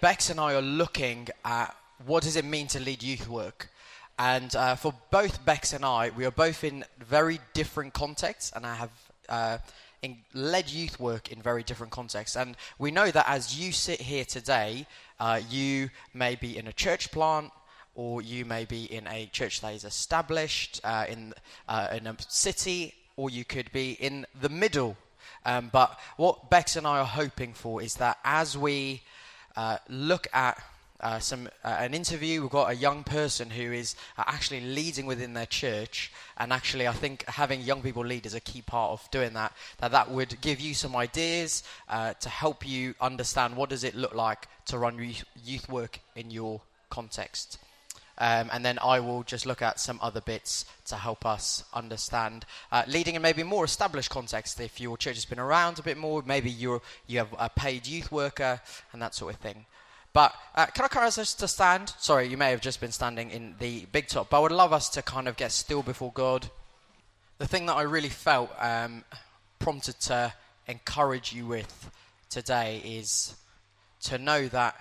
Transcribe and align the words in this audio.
Bex 0.00 0.30
and 0.30 0.40
I 0.40 0.54
are 0.54 0.62
looking 0.62 1.28
at 1.44 1.76
what 2.06 2.22
does 2.22 2.36
it 2.36 2.44
mean 2.44 2.66
to 2.68 2.80
lead 2.80 3.02
youth 3.02 3.28
work. 3.28 3.68
And 4.18 4.54
uh, 4.56 4.74
for 4.76 4.94
both 5.10 5.44
Bex 5.44 5.72
and 5.72 5.84
I, 5.84 6.10
we 6.16 6.24
are 6.24 6.30
both 6.30 6.64
in 6.64 6.84
very 6.98 7.38
different 7.52 7.92
contexts, 7.92 8.52
and 8.54 8.66
I 8.66 8.74
have 8.74 8.90
uh, 9.28 9.58
in, 10.02 10.18
led 10.32 10.70
youth 10.70 10.98
work 10.98 11.30
in 11.30 11.42
very 11.42 11.62
different 11.62 11.92
contexts. 11.92 12.36
And 12.36 12.56
we 12.78 12.90
know 12.90 13.10
that 13.10 13.28
as 13.28 13.58
you 13.58 13.72
sit 13.72 14.00
here 14.00 14.24
today, 14.24 14.86
uh, 15.18 15.40
you 15.50 15.90
may 16.14 16.34
be 16.34 16.56
in 16.56 16.66
a 16.66 16.72
church 16.72 17.10
plant, 17.10 17.50
or 17.94 18.22
you 18.22 18.44
may 18.46 18.64
be 18.64 18.84
in 18.84 19.06
a 19.06 19.26
church 19.26 19.60
that 19.60 19.74
is 19.74 19.84
established 19.84 20.80
uh, 20.82 21.04
in 21.08 21.34
uh, 21.68 21.88
in 21.92 22.06
a 22.06 22.16
city, 22.28 22.94
or 23.16 23.28
you 23.28 23.44
could 23.44 23.70
be 23.72 23.92
in 23.92 24.26
the 24.40 24.48
middle. 24.48 24.96
Um, 25.44 25.68
but 25.72 25.98
what 26.16 26.48
Bex 26.48 26.76
and 26.76 26.86
I 26.86 27.00
are 27.00 27.04
hoping 27.04 27.52
for 27.52 27.82
is 27.82 27.94
that 27.96 28.18
as 28.24 28.56
we 28.56 29.02
uh, 29.56 29.78
look 29.88 30.26
at 30.32 30.62
uh, 31.00 31.18
some 31.18 31.48
uh, 31.64 31.76
an 31.78 31.94
interview. 31.94 32.42
We've 32.42 32.50
got 32.50 32.70
a 32.70 32.74
young 32.74 33.04
person 33.04 33.50
who 33.50 33.72
is 33.72 33.96
uh, 34.18 34.24
actually 34.26 34.60
leading 34.60 35.06
within 35.06 35.34
their 35.34 35.46
church, 35.46 36.12
and 36.36 36.52
actually, 36.52 36.86
I 36.86 36.92
think 36.92 37.24
having 37.26 37.62
young 37.62 37.82
people 37.82 38.04
lead 38.04 38.26
is 38.26 38.34
a 38.34 38.40
key 38.40 38.62
part 38.62 38.92
of 38.92 39.10
doing 39.10 39.32
that. 39.34 39.52
That 39.78 39.92
that 39.92 40.10
would 40.10 40.40
give 40.40 40.60
you 40.60 40.74
some 40.74 40.94
ideas 40.94 41.62
uh, 41.88 42.14
to 42.14 42.28
help 42.28 42.68
you 42.68 42.94
understand 43.00 43.56
what 43.56 43.70
does 43.70 43.84
it 43.84 43.94
look 43.94 44.14
like 44.14 44.46
to 44.66 44.78
run 44.78 44.98
youth 45.42 45.68
work 45.68 46.00
in 46.14 46.30
your 46.30 46.60
context. 46.90 47.58
Um, 48.20 48.50
and 48.52 48.62
then 48.62 48.78
I 48.84 49.00
will 49.00 49.22
just 49.22 49.46
look 49.46 49.62
at 49.62 49.80
some 49.80 49.98
other 50.02 50.20
bits 50.20 50.66
to 50.86 50.96
help 50.96 51.24
us 51.24 51.64
understand 51.72 52.44
uh, 52.70 52.82
leading 52.86 53.14
in 53.14 53.22
maybe 53.22 53.42
more 53.42 53.64
established 53.64 54.10
context. 54.10 54.60
If 54.60 54.78
your 54.78 54.98
church 54.98 55.14
has 55.14 55.24
been 55.24 55.38
around 55.38 55.78
a 55.78 55.82
bit 55.82 55.96
more, 55.96 56.22
maybe 56.26 56.50
you 56.50 56.82
you 57.06 57.18
have 57.18 57.34
a 57.38 57.48
paid 57.48 57.86
youth 57.86 58.12
worker 58.12 58.60
and 58.92 59.00
that 59.00 59.14
sort 59.14 59.34
of 59.34 59.40
thing. 59.40 59.64
But 60.12 60.34
uh, 60.54 60.66
can 60.66 60.84
I 60.84 60.86
encourage 60.86 61.18
us 61.18 61.34
to 61.34 61.48
stand? 61.48 61.94
Sorry, 61.98 62.28
you 62.28 62.36
may 62.36 62.50
have 62.50 62.60
just 62.60 62.80
been 62.80 62.92
standing 62.92 63.30
in 63.30 63.54
the 63.58 63.86
big 63.92 64.08
top, 64.08 64.28
but 64.28 64.38
I 64.38 64.40
would 64.40 64.52
love 64.52 64.72
us 64.72 64.90
to 64.90 65.02
kind 65.02 65.26
of 65.26 65.36
get 65.36 65.50
still 65.50 65.82
before 65.82 66.12
God. 66.12 66.50
The 67.38 67.46
thing 67.46 67.66
that 67.66 67.76
I 67.76 67.82
really 67.82 68.10
felt 68.10 68.50
um, 68.58 69.04
prompted 69.60 69.98
to 70.00 70.34
encourage 70.66 71.32
you 71.32 71.46
with 71.46 71.90
today 72.28 72.82
is 72.84 73.34
to 74.02 74.18
know 74.18 74.46
that 74.48 74.76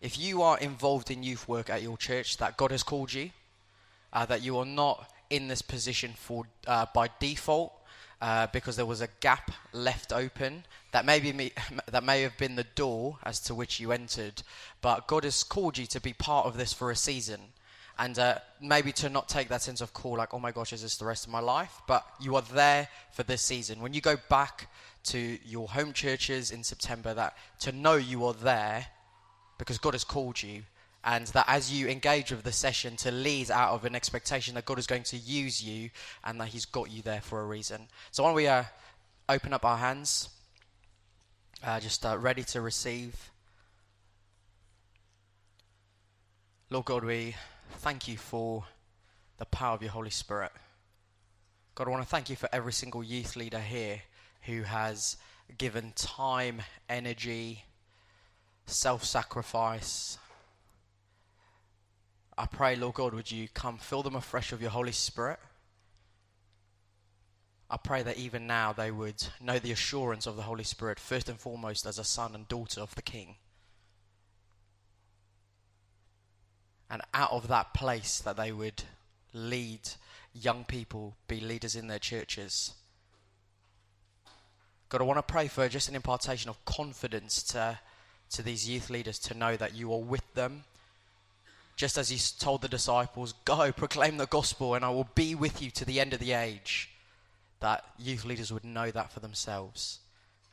if 0.00 0.18
you 0.18 0.42
are 0.42 0.58
involved 0.58 1.10
in 1.10 1.22
youth 1.22 1.48
work 1.48 1.70
at 1.70 1.82
your 1.82 1.96
church, 1.96 2.36
that 2.38 2.56
God 2.56 2.70
has 2.70 2.82
called 2.82 3.12
you, 3.12 3.30
uh, 4.12 4.26
that 4.26 4.42
you 4.42 4.58
are 4.58 4.66
not 4.66 5.10
in 5.30 5.48
this 5.48 5.62
position 5.62 6.12
for 6.14 6.44
uh, 6.66 6.86
by 6.94 7.08
default 7.18 7.72
uh, 8.20 8.46
because 8.52 8.76
there 8.76 8.86
was 8.86 9.00
a 9.00 9.08
gap 9.20 9.50
left 9.72 10.12
open 10.12 10.64
that 10.92 11.04
may, 11.04 11.20
be, 11.20 11.52
that 11.90 12.04
may 12.04 12.22
have 12.22 12.36
been 12.38 12.56
the 12.56 12.66
door 12.74 13.18
as 13.24 13.40
to 13.40 13.54
which 13.54 13.80
you 13.80 13.92
entered, 13.92 14.42
but 14.80 15.06
God 15.06 15.24
has 15.24 15.42
called 15.42 15.78
you 15.78 15.86
to 15.86 16.00
be 16.00 16.12
part 16.12 16.46
of 16.46 16.56
this 16.56 16.72
for 16.72 16.90
a 16.90 16.96
season. 16.96 17.40
And 17.98 18.18
uh, 18.18 18.38
maybe 18.60 18.92
to 18.92 19.08
not 19.08 19.26
take 19.26 19.48
that 19.48 19.62
sense 19.62 19.80
of 19.80 19.94
call, 19.94 20.18
like, 20.18 20.34
oh 20.34 20.38
my 20.38 20.52
gosh, 20.52 20.74
is 20.74 20.82
this 20.82 20.98
the 20.98 21.06
rest 21.06 21.26
of 21.26 21.32
my 21.32 21.40
life? 21.40 21.80
But 21.86 22.06
you 22.20 22.36
are 22.36 22.42
there 22.42 22.88
for 23.12 23.22
this 23.22 23.40
season. 23.40 23.80
When 23.80 23.94
you 23.94 24.02
go 24.02 24.16
back 24.28 24.68
to 25.04 25.38
your 25.46 25.66
home 25.68 25.94
churches 25.94 26.50
in 26.50 26.62
September, 26.62 27.14
that 27.14 27.38
to 27.60 27.72
know 27.72 27.94
you 27.94 28.26
are 28.26 28.34
there 28.34 28.86
because 29.58 29.78
God 29.78 29.94
has 29.94 30.04
called 30.04 30.42
you, 30.42 30.62
and 31.04 31.26
that 31.28 31.44
as 31.48 31.72
you 31.72 31.88
engage 31.88 32.30
with 32.30 32.42
the 32.42 32.52
session 32.52 32.96
to 32.96 33.10
lead 33.10 33.50
out 33.50 33.72
of 33.72 33.84
an 33.84 33.94
expectation 33.94 34.54
that 34.54 34.64
God 34.64 34.78
is 34.78 34.86
going 34.86 35.04
to 35.04 35.16
use 35.16 35.62
you 35.62 35.90
and 36.24 36.40
that 36.40 36.48
He's 36.48 36.64
got 36.64 36.90
you 36.90 37.02
there 37.02 37.20
for 37.20 37.40
a 37.40 37.46
reason. 37.46 37.88
So, 38.10 38.22
why 38.22 38.30
don't 38.30 38.36
we 38.36 38.48
uh, 38.48 38.64
open 39.28 39.52
up 39.52 39.64
our 39.64 39.76
hands, 39.76 40.28
uh, 41.64 41.80
just 41.80 42.04
uh, 42.04 42.18
ready 42.18 42.42
to 42.44 42.60
receive? 42.60 43.30
Lord 46.68 46.86
God, 46.86 47.04
we 47.04 47.36
thank 47.78 48.08
you 48.08 48.16
for 48.16 48.64
the 49.38 49.44
power 49.44 49.74
of 49.74 49.82
your 49.82 49.92
Holy 49.92 50.10
Spirit. 50.10 50.50
God, 51.76 51.86
I 51.86 51.90
want 51.90 52.02
to 52.02 52.08
thank 52.08 52.28
you 52.28 52.36
for 52.36 52.48
every 52.52 52.72
single 52.72 53.04
youth 53.04 53.36
leader 53.36 53.60
here 53.60 54.00
who 54.42 54.62
has 54.62 55.16
given 55.58 55.92
time, 55.94 56.62
energy, 56.88 57.64
self 58.66 59.04
sacrifice. 59.04 60.18
I 62.38 62.46
pray, 62.46 62.76
Lord 62.76 62.94
God, 62.94 63.14
would 63.14 63.30
you 63.30 63.48
come 63.48 63.78
fill 63.78 64.02
them 64.02 64.14
afresh 64.14 64.52
of 64.52 64.60
your 64.60 64.70
Holy 64.70 64.92
Spirit? 64.92 65.38
I 67.70 67.78
pray 67.78 68.02
that 68.02 68.18
even 68.18 68.46
now 68.46 68.72
they 68.72 68.90
would 68.90 69.24
know 69.40 69.58
the 69.58 69.72
assurance 69.72 70.26
of 70.26 70.36
the 70.36 70.42
Holy 70.42 70.62
Spirit, 70.62 71.00
first 71.00 71.28
and 71.28 71.38
foremost, 71.38 71.86
as 71.86 71.98
a 71.98 72.04
son 72.04 72.34
and 72.34 72.46
daughter 72.46 72.80
of 72.80 72.94
the 72.94 73.02
King. 73.02 73.36
And 76.88 77.02
out 77.12 77.32
of 77.32 77.48
that 77.48 77.74
place, 77.74 78.20
that 78.20 78.36
they 78.36 78.52
would 78.52 78.84
lead 79.32 79.80
young 80.32 80.64
people, 80.64 81.16
be 81.26 81.40
leaders 81.40 81.74
in 81.74 81.88
their 81.88 81.98
churches. 81.98 82.74
God, 84.88 85.00
I 85.00 85.04
want 85.04 85.18
to 85.18 85.22
pray 85.22 85.48
for 85.48 85.68
just 85.68 85.88
an 85.88 85.96
impartation 85.96 86.48
of 86.48 86.64
confidence 86.64 87.42
to 87.44 87.80
to 88.30 88.42
these 88.42 88.68
youth 88.68 88.90
leaders 88.90 89.18
to 89.20 89.34
know 89.34 89.56
that 89.56 89.74
you 89.74 89.92
are 89.92 90.00
with 90.00 90.34
them. 90.34 90.64
Just 91.76 91.98
as 91.98 92.08
he 92.08 92.18
told 92.38 92.62
the 92.62 92.68
disciples, 92.68 93.34
Go, 93.44 93.70
proclaim 93.72 94.16
the 94.16 94.26
gospel, 94.26 94.74
and 94.74 94.84
I 94.84 94.90
will 94.90 95.08
be 95.14 95.34
with 95.34 95.62
you 95.62 95.70
to 95.72 95.84
the 95.84 96.00
end 96.00 96.12
of 96.12 96.20
the 96.20 96.32
age. 96.32 96.90
That 97.60 97.84
youth 97.98 98.24
leaders 98.24 98.52
would 98.52 98.64
know 98.64 98.90
that 98.90 99.12
for 99.12 99.20
themselves. 99.20 100.00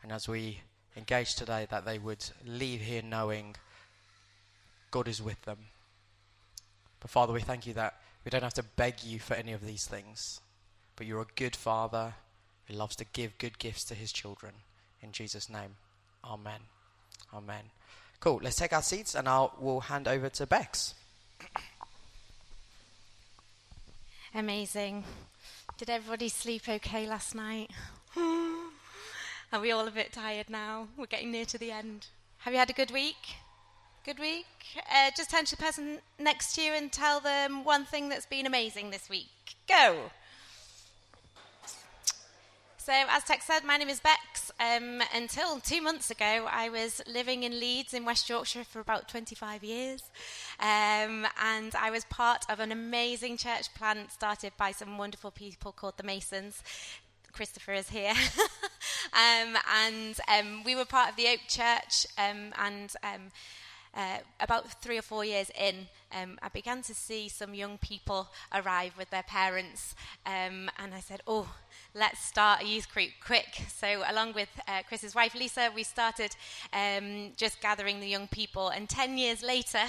And 0.01 0.11
as 0.11 0.27
we 0.27 0.59
engage 0.97 1.35
today, 1.35 1.67
that 1.69 1.85
they 1.85 1.97
would 1.97 2.25
leave 2.45 2.81
here 2.81 3.01
knowing 3.01 3.55
God 4.91 5.07
is 5.07 5.21
with 5.21 5.41
them. 5.43 5.57
But 6.99 7.09
Father, 7.09 7.33
we 7.33 7.41
thank 7.41 7.65
you 7.65 7.73
that 7.73 7.95
we 8.23 8.29
don't 8.29 8.43
have 8.43 8.53
to 8.55 8.63
beg 8.63 9.03
you 9.03 9.19
for 9.19 9.33
any 9.33 9.53
of 9.53 9.65
these 9.65 9.85
things. 9.85 10.39
But 10.95 11.07
you're 11.07 11.21
a 11.21 11.35
good 11.35 11.55
Father 11.55 12.13
who 12.67 12.75
loves 12.75 12.95
to 12.97 13.05
give 13.05 13.37
good 13.37 13.59
gifts 13.59 13.83
to 13.85 13.95
his 13.95 14.11
children. 14.11 14.53
In 15.01 15.11
Jesus' 15.11 15.49
name, 15.49 15.75
Amen. 16.23 16.61
Amen. 17.35 17.63
Cool. 18.19 18.39
Let's 18.43 18.55
take 18.55 18.73
our 18.73 18.81
seats 18.81 19.15
and 19.15 19.27
I'll 19.27 19.53
we'll 19.59 19.81
hand 19.81 20.07
over 20.07 20.29
to 20.29 20.45
Bex. 20.45 20.93
Amazing. 24.35 25.03
Did 25.77 25.89
everybody 25.89 26.29
sleep 26.29 26.67
okay 26.67 27.07
last 27.07 27.35
night? 27.35 27.71
Are 28.17 29.59
we 29.59 29.71
all 29.71 29.87
a 29.87 29.91
bit 29.91 30.11
tired 30.11 30.49
now? 30.49 30.87
We're 30.97 31.05
getting 31.05 31.31
near 31.31 31.45
to 31.45 31.57
the 31.57 31.71
end. 31.71 32.07
Have 32.39 32.53
you 32.53 32.59
had 32.59 32.69
a 32.69 32.73
good 32.73 32.91
week? 32.91 33.15
Good 34.05 34.19
week? 34.19 34.47
Uh, 34.77 35.11
just 35.15 35.29
turn 35.29 35.45
to 35.45 35.55
the 35.55 35.61
person 35.61 35.99
next 36.19 36.55
to 36.55 36.61
you 36.61 36.73
and 36.73 36.91
tell 36.91 37.19
them 37.19 37.63
one 37.63 37.85
thing 37.85 38.09
that's 38.09 38.25
been 38.25 38.45
amazing 38.45 38.89
this 38.89 39.09
week. 39.09 39.29
Go! 39.67 40.11
So, 42.85 42.91
as 42.91 43.23
Tex 43.23 43.45
said, 43.45 43.63
my 43.63 43.77
name 43.77 43.87
is 43.87 44.01
Bex. 44.01 44.51
Um, 44.59 45.01
until 45.15 45.61
two 45.61 45.81
months 45.81 46.11
ago, 46.11 46.49
I 46.51 46.67
was 46.67 47.01
living 47.07 47.43
in 47.43 47.57
Leeds 47.57 47.93
in 47.93 48.03
West 48.03 48.27
Yorkshire 48.27 48.65
for 48.65 48.81
about 48.81 49.07
25 49.07 49.63
years. 49.63 50.03
Um, 50.59 51.25
and 51.41 51.73
I 51.79 51.89
was 51.91 52.03
part 52.03 52.43
of 52.49 52.59
an 52.59 52.73
amazing 52.73 53.37
church 53.37 53.73
plant 53.73 54.11
started 54.11 54.51
by 54.57 54.73
some 54.73 54.97
wonderful 54.97 55.31
people 55.31 55.71
called 55.71 55.95
the 55.95 56.03
Masons. 56.03 56.61
Christopher 57.31 57.71
is 57.71 57.87
here. 57.87 58.11
um, 59.13 59.55
and 59.73 60.19
um, 60.27 60.65
we 60.65 60.75
were 60.75 60.83
part 60.83 61.09
of 61.09 61.15
the 61.15 61.29
Oak 61.29 61.39
Church, 61.47 62.05
um, 62.17 62.53
and 62.59 62.93
um, 63.01 63.31
uh, 63.95 64.17
about 64.41 64.83
three 64.83 64.97
or 64.97 65.03
four 65.03 65.23
years 65.23 65.49
in, 65.57 65.87
um, 66.11 66.37
I 66.41 66.49
began 66.49 66.81
to 66.81 66.93
see 66.93 67.29
some 67.29 67.53
young 67.53 67.77
people 67.77 68.27
arrive 68.53 68.97
with 68.97 69.09
their 69.09 69.23
parents, 69.23 69.95
um, 70.25 70.69
and 70.77 70.93
I 70.93 70.99
said, 70.99 71.21
"Oh, 71.25 71.55
let's 71.95 72.25
start 72.25 72.63
a 72.63 72.65
youth 72.65 72.91
group 72.91 73.09
quick. 73.23 73.61
So, 73.67 74.03
along 74.09 74.33
with 74.33 74.49
uh, 74.67 74.81
Chris's 74.87 75.13
wife 75.13 75.35
Lisa, 75.35 75.69
we 75.75 75.83
started 75.83 76.35
um, 76.73 77.31
just 77.37 77.61
gathering 77.61 77.99
the 77.99 78.07
young 78.07 78.27
people. 78.27 78.69
And 78.69 78.89
10 78.89 79.17
years 79.17 79.43
later, 79.43 79.83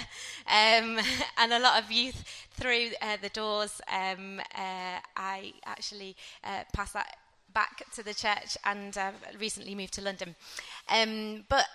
um, 0.47 0.99
and 1.37 1.53
a 1.53 1.59
lot 1.59 1.81
of 1.81 1.91
youth 1.91 2.23
through 2.51 2.89
uh, 3.01 3.17
the 3.21 3.29
doors, 3.29 3.81
um, 3.91 4.39
uh, 4.55 4.99
I 5.17 5.53
actually 5.65 6.15
uh, 6.43 6.63
passed 6.73 6.93
that 6.93 7.17
back 7.53 7.89
to 7.93 8.03
the 8.03 8.13
church 8.13 8.57
and 8.65 8.97
uh, 8.97 9.11
recently 9.39 9.73
moved 9.73 9.93
to 9.93 10.01
London. 10.01 10.35
Um, 10.89 11.45
but 11.49 11.65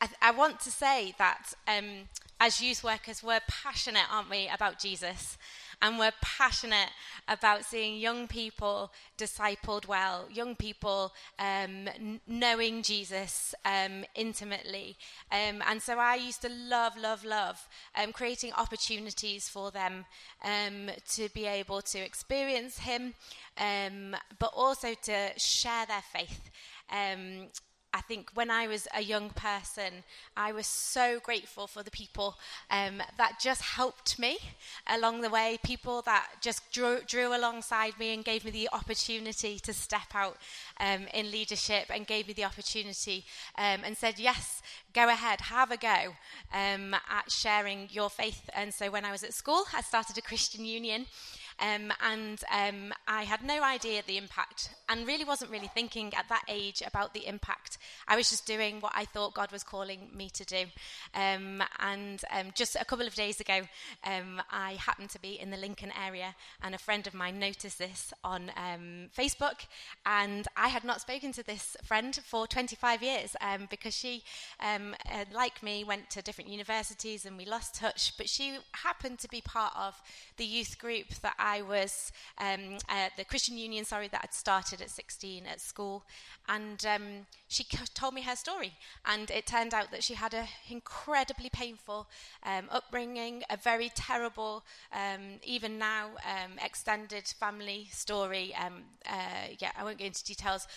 I, 0.00 0.06
th- 0.06 0.18
I, 0.20 0.30
want 0.32 0.60
to 0.60 0.70
say 0.70 1.14
that 1.18 1.54
um, 1.68 2.08
as 2.40 2.60
youth 2.60 2.82
workers, 2.82 3.22
we're 3.22 3.40
passionate, 3.46 4.06
aren't 4.10 4.28
we, 4.28 4.48
about 4.52 4.78
Jesus? 4.78 5.38
And 5.82 5.98
we're 5.98 6.12
passionate 6.20 6.90
about 7.28 7.64
seeing 7.64 7.98
young 7.98 8.28
people 8.28 8.92
discipled 9.16 9.86
well, 9.86 10.26
young 10.32 10.54
people 10.54 11.12
um, 11.38 11.88
n- 11.88 12.20
knowing 12.26 12.82
Jesus 12.82 13.54
um, 13.64 14.04
intimately. 14.14 14.96
Um, 15.30 15.62
and 15.68 15.80
so 15.80 15.98
I 15.98 16.16
used 16.16 16.42
to 16.42 16.48
love, 16.48 16.96
love, 16.96 17.24
love 17.24 17.66
um, 17.96 18.12
creating 18.12 18.52
opportunities 18.54 19.48
for 19.48 19.70
them 19.70 20.04
um, 20.44 20.90
to 21.10 21.28
be 21.30 21.46
able 21.46 21.82
to 21.82 21.98
experience 21.98 22.78
Him, 22.78 23.14
um, 23.58 24.16
but 24.38 24.52
also 24.54 24.94
to 25.02 25.30
share 25.38 25.86
their 25.86 26.02
faith. 26.02 26.50
I 27.92 28.00
think 28.02 28.30
when 28.34 28.50
I 28.50 28.68
was 28.68 28.86
a 28.94 29.02
young 29.02 29.30
person, 29.30 30.04
I 30.36 30.52
was 30.52 30.66
so 30.66 31.18
grateful 31.18 31.66
for 31.66 31.82
the 31.82 31.90
people 31.90 32.36
um, 32.70 33.02
that 33.18 33.40
just 33.40 33.62
helped 33.62 34.16
me 34.16 34.38
along 34.86 35.22
the 35.22 35.30
way, 35.30 35.58
people 35.64 36.00
that 36.02 36.28
just 36.40 36.70
drew, 36.70 37.00
drew 37.06 37.34
alongside 37.36 37.98
me 37.98 38.14
and 38.14 38.24
gave 38.24 38.44
me 38.44 38.52
the 38.52 38.68
opportunity 38.72 39.58
to 39.58 39.72
step 39.72 40.14
out 40.14 40.36
um, 40.78 41.06
in 41.12 41.32
leadership 41.32 41.86
and 41.92 42.06
gave 42.06 42.28
me 42.28 42.32
the 42.32 42.44
opportunity 42.44 43.24
um, 43.58 43.80
and 43.84 43.96
said, 43.96 44.20
Yes, 44.20 44.62
go 44.94 45.08
ahead, 45.08 45.40
have 45.40 45.72
a 45.72 45.76
go 45.76 46.14
um, 46.54 46.94
at 46.94 47.30
sharing 47.30 47.88
your 47.90 48.08
faith. 48.08 48.48
And 48.54 48.72
so 48.72 48.90
when 48.90 49.04
I 49.04 49.10
was 49.10 49.24
at 49.24 49.34
school, 49.34 49.64
I 49.74 49.80
started 49.80 50.16
a 50.16 50.22
Christian 50.22 50.64
union. 50.64 51.06
Um, 51.60 51.92
and 52.02 52.42
um, 52.52 52.92
I 53.06 53.24
had 53.24 53.42
no 53.42 53.62
idea 53.62 54.02
the 54.06 54.16
impact 54.16 54.70
and 54.88 55.06
really 55.06 55.24
wasn't 55.24 55.50
really 55.50 55.68
thinking 55.68 56.12
at 56.14 56.28
that 56.28 56.44
age 56.48 56.82
about 56.86 57.12
the 57.12 57.26
impact. 57.26 57.78
I 58.08 58.16
was 58.16 58.30
just 58.30 58.46
doing 58.46 58.80
what 58.80 58.92
I 58.94 59.04
thought 59.04 59.34
God 59.34 59.52
was 59.52 59.62
calling 59.62 60.08
me 60.14 60.30
to 60.30 60.44
do. 60.44 60.64
Um, 61.14 61.62
and 61.78 62.22
um, 62.30 62.46
just 62.54 62.76
a 62.76 62.84
couple 62.84 63.06
of 63.06 63.14
days 63.14 63.40
ago, 63.40 63.60
um, 64.04 64.40
I 64.50 64.72
happened 64.74 65.10
to 65.10 65.20
be 65.20 65.38
in 65.38 65.50
the 65.50 65.56
Lincoln 65.56 65.92
area, 66.02 66.34
and 66.62 66.74
a 66.74 66.78
friend 66.78 67.06
of 67.06 67.14
mine 67.14 67.38
noticed 67.38 67.78
this 67.78 68.12
on 68.24 68.50
um, 68.56 69.10
Facebook. 69.16 69.66
And 70.06 70.48
I 70.56 70.68
had 70.68 70.84
not 70.84 71.00
spoken 71.00 71.32
to 71.32 71.42
this 71.42 71.76
friend 71.84 72.18
for 72.24 72.46
25 72.46 73.02
years 73.02 73.36
because 73.68 73.94
she, 73.94 74.24
uh, 74.60 74.78
like 75.32 75.62
me, 75.62 75.84
went 75.84 76.10
to 76.10 76.22
different 76.22 76.50
universities 76.50 77.26
and 77.26 77.36
we 77.36 77.44
lost 77.44 77.74
touch. 77.74 78.16
But 78.16 78.28
she 78.28 78.56
happened 78.72 79.18
to 79.20 79.28
be 79.28 79.40
part 79.40 79.74
of 79.76 80.00
the 80.36 80.44
youth 80.44 80.78
group 80.78 81.08
that 81.22 81.34
I 81.38 81.49
I 81.50 81.62
was 81.62 82.12
um, 82.38 82.78
uh, 82.88 83.08
the 83.16 83.24
Christian 83.24 83.58
Union, 83.58 83.84
sorry, 83.84 84.08
that 84.08 84.20
I'd 84.22 84.34
started 84.34 84.80
at 84.80 84.90
16 84.90 85.46
at 85.46 85.60
school, 85.60 86.04
and 86.48 86.84
um, 86.86 87.26
she 87.48 87.64
told 87.94 88.14
me 88.14 88.22
her 88.22 88.36
story. 88.36 88.74
And 89.04 89.30
it 89.30 89.46
turned 89.46 89.74
out 89.74 89.90
that 89.90 90.04
she 90.04 90.14
had 90.14 90.32
an 90.32 90.46
incredibly 90.68 91.50
painful 91.50 92.08
um, 92.44 92.66
upbringing, 92.70 93.42
a 93.50 93.56
very 93.56 93.90
terrible, 93.94 94.64
um, 94.92 95.40
even 95.42 95.76
now, 95.78 96.10
um, 96.24 96.52
extended 96.64 97.26
family 97.26 97.88
story. 97.90 98.54
Um, 98.54 98.84
uh, 99.06 99.48
yeah, 99.58 99.72
I 99.76 99.82
won't 99.82 99.98
go 99.98 100.04
into 100.04 100.24
details, 100.24 100.68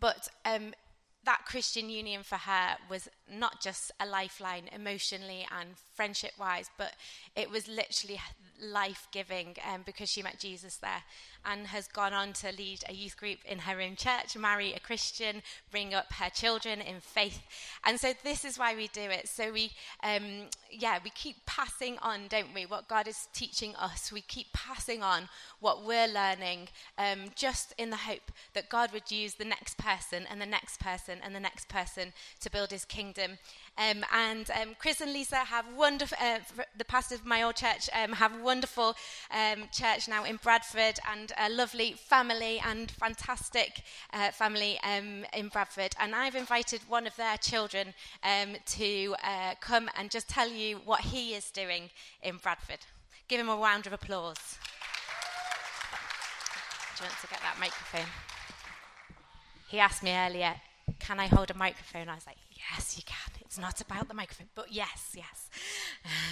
but 0.00 0.28
that 1.24 1.44
Christian 1.46 1.88
union 1.90 2.22
for 2.22 2.36
her 2.36 2.76
was 2.88 3.08
not 3.30 3.60
just 3.60 3.90
a 4.00 4.06
lifeline 4.06 4.68
emotionally 4.72 5.46
and 5.58 5.70
friendship 5.94 6.32
wise, 6.38 6.70
but 6.76 6.92
it 7.34 7.50
was 7.50 7.66
literally 7.68 8.20
life 8.62 9.08
giving 9.12 9.56
um, 9.72 9.82
because 9.84 10.08
she 10.08 10.22
met 10.22 10.38
Jesus 10.38 10.76
there 10.76 11.02
and 11.44 11.66
has 11.66 11.86
gone 11.88 12.12
on 12.12 12.32
to 12.32 12.52
lead 12.52 12.80
a 12.88 12.94
youth 12.94 13.16
group 13.16 13.38
in 13.44 13.60
her 13.60 13.80
own 13.80 13.96
church, 13.96 14.36
marry 14.36 14.72
a 14.72 14.80
Christian, 14.80 15.42
bring 15.70 15.92
up 15.92 16.12
her 16.14 16.30
children 16.30 16.80
in 16.80 17.00
faith. 17.00 17.42
And 17.84 18.00
so 18.00 18.12
this 18.22 18.44
is 18.44 18.58
why 18.58 18.74
we 18.74 18.88
do 18.88 19.02
it. 19.02 19.28
So 19.28 19.52
we, 19.52 19.72
um, 20.02 20.44
yeah, 20.70 20.98
we 21.04 21.10
keep 21.10 21.44
passing 21.44 21.98
on, 22.00 22.28
don't 22.28 22.54
we, 22.54 22.64
what 22.64 22.88
God 22.88 23.06
is 23.06 23.28
teaching 23.34 23.74
us. 23.76 24.10
We 24.10 24.22
keep 24.22 24.52
passing 24.52 25.02
on 25.02 25.28
what 25.60 25.84
we're 25.84 26.08
learning 26.08 26.68
um, 26.96 27.30
just 27.34 27.74
in 27.76 27.90
the 27.90 27.96
hope 27.96 28.32
that 28.54 28.70
God 28.70 28.92
would 28.92 29.10
use 29.10 29.34
the 29.34 29.44
next 29.44 29.76
person 29.76 30.24
and 30.30 30.40
the 30.40 30.46
next 30.46 30.80
person 30.80 31.18
and 31.22 31.34
the 31.34 31.40
next 31.40 31.68
person 31.68 32.12
to 32.40 32.50
build 32.50 32.70
his 32.70 32.84
kingdom. 32.84 33.38
Um, 33.76 34.04
and 34.12 34.50
um, 34.50 34.76
Chris 34.78 35.00
and 35.00 35.12
Lisa 35.12 35.36
have 35.36 35.66
wonderful, 35.76 36.16
uh, 36.20 36.38
the 36.78 36.84
pastors 36.84 37.18
of 37.18 37.26
my 37.26 37.42
old 37.42 37.56
church 37.56 37.90
um, 37.92 38.12
have 38.12 38.40
wonderful 38.40 38.94
um, 39.30 39.64
church 39.72 40.06
now 40.08 40.24
in 40.24 40.36
Bradford 40.36 40.98
and 41.10 41.32
a 41.38 41.50
lovely 41.50 41.92
family 41.92 42.60
and 42.64 42.90
fantastic 42.92 43.82
uh, 44.12 44.30
family 44.30 44.78
in 44.84 45.48
Bradford. 45.48 45.94
And 45.98 46.14
I've 46.14 46.36
invited 46.36 46.82
one 46.88 47.06
of 47.06 47.16
their 47.16 47.36
children 47.36 47.94
to 48.66 49.16
uh, 49.24 49.54
come 49.60 49.90
and 49.96 50.10
just 50.10 50.28
tell 50.28 50.48
you 50.48 50.80
what 50.84 51.00
he 51.00 51.34
is 51.34 51.50
doing 51.50 51.90
in 52.22 52.36
Bradford. 52.36 52.86
Give 53.26 53.40
him 53.40 53.48
a 53.48 53.56
round 53.56 53.86
of 53.86 53.92
applause. 53.92 54.58
Do 56.96 57.04
you 57.04 57.08
want 57.08 57.20
to 57.22 57.26
get 57.26 57.40
that 57.40 57.56
microphone? 57.58 58.10
He 59.68 59.80
asked 59.80 60.04
me 60.04 60.12
earlier, 60.12 60.54
can 61.00 61.18
I 61.18 61.26
hold 61.26 61.50
a 61.50 61.54
microphone? 61.54 62.08
I 62.08 62.14
was 62.14 62.26
like, 62.26 62.36
yes, 62.70 62.96
you 62.96 63.02
can. 63.04 63.40
It's 63.40 63.58
not 63.58 63.80
about 63.80 64.08
the 64.08 64.14
microphone, 64.14 64.48
but 64.54 64.72
yes, 64.72 65.14
yes. 65.16 65.48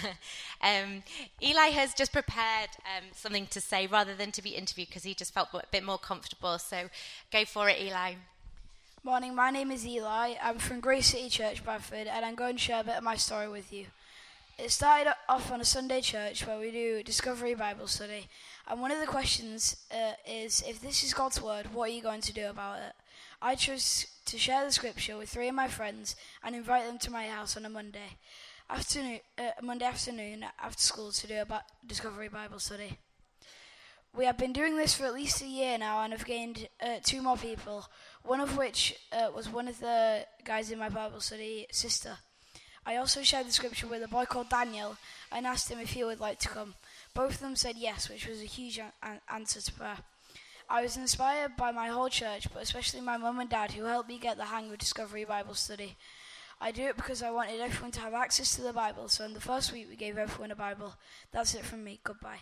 um, 0.60 1.02
Eli 1.40 1.68
has 1.68 1.94
just 1.94 2.12
prepared 2.12 2.70
um, 2.84 3.04
something 3.14 3.46
to 3.48 3.60
say 3.60 3.86
rather 3.86 4.14
than 4.14 4.32
to 4.32 4.42
be 4.42 4.50
interviewed 4.50 4.88
because 4.88 5.04
he 5.04 5.14
just 5.14 5.32
felt 5.32 5.48
a 5.54 5.62
bit 5.70 5.84
more 5.84 5.98
comfortable. 5.98 6.58
So 6.58 6.88
go 7.30 7.44
for 7.44 7.68
it, 7.68 7.80
Eli. 7.80 8.14
Morning, 9.04 9.34
my 9.34 9.50
name 9.50 9.70
is 9.70 9.86
Eli. 9.86 10.34
I'm 10.42 10.58
from 10.58 10.80
Grace 10.80 11.08
City 11.08 11.28
Church, 11.28 11.64
Bradford, 11.64 12.06
and 12.06 12.24
I'm 12.24 12.34
going 12.34 12.56
to 12.56 12.62
share 12.62 12.80
a 12.80 12.84
bit 12.84 12.96
of 12.96 13.02
my 13.02 13.16
story 13.16 13.48
with 13.48 13.72
you. 13.72 13.86
It 14.58 14.70
started 14.70 15.12
off 15.28 15.50
on 15.50 15.60
a 15.60 15.64
Sunday 15.64 16.00
church 16.00 16.46
where 16.46 16.58
we 16.58 16.70
do 16.70 17.02
Discovery 17.02 17.54
Bible 17.54 17.88
Study, 17.88 18.28
and 18.68 18.80
one 18.80 18.92
of 18.92 19.00
the 19.00 19.06
questions 19.06 19.76
uh, 19.92 20.12
is 20.24 20.62
if 20.68 20.80
this 20.80 21.02
is 21.02 21.14
God's 21.14 21.42
Word, 21.42 21.74
what 21.74 21.90
are 21.90 21.92
you 21.92 22.02
going 22.02 22.20
to 22.20 22.32
do 22.32 22.48
about 22.48 22.78
it? 22.78 22.92
I 23.44 23.56
chose 23.56 24.06
to 24.26 24.38
share 24.38 24.64
the 24.64 24.70
scripture 24.70 25.16
with 25.16 25.28
three 25.28 25.48
of 25.48 25.54
my 25.56 25.66
friends 25.66 26.14
and 26.44 26.54
invite 26.54 26.86
them 26.86 26.98
to 26.98 27.10
my 27.10 27.26
house 27.26 27.56
on 27.56 27.66
a 27.66 27.68
Monday 27.68 28.18
afternoon, 28.70 29.18
uh, 29.36 29.50
Monday 29.60 29.84
afternoon 29.84 30.44
after 30.62 30.80
school 30.80 31.10
to 31.10 31.26
do 31.26 31.34
a 31.34 31.64
Discovery 31.84 32.28
Bible 32.28 32.60
study. 32.60 32.98
We 34.16 34.26
have 34.26 34.38
been 34.38 34.52
doing 34.52 34.76
this 34.76 34.94
for 34.94 35.06
at 35.06 35.14
least 35.14 35.42
a 35.42 35.46
year 35.46 35.76
now 35.76 36.02
and 36.02 36.12
have 36.12 36.24
gained 36.24 36.68
uh, 36.80 36.98
two 37.02 37.20
more 37.20 37.36
people, 37.36 37.88
one 38.22 38.38
of 38.38 38.56
which 38.56 38.94
uh, 39.10 39.30
was 39.34 39.48
one 39.48 39.66
of 39.66 39.80
the 39.80 40.24
guys 40.44 40.70
in 40.70 40.78
my 40.78 40.88
Bible 40.88 41.20
study 41.20 41.66
sister. 41.72 42.18
I 42.86 42.94
also 42.94 43.22
shared 43.22 43.48
the 43.48 43.52
scripture 43.52 43.88
with 43.88 44.04
a 44.04 44.08
boy 44.08 44.24
called 44.24 44.50
Daniel 44.50 44.98
and 45.32 45.48
asked 45.48 45.68
him 45.68 45.80
if 45.80 45.90
he 45.90 46.04
would 46.04 46.20
like 46.20 46.38
to 46.40 46.48
come. 46.48 46.74
Both 47.12 47.34
of 47.34 47.40
them 47.40 47.56
said 47.56 47.74
yes, 47.76 48.08
which 48.08 48.28
was 48.28 48.40
a 48.40 48.44
huge 48.44 48.78
an- 48.78 49.20
answer 49.28 49.60
to 49.60 49.72
prayer. 49.72 49.98
I 50.72 50.80
was 50.80 50.96
inspired 50.96 51.54
by 51.54 51.70
my 51.70 51.88
whole 51.88 52.08
church, 52.08 52.48
but 52.50 52.62
especially 52.62 53.02
my 53.02 53.18
mum 53.18 53.38
and 53.38 53.50
dad, 53.50 53.72
who 53.72 53.84
helped 53.84 54.08
me 54.08 54.16
get 54.16 54.38
the 54.38 54.46
hang 54.46 54.72
of 54.72 54.78
Discovery 54.78 55.22
Bible 55.22 55.52
Study. 55.52 55.96
I 56.62 56.72
do 56.72 56.84
it 56.84 56.96
because 56.96 57.22
I 57.22 57.30
wanted 57.30 57.60
everyone 57.60 57.90
to 57.90 58.00
have 58.00 58.14
access 58.14 58.56
to 58.56 58.62
the 58.62 58.72
Bible, 58.72 59.08
so 59.08 59.26
in 59.26 59.34
the 59.34 59.40
first 59.40 59.70
week 59.70 59.88
we 59.90 59.96
gave 59.96 60.16
everyone 60.16 60.50
a 60.50 60.56
Bible. 60.56 60.94
That's 61.30 61.54
it 61.54 61.66
from 61.66 61.84
me. 61.84 62.00
Goodbye. 62.02 62.38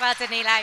Well 0.00 0.14
done, 0.18 0.32
Eli. 0.32 0.62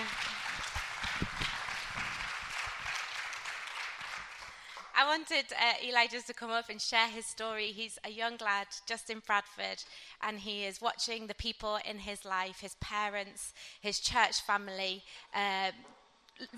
I 4.97 5.05
wanted 5.05 5.45
uh, 5.51 5.85
Eli 5.85 6.07
just 6.07 6.27
to 6.27 6.33
come 6.33 6.51
up 6.51 6.69
and 6.69 6.81
share 6.81 7.09
his 7.09 7.25
story. 7.25 7.67
He's 7.67 7.99
a 8.05 8.09
young 8.09 8.37
lad 8.41 8.67
just 8.87 9.09
in 9.09 9.19
Bradford, 9.19 9.83
and 10.21 10.39
he 10.39 10.63
is 10.63 10.81
watching 10.81 11.27
the 11.27 11.33
people 11.33 11.79
in 11.87 11.99
his 11.99 12.23
life, 12.23 12.61
his 12.61 12.75
parents, 12.75 13.53
his 13.81 13.99
church 13.99 14.41
family, 14.41 15.03
uh, 15.33 15.71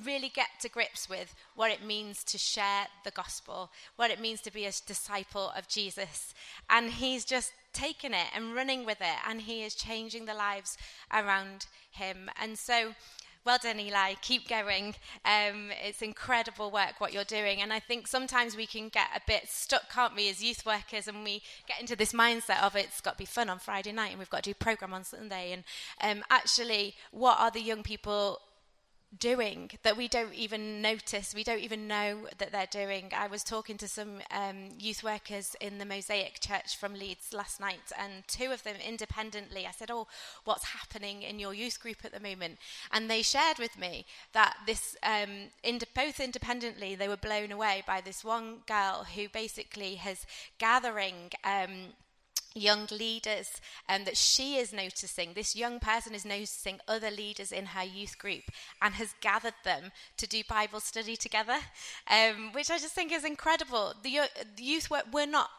really 0.03 0.29
get 0.29 0.48
to 0.62 0.70
grips 0.70 1.10
with 1.10 1.36
what 1.56 1.72
it 1.72 1.84
means 1.84 2.24
to 2.25 2.38
share 2.38 2.88
the 3.03 3.12
gospel, 3.12 3.72
what 3.96 4.12
it 4.12 4.20
means 4.20 4.41
to 4.41 4.51
be 4.51 4.65
a 4.65 4.72
disciple 4.86 5.51
of 5.56 5.67
Jesus. 5.67 6.34
And 6.70 6.91
he's 6.91 7.25
just 7.25 7.53
taken 7.74 8.13
it 8.13 8.27
and 8.36 8.56
running 8.56 8.86
with 8.86 9.01
it, 9.01 9.17
and 9.27 9.41
he 9.41 9.63
is 9.63 9.75
changing 9.75 10.25
the 10.25 10.34
lives 10.34 10.77
around 11.13 11.67
him. 11.91 12.29
And 12.41 12.58
so, 12.58 12.94
well 13.48 13.58
done, 13.62 13.80
Eli. 13.80 14.16
Keep 14.22 14.50
going. 14.50 14.94
Um, 15.24 15.72
it's 15.82 16.01
incredible 16.01 16.70
work 16.70 17.00
what 17.00 17.13
you're 17.13 17.24
doing. 17.24 17.62
And 17.62 17.72
I 17.72 17.80
think 17.80 18.06
sometimes 18.06 18.58
we 18.58 18.68
can 18.68 18.89
get 18.89 19.08
a 19.16 19.22
bit 19.25 19.48
stuck, 19.48 19.89
can't 19.89 20.13
we, 20.13 20.30
as 20.30 20.44
youth 20.44 20.66
workers, 20.66 21.08
and 21.08 21.24
we 21.24 21.42
get 21.66 21.80
into 21.80 21.96
this 21.96 22.12
mindset 22.12 22.62
of 22.62 22.75
it's 22.75 23.00
got 23.00 23.12
to 23.12 23.18
be 23.18 23.25
fun 23.25 23.50
on 23.50 23.58
Friday 23.58 23.94
night 23.94 24.10
and 24.10 24.20
we've 24.20 24.30
got 24.30 24.44
to 24.44 24.50
do 24.50 24.54
program 24.54 24.94
on 24.94 25.06
Sunday. 25.06 25.54
And 25.54 25.63
um, 26.01 26.25
actually, 26.30 26.96
what 27.12 27.39
are 27.39 27.50
the 27.50 27.62
young 27.62 27.84
people 27.84 28.42
doing 29.19 29.71
that 29.83 29.97
we 29.97 30.07
don't 30.07 30.33
even 30.33 30.81
notice, 30.81 31.33
we 31.33 31.43
don't 31.43 31.59
even 31.59 31.88
know 31.88 32.27
that 32.38 32.51
they're 32.51 32.67
doing. 32.69 33.12
I 33.15 33.27
was 33.27 33.43
talking 33.43 33.77
to 33.77 33.88
some 33.88 34.19
um, 34.31 34.69
youth 34.77 35.03
workers 35.03 35.55
in 35.62 35.77
the 35.77 35.86
Mosaic 35.86 36.39
Church 36.39 36.77
from 36.77 36.93
Leeds 36.93 37.33
last 37.33 37.59
night, 37.59 37.91
and 37.97 38.27
two 38.27 38.51
of 38.51 38.63
them 38.63 38.75
independently, 38.86 39.65
I 39.65 39.71
said, 39.71 39.91
Oh, 39.91 40.07
what's 40.43 40.65
happening 40.65 41.24
in 41.24 41.39
your 41.39 41.53
youth 41.53 41.79
group 41.79 42.03
at 42.03 42.13
the 42.13 42.19
moment? 42.19 42.57
And 42.91 43.09
they 43.09 43.21
shared 43.21 43.59
with 43.59 43.77
me 43.77 44.05
that 44.33 44.57
this, 44.65 44.95
um, 45.03 45.50
ind- 45.63 45.83
both 45.95 46.19
independently, 46.19 46.95
they 46.95 47.07
were 47.07 47.17
blown 47.17 47.51
away 47.51 47.83
by 47.86 48.01
this 48.01 48.24
one 48.24 48.59
girl 48.67 49.05
who 49.15 49.29
basically 49.29 49.95
has 49.95 50.25
gathering. 50.57 51.31
Um, 51.43 51.93
young 52.57 52.87
leaders 52.91 53.61
and 53.87 54.01
um, 54.01 54.05
that 54.05 54.17
she 54.17 54.57
is 54.57 54.73
noticing. 54.73 55.33
This 55.33 55.55
young 55.55 55.79
person 55.79 56.13
is 56.13 56.25
noticing 56.25 56.79
other 56.87 57.11
leaders 57.11 57.51
in 57.51 57.67
her 57.67 57.83
youth 57.83 58.17
group 58.17 58.43
and 58.81 58.93
has 58.95 59.13
gathered 59.21 59.53
them 59.63 59.91
to 60.17 60.27
do 60.27 60.43
Bible 60.49 60.79
study 60.79 61.15
together, 61.15 61.57
um, 62.09 62.51
which 62.53 62.69
I 62.69 62.77
just 62.77 62.93
think 62.93 63.11
is 63.11 63.23
incredible. 63.23 63.93
The, 64.03 64.21
the 64.55 64.63
youth 64.63 64.89
work, 64.89 65.05
we're 65.11 65.25
not 65.25 65.49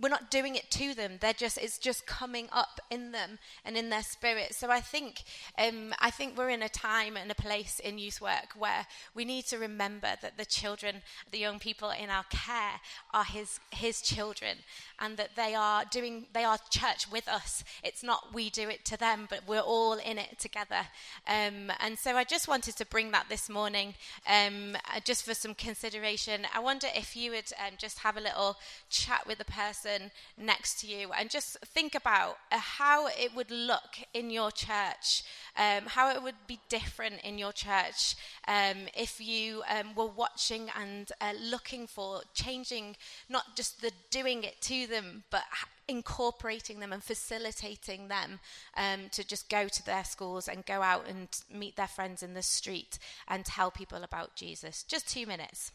we're 0.00 0.08
not 0.08 0.30
doing 0.30 0.54
it 0.54 0.70
to 0.70 0.94
them. 0.94 1.14
They're 1.20 1.32
just 1.32 1.58
it's 1.58 1.78
just 1.78 2.06
coming 2.06 2.48
up 2.52 2.80
in 2.90 3.12
them 3.12 3.38
and 3.64 3.76
in 3.76 3.90
their 3.90 4.02
spirit. 4.02 4.54
So 4.54 4.70
I 4.70 4.80
think 4.80 5.22
um, 5.58 5.94
I 5.98 6.10
think 6.10 6.36
we're 6.36 6.50
in 6.50 6.62
a 6.62 6.68
time 6.68 7.16
and 7.16 7.30
a 7.30 7.34
place 7.34 7.80
in 7.80 7.98
youth 7.98 8.20
work 8.20 8.50
where 8.56 8.86
we 9.14 9.24
need 9.24 9.46
to 9.46 9.58
remember 9.58 10.14
that 10.22 10.38
the 10.38 10.44
children, 10.44 11.02
the 11.30 11.38
young 11.38 11.58
people 11.58 11.90
in 11.90 12.10
our 12.10 12.24
care, 12.30 12.80
are 13.12 13.24
his 13.24 13.60
his 13.70 14.00
children, 14.00 14.58
and 15.00 15.16
that 15.16 15.36
they 15.36 15.54
are 15.54 15.84
doing 15.84 16.26
they 16.32 16.44
are 16.44 16.58
church 16.70 17.10
with 17.10 17.28
us. 17.28 17.64
It's 17.82 18.02
not 18.02 18.34
we 18.34 18.50
do 18.50 18.68
it 18.68 18.84
to 18.86 18.96
them, 18.96 19.26
but 19.28 19.40
we're 19.46 19.60
all 19.60 19.94
in 19.94 20.18
it 20.18 20.38
together. 20.38 20.86
Um, 21.26 21.72
and 21.80 21.98
so 21.98 22.16
I 22.16 22.24
just 22.24 22.48
wanted 22.48 22.76
to 22.76 22.86
bring 22.86 23.10
that 23.12 23.26
this 23.28 23.48
morning, 23.48 23.94
um, 24.26 24.76
uh, 24.94 25.00
just 25.04 25.24
for 25.24 25.34
some 25.34 25.54
consideration. 25.54 26.46
I 26.54 26.60
wonder 26.60 26.88
if 26.94 27.16
you 27.16 27.32
would 27.32 27.50
um, 27.58 27.74
just 27.78 28.00
have 28.00 28.16
a 28.16 28.20
little 28.20 28.56
chat 28.90 29.26
with 29.26 29.38
the 29.38 29.44
person 29.44 29.87
next 30.36 30.80
to 30.80 30.86
you 30.86 31.10
and 31.18 31.30
just 31.30 31.58
think 31.66 31.94
about 31.94 32.38
uh, 32.52 32.58
how 32.58 33.06
it 33.06 33.34
would 33.34 33.50
look 33.50 33.98
in 34.14 34.30
your 34.30 34.50
church, 34.50 35.22
um, 35.56 35.84
how 35.86 36.10
it 36.10 36.22
would 36.22 36.34
be 36.46 36.58
different 36.68 37.16
in 37.22 37.38
your 37.38 37.52
church 37.52 38.16
um, 38.46 38.88
if 38.96 39.20
you 39.20 39.62
um, 39.68 39.94
were 39.94 40.06
watching 40.06 40.68
and 40.78 41.12
uh, 41.20 41.32
looking 41.40 41.86
for 41.86 42.22
changing, 42.34 42.96
not 43.28 43.56
just 43.56 43.80
the 43.80 43.92
doing 44.10 44.44
it 44.44 44.60
to 44.60 44.86
them, 44.86 45.24
but 45.30 45.42
incorporating 45.88 46.80
them 46.80 46.92
and 46.92 47.02
facilitating 47.02 48.08
them 48.08 48.40
um, 48.76 49.08
to 49.10 49.26
just 49.26 49.48
go 49.48 49.68
to 49.68 49.84
their 49.84 50.04
schools 50.04 50.46
and 50.46 50.66
go 50.66 50.82
out 50.82 51.06
and 51.08 51.28
meet 51.52 51.76
their 51.76 51.88
friends 51.88 52.22
in 52.22 52.34
the 52.34 52.42
street 52.42 52.98
and 53.26 53.44
tell 53.44 53.70
people 53.70 54.04
about 54.04 54.36
Jesus. 54.36 54.82
Just 54.82 55.08
two 55.08 55.26
minutes. 55.26 55.72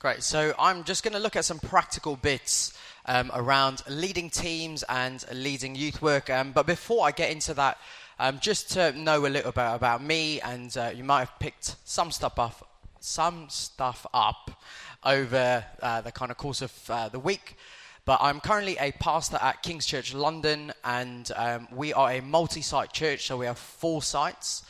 Great. 0.00 0.22
So 0.22 0.54
I'm 0.60 0.84
just 0.84 1.02
going 1.02 1.14
to 1.14 1.18
look 1.18 1.34
at 1.34 1.44
some 1.44 1.58
practical 1.58 2.14
bits 2.14 2.72
um, 3.06 3.32
around 3.34 3.82
leading 3.88 4.30
teams 4.30 4.84
and 4.84 5.24
leading 5.32 5.74
youth 5.74 6.00
work. 6.00 6.30
Um, 6.30 6.52
but 6.52 6.68
before 6.68 7.04
I 7.04 7.10
get 7.10 7.32
into 7.32 7.52
that, 7.54 7.78
um, 8.20 8.38
just 8.38 8.70
to 8.74 8.92
know 8.92 9.26
a 9.26 9.28
little 9.28 9.50
bit 9.50 9.66
about 9.66 10.00
me, 10.00 10.40
and 10.40 10.76
uh, 10.76 10.92
you 10.94 11.02
might 11.02 11.18
have 11.18 11.36
picked 11.40 11.74
some 11.84 12.12
stuff 12.12 12.38
up, 12.38 12.84
some 13.00 13.48
stuff 13.48 14.06
up 14.14 14.62
over 15.02 15.64
uh, 15.82 16.00
the 16.02 16.12
kind 16.12 16.30
of 16.30 16.36
course 16.36 16.62
of 16.62 16.72
uh, 16.88 17.08
the 17.08 17.18
week. 17.18 17.56
But 18.04 18.20
I'm 18.22 18.38
currently 18.38 18.76
a 18.78 18.92
pastor 18.92 19.38
at 19.42 19.64
King's 19.64 19.84
Church 19.84 20.14
London, 20.14 20.72
and 20.84 21.28
um, 21.34 21.66
we 21.74 21.92
are 21.92 22.12
a 22.12 22.20
multi-site 22.22 22.92
church, 22.92 23.26
so 23.26 23.36
we 23.36 23.46
have 23.46 23.58
four 23.58 24.00
sites, 24.00 24.62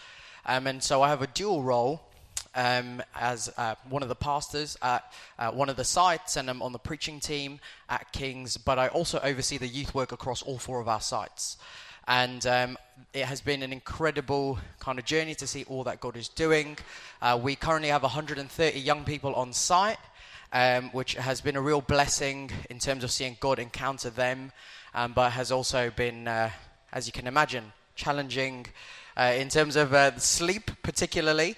um, 0.47 0.67
and 0.67 0.83
so 0.83 1.03
I 1.03 1.11
have 1.11 1.21
a 1.21 1.27
dual 1.27 1.63
role 1.63 2.08
um, 2.59 3.01
as 3.15 3.49
uh, 3.57 3.77
one 3.89 4.03
of 4.03 4.09
the 4.09 4.17
pastors 4.17 4.77
at 4.83 5.13
uh, 5.39 5.53
one 5.53 5.69
of 5.69 5.77
the 5.77 5.85
sites 5.85 6.37
and 6.37 6.51
I'm 6.51 6.61
on 6.61 6.73
the 6.73 6.79
preaching 6.79 7.21
team 7.21 7.61
at 7.89 8.11
King's, 8.11 8.57
but 8.57 8.81
I 8.81 8.89
also 8.89 9.21
oversee 9.23 9.59
the 9.59 9.69
youth 9.69 9.95
work 9.95 10.11
across 10.11 10.43
all 10.43 10.59
four 10.59 10.81
of 10.81 10.89
our 10.89 11.01
sites. 11.01 11.57
And 12.09 12.45
um, 12.47 12.77
it 13.13 13.27
has 13.27 13.41
been 13.41 13.63
an 13.63 13.73
incredible 13.73 14.59
kind 14.81 14.99
of 14.99 15.05
journey 15.05 15.37
to 15.37 15.47
see 15.47 15.65
all 15.69 15.85
that 15.85 16.01
God 16.01 16.17
is 16.17 16.29
doing. 16.29 16.77
Uh, 17.23 17.39
we 17.41 17.55
currently 17.55 17.91
have 17.91 18.03
130 18.03 18.81
young 18.81 19.05
people 19.05 19.35
on 19.37 19.53
site, 19.53 19.99
um, 20.53 20.91
which 20.91 21.15
has 21.15 21.41
been 21.41 21.55
a 21.55 21.61
real 21.61 21.81
blessing 21.81 22.51
in 22.71 22.81
terms 22.81 23.05
of 23.05 23.13
seeing 23.13 23.37
God 23.39 23.61
encounter 23.61 24.11
them, 24.11 24.51
um, 24.95 25.13
but 25.13 25.31
has 25.31 25.53
also 25.53 25.91
been, 25.91 26.27
uh, 26.27 26.51
as 26.93 27.07
you 27.07 27.13
can 27.13 27.29
imagine, 27.29 27.73
challenging 27.95 28.67
uh, 29.17 29.35
in 29.37 29.49
terms 29.49 29.77
of 29.77 29.95
uh, 29.95 30.19
sleep, 30.19 30.71
particularly. 30.83 31.55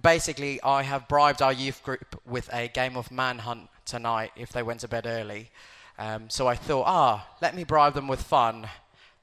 Basically, 0.00 0.60
I 0.62 0.82
have 0.82 1.08
bribed 1.08 1.42
our 1.42 1.52
youth 1.52 1.82
group 1.82 2.20
with 2.26 2.52
a 2.52 2.68
game 2.68 2.96
of 2.96 3.10
manhunt 3.10 3.68
tonight 3.84 4.32
if 4.36 4.52
they 4.52 4.62
went 4.62 4.80
to 4.80 4.88
bed 4.88 5.06
early. 5.06 5.50
Um, 5.98 6.30
so 6.30 6.46
I 6.46 6.54
thought, 6.54 6.84
ah, 6.86 7.28
let 7.42 7.54
me 7.54 7.64
bribe 7.64 7.94
them 7.94 8.08
with 8.08 8.22
fun 8.22 8.68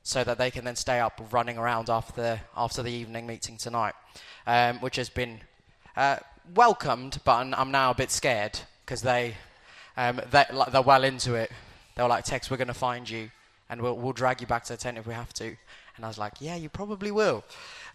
so 0.04 0.24
that 0.24 0.38
they 0.38 0.52
can 0.52 0.64
then 0.64 0.76
stay 0.76 1.00
up 1.00 1.20
running 1.32 1.58
around 1.58 1.90
after 1.90 2.22
the, 2.22 2.40
after 2.56 2.84
the 2.84 2.92
evening 2.92 3.26
meeting 3.26 3.58
tonight, 3.58 3.94
um, 4.46 4.78
which 4.80 4.96
has 4.96 5.10
been 5.10 5.42
uh, 5.96 6.18
welcomed, 6.54 7.20
but 7.26 7.54
I'm, 7.54 7.72
now 7.72 7.92
a 7.92 7.96
bit 7.96 8.12
scared 8.12 8.60
because 8.86 9.02
they, 9.02 9.36
um, 9.98 10.22
they, 10.32 10.46
they're 10.72 10.82
well 10.82 11.04
into 11.04 11.34
it. 11.34 11.52
They 11.96 12.04
were 12.04 12.10
like, 12.10 12.24
Tex, 12.24 12.52
we're 12.52 12.58
going 12.58 12.68
to 12.68 12.74
find 12.74 13.10
you 13.10 13.32
and 13.70 13.82
we'll, 13.82 13.98
we'll 13.98 14.14
drag 14.14 14.40
you 14.42 14.48
back 14.48 14.64
to 14.66 14.74
the 14.74 14.78
tent 14.78 14.98
if 14.98 15.08
we 15.08 15.14
have 15.14 15.34
to. 15.34 15.56
And 15.96 16.06
I 16.06 16.08
was 16.08 16.18
like, 16.18 16.36
yeah, 16.40 16.56
you 16.56 16.70
probably 16.70 17.12
will. 17.12 17.44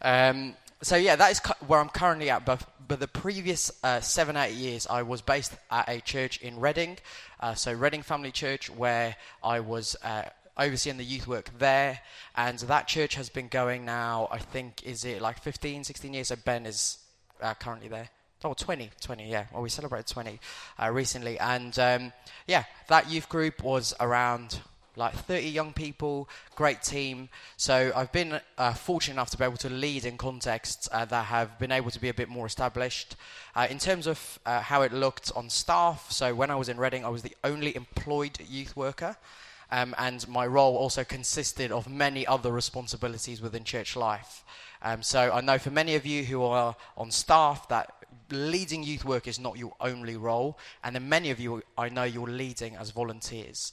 Um, 0.03 0.57
so 0.83 0.97
yeah, 0.97 1.17
that 1.17 1.31
is 1.31 1.41
cu- 1.41 1.65
where 1.67 1.81
I'm 1.81 1.89
currently 1.89 2.29
at. 2.31 2.45
But, 2.45 2.65
but 2.87 3.01
the 3.01 3.09
previous 3.09 3.71
uh, 3.83 4.01
seven, 4.01 4.37
eight 4.37 4.55
years, 4.55 4.87
I 4.89 5.03
was 5.03 5.23
based 5.23 5.55
at 5.71 5.89
a 5.89 6.01
church 6.01 6.41
in 6.43 6.59
Reading, 6.61 6.99
uh, 7.41 7.55
so 7.55 7.73
Reading 7.73 8.03
Family 8.03 8.33
Church, 8.33 8.69
where 8.69 9.17
I 9.43 9.61
was 9.61 9.97
uh, 10.03 10.25
overseeing 10.59 10.97
the 10.97 11.05
youth 11.05 11.27
work 11.27 11.51
there. 11.59 12.01
And 12.37 12.59
that 12.61 12.89
church 12.89 13.15
has 13.15 13.29
been 13.29 13.49
going 13.49 13.85
now, 13.85 14.29
I 14.31 14.39
think, 14.39 14.83
is 14.85 15.05
it 15.05 15.23
like 15.23 15.41
15, 15.41 15.85
16 15.85 16.15
years? 16.15 16.29
So 16.29 16.37
Ben 16.37 16.67
is 16.67 16.99
uh, 17.41 17.55
currently 17.55 17.89
there. 17.89 18.11
Oh, 18.45 18.55
20, 18.55 18.91
20, 19.01 19.31
yeah. 19.31 19.45
Well, 19.53 19.63
we 19.63 19.69
celebrated 19.69 20.09
20 20.09 20.41
uh, 20.83 20.91
recently. 20.91 21.39
And 21.39 21.79
um, 21.79 22.13
yeah, 22.49 22.65
that 22.89 23.09
youth 23.09 23.29
group 23.29 23.63
was 23.63 23.95
around 24.01 24.61
like 24.97 25.15
30 25.15 25.49
young 25.49 25.73
people, 25.73 26.29
great 26.55 26.83
team. 26.83 27.29
So 27.57 27.93
I've 27.95 28.13
been 28.13 28.41
uh, 28.59 28.75
fortunate 28.75 29.15
enough 29.15 29.31
to 29.31 29.39
be 29.39 29.45
able 29.45 29.57
to 29.59 29.71
lead 29.71 30.05
in 30.05 30.17
contexts 30.19 30.89
uh, 30.93 31.05
that 31.07 31.27
have 31.27 31.59
been 31.59 31.73
able 31.73 31.91
to 31.91 32.01
be 32.01 32.09
a 32.09 32.15
bit 32.15 32.29
more 32.29 32.47
established. 32.47 33.17
Uh, 33.55 33.67
in 33.71 33.79
terms 33.79 34.07
of 34.07 34.39
uh, 34.45 34.61
how 34.61 34.83
it 34.83 34.93
looked 34.93 35.33
on 35.35 35.49
staff, 35.49 36.11
so 36.11 36.35
when 36.35 36.51
I 36.51 36.57
was 36.57 36.69
in 36.69 36.77
Reading, 36.77 37.05
I 37.05 37.09
was 37.09 37.23
the 37.23 37.37
only 37.45 37.75
employed 37.75 38.39
youth 38.49 38.77
worker. 38.77 39.17
Um, 39.71 39.95
and 39.97 40.29
my 40.29 40.47
role 40.47 40.77
also 40.77 41.03
consisted 41.03 41.73
of 41.73 41.89
many 41.89 42.27
other 42.27 42.53
responsibilities 42.53 43.41
within 43.41 43.65
church 43.65 43.97
life. 43.97 44.45
Um, 44.83 45.03
so 45.03 45.33
I 45.33 45.41
know 45.41 45.59
for 45.59 45.71
many 45.71 45.95
of 45.95 46.05
you 46.05 46.25
who 46.25 46.43
are 46.43 46.77
on 46.99 47.11
staff 47.11 47.69
that 47.69 47.91
leading 48.31 48.83
youth 48.83 49.05
work 49.05 49.27
is 49.27 49.39
not 49.39 49.57
your 49.57 49.73
only 49.81 50.17
role, 50.17 50.59
and 50.85 50.95
then 50.95 51.09
many 51.09 51.31
of 51.31 51.41
you 51.41 51.63
I 51.79 51.89
know 51.89 52.05
you're 52.05 52.29
leading 52.29 52.77
as 52.77 52.91
volunteers. 52.91 53.73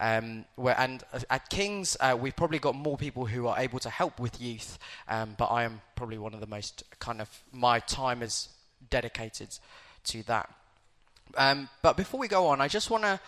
Um, 0.00 0.44
where, 0.54 0.78
and 0.78 1.02
at 1.28 1.50
King's, 1.50 1.96
uh, 1.98 2.16
we've 2.18 2.36
probably 2.36 2.60
got 2.60 2.76
more 2.76 2.96
people 2.96 3.26
who 3.26 3.48
are 3.48 3.58
able 3.58 3.80
to 3.80 3.90
help 3.90 4.20
with 4.20 4.40
youth, 4.40 4.78
um, 5.08 5.34
but 5.36 5.46
I 5.46 5.64
am 5.64 5.80
probably 5.96 6.18
one 6.18 6.34
of 6.34 6.40
the 6.40 6.46
most 6.46 6.84
kind 7.00 7.20
of, 7.20 7.28
my 7.52 7.80
time 7.80 8.22
is 8.22 8.48
dedicated 8.90 9.58
to 10.04 10.22
that. 10.24 10.48
Um, 11.36 11.68
but 11.82 11.96
before 11.96 12.20
we 12.20 12.28
go 12.28 12.46
on, 12.46 12.60
I 12.60 12.68
just 12.68 12.90
want 12.90 13.02
to 13.02 13.20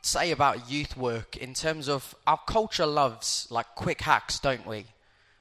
say 0.00 0.30
about 0.30 0.70
youth 0.70 0.96
work 0.96 1.36
in 1.36 1.54
terms 1.54 1.88
of 1.88 2.14
our 2.26 2.38
culture 2.46 2.86
loves 2.86 3.46
like 3.50 3.66
quick 3.74 4.00
hacks, 4.00 4.38
don't 4.38 4.66
we? 4.66 4.86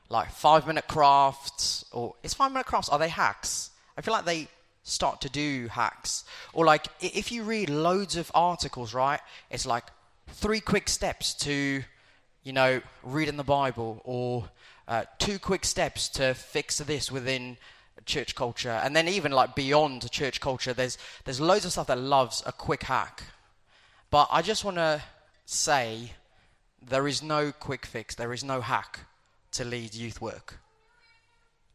Like 0.10 0.32
five 0.32 0.68
minute 0.68 0.88
crafts, 0.88 1.86
or 1.92 2.16
is 2.24 2.34
five 2.34 2.52
minute 2.52 2.66
crafts, 2.66 2.90
are 2.90 3.00
they 3.00 3.10
hacks? 3.10 3.72
I 3.98 4.02
feel 4.02 4.14
like 4.14 4.26
they 4.26 4.50
start 4.84 5.22
to 5.22 5.30
do 5.30 5.68
hacks. 5.68 6.26
Or 6.54 6.66
like 6.66 6.88
if 7.00 7.32
you 7.32 7.44
read 7.44 7.70
loads 7.70 8.18
of 8.18 8.30
articles, 8.36 8.94
right? 8.94 9.22
It's 9.50 9.66
like 9.66 9.86
three 10.32 10.60
quick 10.60 10.90
steps 10.90 11.34
to, 11.36 11.84
you 12.44 12.54
know, 12.54 12.82
reading 13.04 13.38
the 13.38 13.44
Bible, 13.44 14.02
or 14.04 14.50
uh, 14.88 15.04
two 15.20 15.40
quick 15.40 15.66
steps 15.66 16.10
to 16.10 16.34
fix 16.34 16.78
this 16.80 17.12
within 17.12 17.58
church 18.06 18.36
culture, 18.36 18.82
and 18.84 18.96
then 18.96 19.08
even 19.08 19.32
like 19.32 19.56
beyond 19.56 20.10
church 20.12 20.42
culture, 20.42 20.74
there's 20.74 20.98
there's 21.26 21.40
loads 21.40 21.66
of 21.66 21.72
stuff 21.72 21.88
that 21.88 22.00
loves 22.00 22.42
a 22.46 22.52
quick 22.52 22.84
hack. 22.84 23.24
But 24.10 24.28
I 24.32 24.42
just 24.42 24.66
want 24.66 24.78
to 24.78 25.02
say, 25.46 26.12
there 26.82 27.08
is 27.08 27.22
no 27.22 27.52
quick 27.52 27.86
fix. 27.86 28.16
There 28.16 28.34
is 28.34 28.44
no 28.44 28.62
hack 28.62 29.00
to 29.54 29.64
lead 29.64 29.94
youth 29.94 30.22
work. 30.22 30.60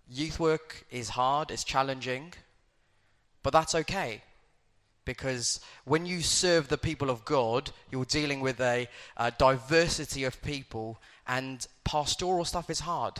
Youth 0.08 0.38
work 0.38 0.84
is 0.90 1.10
hard, 1.10 1.50
it's 1.50 1.64
challenging, 1.64 2.34
but 3.42 3.52
that's 3.52 3.74
okay 3.74 4.22
because 5.06 5.60
when 5.84 6.04
you 6.04 6.20
serve 6.20 6.68
the 6.68 6.76
people 6.76 7.08
of 7.08 7.24
God, 7.24 7.70
you're 7.90 8.04
dealing 8.04 8.40
with 8.40 8.60
a, 8.60 8.86
a, 9.16 9.30
diversity 9.30 10.24
of 10.24 10.42
people, 10.42 10.98
and 11.26 11.66
pastoral 11.84 12.44
stuff 12.44 12.68
is 12.68 12.80
hard. 12.80 13.14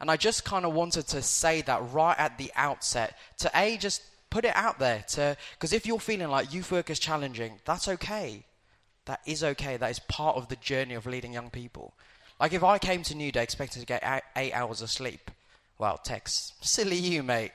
And 0.00 0.10
I 0.10 0.16
just 0.16 0.44
kind 0.44 0.64
of 0.64 0.74
wanted 0.74 1.06
to 1.08 1.22
say 1.22 1.62
that 1.62 1.92
right 1.92 2.18
at 2.18 2.36
the 2.36 2.50
outset 2.56 3.16
to 3.38 3.50
A, 3.54 3.76
just 3.76 4.02
put 4.30 4.44
it 4.44 4.56
out 4.56 4.80
there. 4.80 5.04
to 5.10 5.36
Because 5.54 5.72
if 5.72 5.86
you're 5.86 6.00
feeling 6.00 6.28
like 6.28 6.52
youth 6.52 6.72
work 6.72 6.90
is 6.90 6.98
challenging, 6.98 7.60
that's 7.64 7.86
okay. 7.86 8.44
That 9.04 9.20
is 9.24 9.44
okay. 9.44 9.76
That 9.76 9.90
is 9.92 10.00
part 10.00 10.36
of 10.36 10.48
the 10.48 10.56
journey 10.56 10.94
of 10.94 11.06
leading 11.06 11.32
young 11.32 11.50
people. 11.50 11.94
Like 12.40 12.52
if 12.52 12.64
I 12.64 12.78
came 12.78 13.04
to 13.04 13.14
New 13.14 13.30
Day 13.30 13.42
expecting 13.42 13.80
to 13.80 13.86
get 13.86 14.24
eight 14.34 14.52
hours 14.52 14.82
of 14.82 14.90
sleep, 14.90 15.30
well, 15.78 15.98
Tex, 15.98 16.54
silly 16.60 16.96
you, 16.96 17.22
mate. 17.22 17.52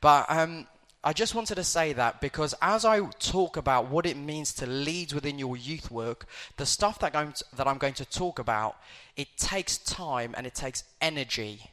But 0.00 0.26
um, 0.28 0.66
I 1.04 1.12
just 1.12 1.34
wanted 1.34 1.54
to 1.54 1.64
say 1.64 1.92
that 1.92 2.20
because 2.20 2.54
as 2.60 2.84
I 2.84 3.00
talk 3.20 3.56
about 3.56 3.88
what 3.88 4.04
it 4.04 4.16
means 4.16 4.52
to 4.54 4.66
lead 4.66 5.12
within 5.12 5.38
your 5.38 5.56
youth 5.56 5.90
work, 5.90 6.26
the 6.56 6.66
stuff 6.66 6.98
that, 6.98 7.12
to, 7.12 7.44
that 7.56 7.68
I'm 7.68 7.78
going 7.78 7.94
to 7.94 8.04
talk 8.04 8.40
about, 8.40 8.76
it 9.16 9.28
takes 9.36 9.78
time 9.78 10.34
and 10.36 10.46
it 10.46 10.54
takes 10.54 10.82
energy. 11.00 11.70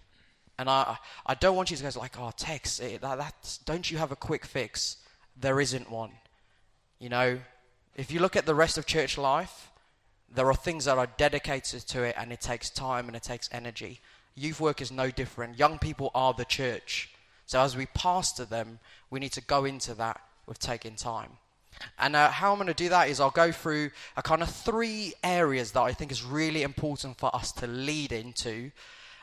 And 0.60 0.70
I, 0.70 0.98
I 1.26 1.34
don't 1.34 1.56
want 1.56 1.72
you 1.72 1.78
to 1.78 1.84
go 1.84 2.00
like, 2.00 2.20
oh, 2.20 2.32
Tex, 2.38 2.80
it, 2.80 3.02
that, 3.02 3.60
don't 3.66 3.90
you 3.90 3.98
have 3.98 4.12
a 4.12 4.16
quick 4.16 4.46
fix? 4.46 4.98
There 5.36 5.60
isn't 5.60 5.90
one. 5.90 6.12
You 7.00 7.10
know, 7.10 7.40
If 7.96 8.12
you 8.12 8.20
look 8.20 8.36
at 8.36 8.46
the 8.46 8.56
rest 8.56 8.78
of 8.78 8.86
church 8.86 9.18
life, 9.18 9.72
there 10.34 10.48
are 10.48 10.56
things 10.56 10.86
that 10.86 10.98
are 10.98 11.08
dedicated 11.18 11.82
to 11.88 12.04
it 12.04 12.16
and 12.18 12.32
it 12.32 12.42
takes 12.42 12.70
time 12.70 13.08
and 13.08 13.16
it 13.16 13.24
takes 13.24 13.50
energy. 13.52 14.02
Youth 14.36 14.60
work 14.60 14.82
is 14.82 14.92
no 14.92 15.10
different. 15.10 15.58
Young 15.58 15.80
people 15.80 16.12
are 16.14 16.34
the 16.34 16.46
church. 16.46 17.10
So 17.46 17.60
as 17.62 17.78
we 17.78 17.86
pastor 17.88 18.46
them, 18.46 18.80
we 19.10 19.20
need 19.20 19.34
to 19.34 19.42
go 19.42 19.66
into 19.66 19.94
that 19.96 20.22
with 20.46 20.60
taking 20.60 20.96
time. 20.96 21.32
And 22.00 22.16
uh, 22.16 22.30
how 22.30 22.52
I'm 22.52 22.58
going 22.58 22.68
to 22.68 22.74
do 22.74 22.90
that 22.90 23.10
is 23.10 23.20
I'll 23.20 23.30
go 23.30 23.52
through 23.52 23.92
a 24.16 24.22
kind 24.22 24.42
of 24.42 24.50
three 24.50 25.14
areas 25.24 25.72
that 25.72 25.82
I 25.82 25.94
think 25.94 26.12
is 26.12 26.24
really 26.24 26.64
important 26.64 27.18
for 27.18 27.36
us 27.36 27.52
to 27.54 27.68
lead 27.68 28.12
into. 28.12 28.72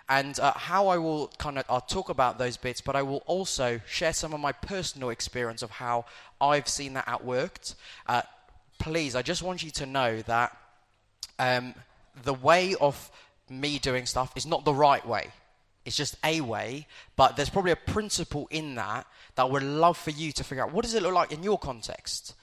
And 0.08 0.38
uh, 0.38 0.52
how 0.54 0.88
I 0.88 0.98
will 0.98 1.28
kind 1.38 1.58
of 1.58 1.64
I'll 1.68 1.80
talk 1.80 2.08
about 2.08 2.38
those 2.38 2.56
bits, 2.56 2.80
but 2.80 2.96
I 2.96 3.02
will 3.02 3.22
also 3.26 3.80
share 3.86 4.12
some 4.12 4.34
of 4.34 4.40
my 4.40 4.52
personal 4.52 5.10
experience 5.10 5.62
of 5.62 5.70
how 5.70 6.04
I've 6.40 6.68
seen 6.68 6.94
that 6.94 7.06
outworked. 7.06 7.74
Uh, 8.06 8.22
please, 8.78 9.14
I 9.14 9.22
just 9.22 9.42
want 9.42 9.62
you 9.62 9.70
to 9.70 9.86
know 9.86 10.20
that 10.22 10.56
um, 11.38 11.74
the 12.24 12.34
way 12.34 12.74
of 12.80 13.10
me 13.48 13.78
doing 13.78 14.06
stuff 14.06 14.36
is 14.36 14.44
not 14.44 14.64
the 14.64 14.74
right 14.74 15.06
way. 15.06 15.28
It's 15.84 15.96
just 15.96 16.16
a 16.24 16.40
way, 16.40 16.86
but 17.16 17.36
there's 17.36 17.50
probably 17.50 17.72
a 17.72 17.76
principle 17.76 18.46
in 18.50 18.76
that 18.76 19.06
that 19.34 19.42
I 19.42 19.46
would 19.46 19.62
love 19.62 19.98
for 19.98 20.10
you 20.10 20.30
to 20.32 20.44
figure 20.44 20.64
out. 20.64 20.72
What 20.72 20.84
does 20.84 20.94
it 20.94 21.02
look 21.02 21.14
like 21.14 21.32
in 21.32 21.42
your 21.42 21.58
context? 21.58 22.34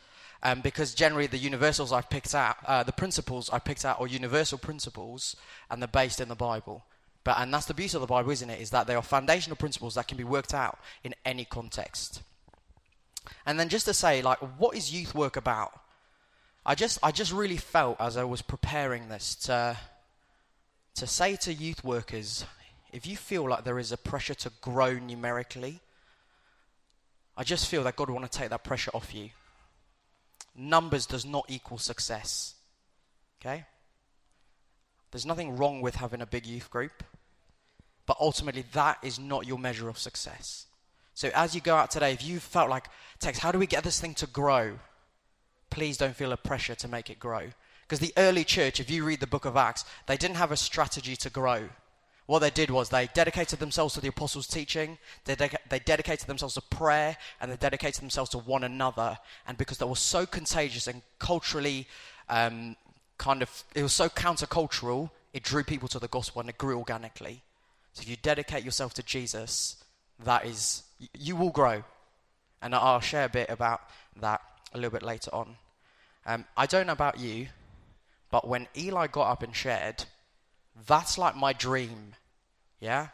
Um, 0.41 0.61
because 0.61 0.93
generally 0.93 1.27
the 1.27 1.37
universals 1.37 1.91
I've 1.91 2.09
picked 2.09 2.33
out, 2.33 2.57
uh, 2.65 2.83
the 2.83 2.91
principles 2.91 3.49
I've 3.51 3.65
picked 3.65 3.85
out 3.85 3.99
are 3.99 4.07
universal 4.07 4.57
principles, 4.57 5.35
and 5.69 5.81
they're 5.81 5.87
based 5.87 6.21
in 6.21 6.29
the 6.29 6.35
Bible. 6.35 6.83
But 7.23 7.37
and 7.39 7.53
that's 7.53 7.65
the 7.65 7.73
beauty 7.73 7.95
of 7.95 8.01
the 8.01 8.07
Bible, 8.07 8.31
isn't 8.31 8.49
it? 8.49 8.61
Is 8.61 8.69
that 8.71 8.87
they 8.87 8.95
are 8.95 9.01
foundational 9.01 9.57
principles 9.57 9.95
that 9.95 10.07
can 10.07 10.17
be 10.17 10.23
worked 10.23 10.53
out 10.53 10.79
in 11.03 11.13
any 11.25 11.45
context. 11.45 12.21
And 13.45 13.59
then 13.59 13.69
just 13.69 13.85
to 13.85 13.93
say, 13.93 14.21
like, 14.21 14.39
what 14.57 14.75
is 14.75 14.93
youth 14.93 15.13
work 15.13 15.35
about? 15.35 15.71
I 16.65 16.75
just, 16.75 16.99
I 17.03 17.11
just 17.11 17.31
really 17.31 17.57
felt 17.57 17.99
as 17.99 18.17
I 18.17 18.23
was 18.23 18.41
preparing 18.41 19.09
this 19.09 19.35
to, 19.35 19.77
to 20.95 21.07
say 21.07 21.35
to 21.37 21.53
youth 21.53 21.83
workers, 21.83 22.45
if 22.91 23.05
you 23.05 23.17
feel 23.17 23.47
like 23.47 23.63
there 23.63 23.79
is 23.79 23.91
a 23.91 23.97
pressure 23.97 24.33
to 24.35 24.51
grow 24.61 24.93
numerically, 24.93 25.79
I 27.37 27.43
just 27.43 27.67
feel 27.67 27.83
that 27.83 27.95
God 27.95 28.09
will 28.09 28.15
want 28.15 28.31
to 28.31 28.37
take 28.37 28.49
that 28.49 28.63
pressure 28.63 28.91
off 28.93 29.13
you. 29.13 29.29
Numbers 30.55 31.05
does 31.05 31.25
not 31.25 31.45
equal 31.47 31.77
success. 31.77 32.55
Okay? 33.39 33.65
There's 35.11 35.25
nothing 35.25 35.55
wrong 35.55 35.81
with 35.81 35.95
having 35.95 36.21
a 36.21 36.25
big 36.25 36.45
youth 36.45 36.69
group, 36.69 37.03
but 38.05 38.17
ultimately 38.19 38.65
that 38.73 38.97
is 39.03 39.19
not 39.19 39.47
your 39.47 39.57
measure 39.57 39.89
of 39.89 39.97
success. 39.97 40.65
So 41.13 41.31
as 41.33 41.55
you 41.55 41.61
go 41.61 41.75
out 41.75 41.91
today, 41.91 42.13
if 42.13 42.23
you 42.23 42.39
felt 42.39 42.69
like, 42.69 42.87
Tex, 43.19 43.39
how 43.39 43.51
do 43.51 43.59
we 43.59 43.67
get 43.67 43.83
this 43.83 43.99
thing 43.99 44.13
to 44.15 44.27
grow? 44.27 44.79
Please 45.69 45.97
don't 45.97 46.15
feel 46.15 46.31
a 46.31 46.37
pressure 46.37 46.75
to 46.75 46.87
make 46.87 47.09
it 47.09 47.19
grow. 47.19 47.49
Because 47.81 47.99
the 47.99 48.13
early 48.17 48.43
church, 48.43 48.79
if 48.79 48.89
you 48.89 49.03
read 49.03 49.19
the 49.19 49.27
book 49.27 49.45
of 49.45 49.57
Acts, 49.57 49.83
they 50.05 50.17
didn't 50.17 50.37
have 50.37 50.51
a 50.51 50.57
strategy 50.57 51.15
to 51.17 51.29
grow. 51.29 51.69
What 52.29 52.43
they 52.43 52.51
did 52.51 52.69
was 52.69 52.89
they 52.89 53.09
dedicated 53.15 53.57
themselves 53.57 53.95
to 53.95 54.01
the 54.01 54.09
apostles' 54.09 54.45
teaching, 54.45 54.99
they, 55.25 55.33
de- 55.33 55.57
they 55.67 55.79
dedicated 55.79 56.27
themselves 56.27 56.53
to 56.53 56.61
prayer, 56.61 57.17
and 57.41 57.51
they 57.51 57.55
dedicated 57.55 58.03
themselves 58.03 58.29
to 58.29 58.37
one 58.37 58.63
another. 58.63 59.17
And 59.47 59.57
because 59.57 59.79
they 59.79 59.87
were 59.87 59.95
so 59.95 60.27
contagious 60.27 60.85
and 60.85 61.01
culturally 61.17 61.87
um, 62.29 62.75
kind 63.17 63.41
of, 63.41 63.63
it 63.73 63.81
was 63.81 63.93
so 63.93 64.09
countercultural, 64.09 65.09
it 65.33 65.41
drew 65.41 65.63
people 65.63 65.87
to 65.87 65.97
the 65.97 66.07
gospel 66.07 66.41
and 66.41 66.51
it 66.51 66.59
grew 66.59 66.77
organically. 66.77 67.41
So 67.93 68.03
if 68.03 68.09
you 68.09 68.15
dedicate 68.21 68.63
yourself 68.63 68.93
to 68.93 69.01
Jesus, 69.01 69.83
that 70.23 70.45
is, 70.45 70.83
you 71.17 71.35
will 71.35 71.49
grow. 71.49 71.83
And 72.61 72.75
I'll 72.75 72.99
share 72.99 73.25
a 73.25 73.29
bit 73.29 73.49
about 73.49 73.81
that 74.21 74.41
a 74.71 74.77
little 74.77 74.91
bit 74.91 75.01
later 75.01 75.33
on. 75.33 75.55
Um, 76.27 76.45
I 76.55 76.67
don't 76.67 76.85
know 76.85 76.93
about 76.93 77.19
you, 77.19 77.47
but 78.29 78.47
when 78.47 78.67
Eli 78.77 79.07
got 79.07 79.31
up 79.31 79.41
and 79.41 79.55
shared, 79.55 80.05
that's 80.85 81.17
like 81.17 81.35
my 81.35 81.53
dream. 81.53 82.13
Yeah? 82.79 83.07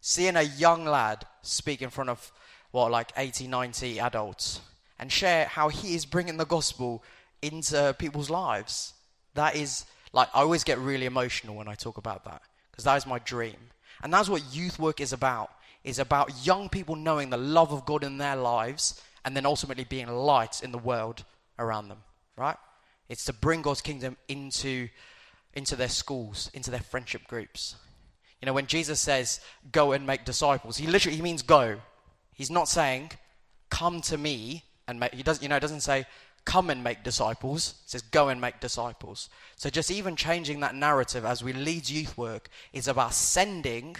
Seeing 0.00 0.36
a 0.36 0.42
young 0.42 0.84
lad 0.84 1.26
speak 1.42 1.82
in 1.82 1.90
front 1.90 2.10
of, 2.10 2.32
what, 2.72 2.90
like 2.90 3.12
80, 3.16 3.46
90 3.46 4.00
adults 4.00 4.60
and 4.98 5.12
share 5.12 5.46
how 5.46 5.68
he 5.68 5.94
is 5.94 6.06
bringing 6.06 6.38
the 6.38 6.46
gospel 6.46 7.04
into 7.42 7.94
people's 7.98 8.30
lives. 8.30 8.94
That 9.34 9.54
is, 9.54 9.84
like, 10.12 10.28
I 10.34 10.40
always 10.40 10.64
get 10.64 10.78
really 10.78 11.06
emotional 11.06 11.54
when 11.54 11.68
I 11.68 11.74
talk 11.74 11.98
about 11.98 12.24
that 12.24 12.42
because 12.70 12.84
that 12.84 12.96
is 12.96 13.06
my 13.06 13.18
dream. 13.18 13.56
And 14.02 14.12
that's 14.12 14.28
what 14.28 14.42
youth 14.52 14.78
work 14.78 15.00
is 15.00 15.12
about. 15.12 15.50
Is 15.84 15.98
about 15.98 16.46
young 16.46 16.68
people 16.68 16.94
knowing 16.94 17.30
the 17.30 17.36
love 17.36 17.72
of 17.72 17.84
God 17.84 18.04
in 18.04 18.18
their 18.18 18.36
lives 18.36 19.02
and 19.24 19.36
then 19.36 19.44
ultimately 19.44 19.82
being 19.82 20.06
light 20.06 20.62
in 20.62 20.70
the 20.70 20.78
world 20.78 21.24
around 21.58 21.88
them, 21.88 21.98
right? 22.36 22.56
It's 23.08 23.24
to 23.24 23.32
bring 23.32 23.62
God's 23.62 23.80
kingdom 23.80 24.16
into 24.28 24.88
into 25.54 25.76
their 25.76 25.88
schools, 25.88 26.50
into 26.54 26.70
their 26.70 26.80
friendship 26.80 27.26
groups. 27.26 27.74
You 28.42 28.46
know, 28.46 28.52
when 28.52 28.66
Jesus 28.66 28.98
says, 28.98 29.40
go 29.70 29.92
and 29.92 30.04
make 30.04 30.24
disciples, 30.24 30.76
he 30.76 30.88
literally 30.88 31.16
he 31.16 31.22
means 31.22 31.42
go. 31.42 31.78
He's 32.34 32.50
not 32.50 32.68
saying, 32.68 33.12
come 33.70 34.00
to 34.02 34.18
me 34.18 34.64
and 34.88 34.98
make, 34.98 35.14
he 35.14 35.22
doesn't, 35.22 35.42
you 35.42 35.48
know, 35.48 35.60
doesn't 35.60 35.82
say, 35.82 36.06
come 36.44 36.68
and 36.68 36.82
make 36.82 37.04
disciples. 37.04 37.76
He 37.84 37.90
says, 37.90 38.02
go 38.02 38.28
and 38.28 38.40
make 38.40 38.58
disciples. 38.58 39.28
So 39.54 39.70
just 39.70 39.92
even 39.92 40.16
changing 40.16 40.58
that 40.60 40.74
narrative 40.74 41.24
as 41.24 41.44
we 41.44 41.52
lead 41.52 41.88
youth 41.88 42.18
work 42.18 42.48
is 42.72 42.88
about 42.88 43.14
sending, 43.14 43.96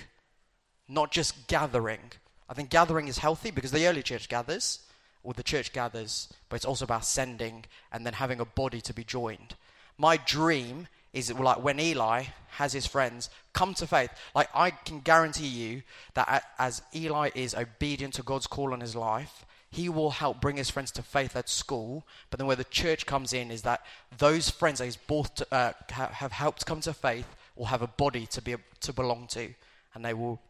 not 0.88 1.12
just 1.12 1.46
gathering. 1.46 2.10
I 2.48 2.54
think 2.54 2.68
gathering 2.68 3.06
is 3.06 3.18
healthy 3.18 3.52
because 3.52 3.70
the 3.70 3.86
early 3.86 4.02
church 4.02 4.28
gathers, 4.28 4.80
or 5.22 5.32
the 5.34 5.42
church 5.44 5.72
gathers, 5.72 6.28
but 6.48 6.56
it's 6.56 6.64
also 6.64 6.84
about 6.84 7.04
sending 7.04 7.64
and 7.92 8.04
then 8.04 8.14
having 8.14 8.40
a 8.40 8.44
body 8.44 8.80
to 8.80 8.92
be 8.92 9.04
joined. 9.04 9.54
My 9.96 10.16
dream 10.16 10.88
is 11.12 11.32
like 11.32 11.62
when 11.62 11.78
Eli 11.78 12.24
has 12.52 12.72
his 12.72 12.86
friends 12.86 13.30
come 13.52 13.74
to 13.74 13.86
faith. 13.86 14.10
Like 14.34 14.48
I 14.54 14.70
can 14.70 15.00
guarantee 15.00 15.46
you 15.46 15.82
that 16.14 16.44
as 16.58 16.82
Eli 16.94 17.30
is 17.34 17.54
obedient 17.54 18.14
to 18.14 18.22
God's 18.22 18.46
call 18.46 18.72
on 18.72 18.80
his 18.80 18.96
life, 18.96 19.44
he 19.70 19.88
will 19.88 20.10
help 20.10 20.40
bring 20.40 20.56
his 20.56 20.70
friends 20.70 20.90
to 20.92 21.02
faith 21.02 21.34
at 21.34 21.48
school. 21.48 22.06
But 22.30 22.38
then 22.38 22.46
where 22.46 22.56
the 22.56 22.64
church 22.64 23.06
comes 23.06 23.32
in 23.32 23.50
is 23.50 23.62
that 23.62 23.84
those 24.18 24.50
friends 24.50 24.78
that 24.78 24.84
he's 24.84 24.96
both 24.96 25.34
to, 25.36 25.46
uh, 25.50 25.72
have 25.90 26.32
helped 26.32 26.66
come 26.66 26.80
to 26.82 26.92
faith 26.92 27.26
will 27.56 27.66
have 27.66 27.82
a 27.82 27.86
body 27.86 28.26
to 28.26 28.42
be 28.42 28.56
to 28.80 28.92
belong 28.92 29.26
to, 29.28 29.48
and 29.94 30.04
they 30.04 30.14
will 30.14 30.40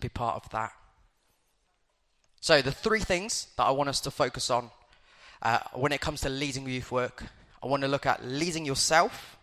be 0.00 0.08
part 0.08 0.36
of 0.36 0.50
that. 0.50 0.72
So 2.40 2.62
the 2.62 2.72
three 2.72 3.00
things 3.00 3.48
that 3.56 3.64
I 3.64 3.70
want 3.70 3.88
us 3.88 4.00
to 4.02 4.10
focus 4.10 4.50
on 4.50 4.70
uh, 5.42 5.58
when 5.72 5.92
it 5.92 6.00
comes 6.00 6.20
to 6.22 6.28
leading 6.28 6.68
youth 6.68 6.92
work, 6.92 7.24
I 7.62 7.66
want 7.66 7.82
to 7.82 7.88
look 7.88 8.06
at 8.06 8.24
leading 8.24 8.64
yourself 8.64 9.37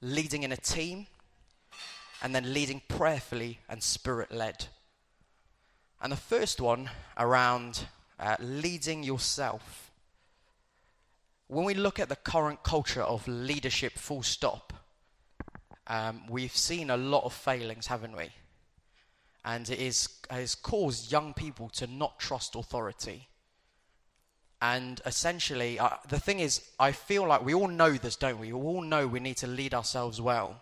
leading 0.00 0.42
in 0.42 0.52
a 0.52 0.56
team, 0.56 1.06
and 2.22 2.34
then 2.34 2.52
leading 2.52 2.82
prayerfully 2.88 3.58
and 3.68 3.82
spirit 3.82 4.32
led. 4.32 4.66
And 6.00 6.12
the 6.12 6.16
first 6.16 6.60
one 6.60 6.90
around 7.16 7.86
uh, 8.18 8.36
leading 8.40 9.02
yourself. 9.02 9.90
When 11.48 11.64
we 11.64 11.74
look 11.74 12.00
at 12.00 12.08
the 12.08 12.16
current 12.16 12.62
culture 12.62 13.02
of 13.02 13.26
leadership, 13.28 13.92
full 13.92 14.22
stop, 14.22 14.72
um, 15.86 16.22
we've 16.28 16.56
seen 16.56 16.90
a 16.90 16.96
lot 16.96 17.24
of 17.24 17.32
failings, 17.32 17.86
haven't 17.86 18.16
we? 18.16 18.30
And 19.44 19.68
it 19.70 19.78
is, 19.78 20.08
has 20.28 20.56
caused 20.56 21.12
young 21.12 21.32
people 21.34 21.68
to 21.74 21.86
not 21.86 22.18
trust 22.18 22.56
authority. 22.56 23.28
And 24.62 25.00
essentially, 25.04 25.78
uh, 25.78 25.90
the 26.08 26.18
thing 26.18 26.40
is, 26.40 26.62
I 26.80 26.92
feel 26.92 27.26
like 27.26 27.44
we 27.44 27.54
all 27.54 27.68
know 27.68 27.92
this, 27.92 28.16
don't 28.16 28.38
we? 28.38 28.52
We 28.52 28.60
all 28.60 28.82
know 28.82 29.06
we 29.06 29.20
need 29.20 29.36
to 29.38 29.46
lead 29.46 29.74
ourselves 29.74 30.20
well. 30.20 30.60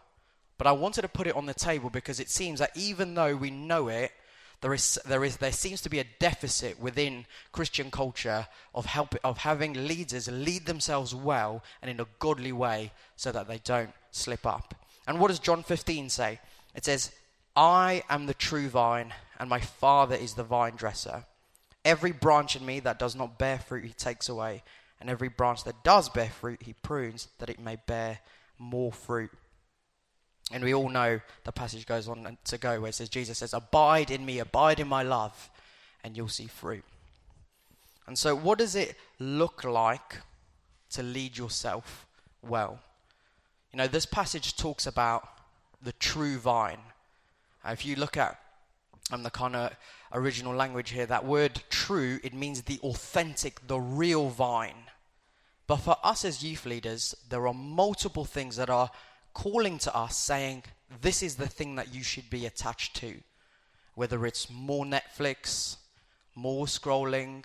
But 0.59 0.67
I 0.67 0.73
wanted 0.73 1.03
to 1.03 1.09
put 1.09 1.27
it 1.27 1.37
on 1.37 1.47
the 1.47 1.55
table 1.55 1.91
because 1.91 2.21
it 2.21 2.31
seems 2.31 2.59
that 2.59 2.77
even 2.77 3.15
though 3.15 3.37
we 3.37 3.51
know 3.51 3.89
it, 3.89 4.13
there 4.61 4.73
is, 4.73 4.99
there 5.05 5.25
is, 5.25 5.37
there 5.37 5.53
seems 5.53 5.81
to 5.83 5.91
be 5.91 5.99
a 5.99 6.07
deficit 6.19 6.81
within 6.81 7.27
Christian 7.53 7.91
culture 7.91 8.47
of 8.75 8.87
help, 8.87 9.15
of 9.23 9.39
having 9.39 9.87
leaders 9.87 10.29
lead 10.29 10.65
themselves 10.65 11.15
well 11.15 11.63
and 11.83 11.91
in 11.91 12.01
a 12.01 12.07
godly 12.19 12.53
way, 12.53 12.93
so 13.15 13.31
that 13.31 13.47
they 13.47 13.59
don't 13.59 13.93
slip 14.11 14.47
up. 14.47 14.75
And 15.07 15.21
what 15.21 15.29
does 15.29 15.39
John 15.39 15.63
15 15.63 16.09
say? 16.09 16.41
It 16.75 16.85
says, 16.85 17.13
"I 17.55 18.05
am 18.09 18.27
the 18.27 18.35
true 18.35 18.69
vine, 18.69 19.13
and 19.39 19.51
my 19.51 19.61
Father 19.61 20.17
is 20.17 20.35
the 20.35 20.45
vine 20.45 20.77
dresser." 20.77 21.27
Every 21.85 22.13
branch 22.13 22.57
in 22.57 22.65
me 22.65 22.81
that 22.81 22.99
does 22.99 23.15
not 23.15 23.39
bear 23.39 23.59
fruit, 23.59 23.85
he 23.85 23.93
takes 23.93 24.29
away. 24.29 24.63
And 25.01 25.11
every 25.11 25.29
branch 25.29 25.65
that 25.65 25.83
does 25.85 26.09
bear 26.09 26.31
fruit, 26.31 26.63
he 26.63 26.73
prunes 26.73 27.29
that 27.39 27.51
it 27.51 27.59
may 27.59 27.77
bear 27.87 28.21
more 28.59 28.93
fruit. 28.93 29.31
And 30.51 30.63
we 30.63 30.75
all 30.75 30.89
know 30.89 31.21
the 31.45 31.53
passage 31.53 31.87
goes 31.87 32.09
on 32.09 32.39
to 32.45 32.59
go 32.59 32.81
where 32.81 32.91
it 32.91 32.95
says, 32.95 33.09
Jesus 33.09 33.39
says, 33.39 33.55
Abide 33.55 34.11
in 34.11 34.25
me, 34.25 34.39
abide 34.39 34.81
in 34.81 34.89
my 34.89 35.03
love, 35.03 35.51
and 36.03 36.17
you'll 36.17 36.29
see 36.29 36.47
fruit. 36.47 36.85
And 38.07 38.19
so, 38.19 38.35
what 38.35 38.59
does 38.59 38.75
it 38.75 38.97
look 39.19 39.65
like 39.65 40.19
to 40.91 41.03
lead 41.03 41.39
yourself 41.39 42.07
well? 42.43 42.79
You 43.73 43.79
know, 43.79 43.87
this 43.87 44.07
passage 44.07 44.57
talks 44.57 44.87
about 44.87 45.27
the 45.83 45.93
true 45.93 46.39
vine. 46.39 46.79
if 47.67 47.85
you 47.85 47.97
look 47.97 48.17
at 48.17 48.39
um, 49.11 49.23
the 49.23 49.31
kind 49.31 49.57
of 49.57 49.73
original 50.15 50.55
language 50.55 50.91
here, 50.91 51.07
that 51.07 51.27
word 51.27 51.63
true, 51.69 52.21
it 52.23 52.33
means 52.33 52.63
the 52.63 52.79
authentic, 52.83 53.67
the 53.67 53.81
real 53.81 54.29
vine. 54.29 54.85
But 55.67 55.77
for 55.77 55.97
us 56.03 56.25
as 56.25 56.43
youth 56.43 56.65
leaders, 56.65 57.15
there 57.29 57.47
are 57.47 57.55
multiple 57.55 58.25
things 58.25 58.57
that 58.57 58.71
are 58.71 58.91
calling 59.33 59.79
to 59.79 59.95
us 59.95 60.17
saying, 60.17 60.63
this 61.03 61.23
is 61.23 61.37
the 61.37 61.49
thing 61.49 61.75
that 61.77 61.95
you 61.95 62.03
should 62.03 62.31
be 62.31 62.47
attached 62.47 62.97
to. 62.97 63.15
Whether 63.95 64.27
it's 64.27 64.51
more 64.51 64.85
Netflix, 64.85 65.77
more 66.35 66.67
scrolling, 66.67 67.45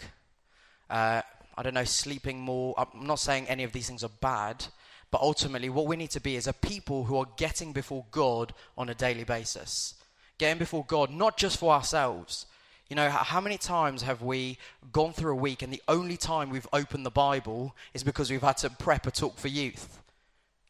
uh, 0.90 1.22
I 1.58 1.64
don't 1.64 1.74
know, 1.74 1.84
sleeping 1.84 2.40
more. 2.40 2.74
I'm 2.78 3.06
not 3.06 3.20
saying 3.20 3.48
any 3.48 3.64
of 3.64 3.72
these 3.72 3.88
things 3.88 4.04
are 4.04 4.12
bad, 4.22 4.66
but 5.12 5.22
ultimately, 5.22 5.70
what 5.70 5.88
we 5.88 5.96
need 5.96 6.12
to 6.12 6.22
be 6.22 6.36
is 6.36 6.48
a 6.48 6.54
people 6.54 7.06
who 7.06 7.18
are 7.18 7.28
getting 7.38 7.74
before 7.74 8.06
God 8.12 8.54
on 8.78 8.90
a 8.90 8.96
daily 8.96 9.24
basis. 9.24 9.96
Getting 10.38 10.60
before 10.60 10.86
God, 10.86 11.12
not 11.12 11.38
just 11.38 11.58
for 11.58 11.74
ourselves. 11.74 12.46
You 12.90 12.96
know, 12.96 13.08
how 13.08 13.40
many 13.40 13.60
times 13.60 14.02
have 14.02 14.24
we 14.24 14.58
gone 14.92 15.14
through 15.14 15.34
a 15.34 15.36
week 15.36 15.62
and 15.62 15.72
the 15.72 15.84
only 15.88 16.18
time 16.18 16.50
we've 16.50 16.68
opened 16.74 17.06
the 17.06 17.12
Bible 17.12 17.76
is 17.94 18.04
because 18.04 18.32
we've 18.32 18.42
had 18.42 18.58
to 18.58 18.72
prep 18.72 19.06
a 19.06 19.12
talk 19.12 19.38
for 19.38 19.48
youth? 19.48 20.02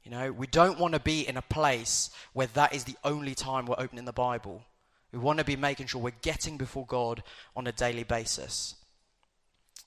You 0.04 0.12
know, 0.12 0.32
we 0.34 0.46
don't 0.46 0.80
want 0.80 0.96
to 0.96 1.00
be 1.00 1.26
in 1.26 1.38
a 1.38 1.42
place 1.42 2.10
where 2.34 2.48
that 2.48 2.74
is 2.74 2.84
the 2.84 2.98
only 3.06 3.36
time 3.36 3.66
we're 3.66 3.80
opening 3.80 4.04
the 4.04 4.12
Bible. 4.12 4.64
We 5.14 5.20
want 5.20 5.40
to 5.40 5.46
be 5.46 5.56
making 5.56 5.88
sure 5.88 6.02
we're 6.02 6.12
getting 6.22 6.58
before 6.58 6.86
God 6.86 7.24
on 7.56 7.68
a 7.68 7.72
daily 7.72 8.04
basis. 8.04 8.76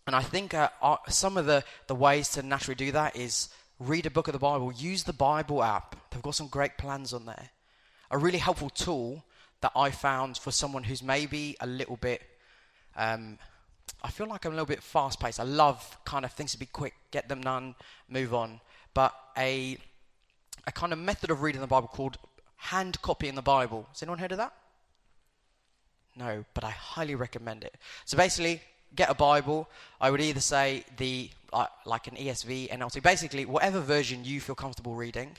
And 0.07 0.16
I 0.16 0.23
think 0.23 0.55
uh, 0.55 0.71
our, 0.81 1.01
some 1.09 1.37
of 1.37 1.45
the, 1.45 1.62
the 1.87 1.95
ways 1.95 2.31
to 2.31 2.42
naturally 2.42 2.77
do 2.77 2.92
that 2.92 3.14
is 3.14 3.51
read 3.79 4.07
a 4.07 4.11
book 4.11 4.29
of 4.29 4.33
the 4.33 4.38
Bible, 4.38 4.73
use 4.73 5.05
the 5.05 5.12
Bible 5.12 5.62
app. 5.62 5.97
They've 6.11 6.23
got 6.23 6.35
some 6.35 6.49
great 6.49 6.79
plans 6.79 7.12
on 7.12 7.27
there. 7.27 7.51
A 8.11 8.16
really 8.16 8.38
helpful 8.38 8.71
tool 8.71 9.23
that 9.62 9.72
I 9.75 9.90
found 9.90 10.37
for 10.37 10.51
someone 10.51 10.85
who's 10.85 11.03
maybe 11.03 11.57
a 11.61 11.66
little 11.66 11.96
bit, 11.96 12.22
um, 12.96 13.38
I 14.03 14.11
feel 14.11 14.27
like 14.27 14.44
I'm 14.44 14.53
a 14.53 14.55
little 14.55 14.66
bit 14.66 14.83
fast 14.83 15.18
paced. 15.20 15.40
I 15.40 15.44
love 15.44 15.98
kind 16.05 16.25
of 16.25 16.33
things 16.33 16.53
to 16.53 16.59
be 16.59 16.66
quick, 16.66 16.94
get 17.11 17.29
them 17.29 17.40
done, 17.40 17.75
move 18.09 18.35
on. 18.35 18.61
But 18.94 19.14
a, 19.37 19.79
a 20.66 20.72
kind 20.72 20.92
of 20.92 20.98
method 20.98 21.31
of 21.31 21.42
reading 21.42 21.61
the 21.61 21.66
Bible 21.66 21.88
called 21.88 22.18
hand 22.57 23.01
copying 23.03 23.35
the 23.35 23.42
Bible. 23.42 23.87
Has 23.92 24.03
anyone 24.03 24.18
heard 24.18 24.33
of 24.33 24.38
that? 24.38 24.53
No, 26.16 26.44
but 26.55 26.64
I 26.64 26.70
highly 26.70 27.14
recommend 27.14 27.64
it. 27.64 27.75
So 28.05 28.16
basically, 28.16 28.61
get 28.94 29.11
a 29.11 29.14
Bible. 29.14 29.68
I 30.01 30.11
would 30.11 30.20
either 30.20 30.40
say 30.40 30.85
the 30.96 31.31
uh, 31.53 31.66
like 31.87 32.07
an 32.07 32.16
ESV, 32.16 32.70
NLT, 32.70 33.03
basically 33.03 33.44
whatever 33.44 33.81
version 33.81 34.25
you 34.25 34.40
feel 34.40 34.55
comfortable 34.55 34.94
reading, 34.94 35.37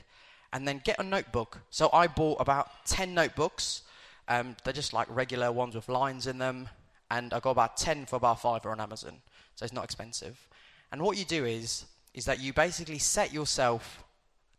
and 0.52 0.66
then 0.66 0.80
get 0.84 0.98
a 0.98 1.02
notebook. 1.02 1.60
So 1.70 1.90
I 1.92 2.06
bought 2.06 2.40
about 2.40 2.86
ten 2.86 3.14
notebooks. 3.14 3.82
Um, 4.28 4.56
they're 4.64 4.72
just 4.72 4.92
like 4.92 5.06
regular 5.10 5.52
ones 5.52 5.74
with 5.74 5.88
lines 5.88 6.26
in 6.26 6.38
them, 6.38 6.68
and 7.10 7.32
I 7.32 7.40
got 7.40 7.50
about 7.50 7.76
ten 7.76 8.06
for 8.06 8.16
about 8.16 8.40
five 8.40 8.64
on 8.66 8.80
Amazon, 8.80 9.20
so 9.54 9.64
it's 9.64 9.72
not 9.72 9.84
expensive. 9.84 10.48
And 10.92 11.02
what 11.02 11.16
you 11.16 11.24
do 11.24 11.44
is 11.44 11.86
is 12.14 12.24
that 12.26 12.40
you 12.40 12.52
basically 12.52 12.98
set 12.98 13.32
yourself 13.32 14.04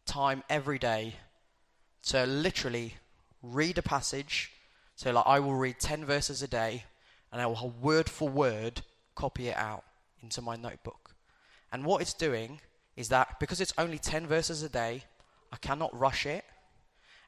time 0.06 0.44
every 0.50 0.78
day 0.78 1.16
to 2.04 2.26
literally 2.26 2.96
read 3.42 3.78
a 3.78 3.82
passage. 3.82 4.52
So 4.96 5.12
like 5.12 5.26
I 5.26 5.40
will 5.40 5.56
read 5.56 5.80
ten 5.80 6.06
verses 6.06 6.44
a 6.44 6.48
day, 6.48 6.84
and 7.32 7.42
I 7.42 7.48
will 7.48 7.74
word 7.82 8.10
for 8.10 8.30
word 8.30 8.82
copy 9.16 9.48
it 9.48 9.58
out 9.58 9.84
into 10.22 10.42
my 10.42 10.56
notebook. 10.56 11.16
And 11.72 11.86
what 11.86 12.02
it's 12.02 12.14
doing 12.14 12.60
is 12.96 13.10
that 13.10 13.40
because 13.40 13.60
it's 13.62 13.74
only 13.78 13.98
10 13.98 14.28
verses 14.28 14.64
a 14.64 14.70
day, 14.70 15.04
I 15.52 15.58
cannot 15.58 15.98
rush 15.98 16.26
it. 16.26 16.46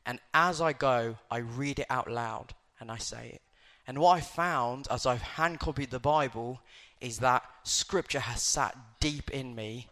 And 0.07 0.19
as 0.33 0.61
I 0.61 0.71
go, 0.71 1.17
I 1.29 1.39
read 1.39 1.79
it 1.79 1.85
out 1.89 2.09
loud 2.09 2.53
and 2.79 2.89
I 2.89 2.97
say 2.97 3.31
it. 3.33 3.41
And 3.85 3.99
what 3.99 4.17
I 4.17 4.21
found 4.21 4.87
as 4.89 5.05
I've 5.05 5.21
hand 5.21 5.59
copied 5.59 5.91
the 5.91 5.99
Bible 5.99 6.61
is 7.01 7.19
that 7.19 7.43
scripture 7.63 8.21
has 8.21 8.41
sat 8.41 8.75
deep 9.01 9.29
in 9.31 9.53
me 9.53 9.87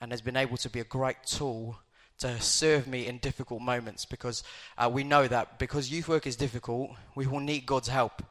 and 0.00 0.12
has 0.12 0.20
been 0.20 0.36
able 0.36 0.56
to 0.58 0.70
be 0.70 0.78
a 0.80 0.84
great 0.84 1.16
tool 1.26 1.78
to 2.18 2.40
serve 2.40 2.86
me 2.86 3.06
in 3.06 3.18
difficult 3.18 3.60
moments 3.60 4.04
because 4.04 4.44
uh, 4.78 4.88
we 4.90 5.02
know 5.02 5.26
that 5.26 5.58
because 5.58 5.90
youth 5.90 6.08
work 6.08 6.26
is 6.28 6.36
difficult, 6.36 6.92
we 7.16 7.26
will 7.26 7.40
need 7.40 7.66
God's 7.66 7.88
help. 7.88 8.22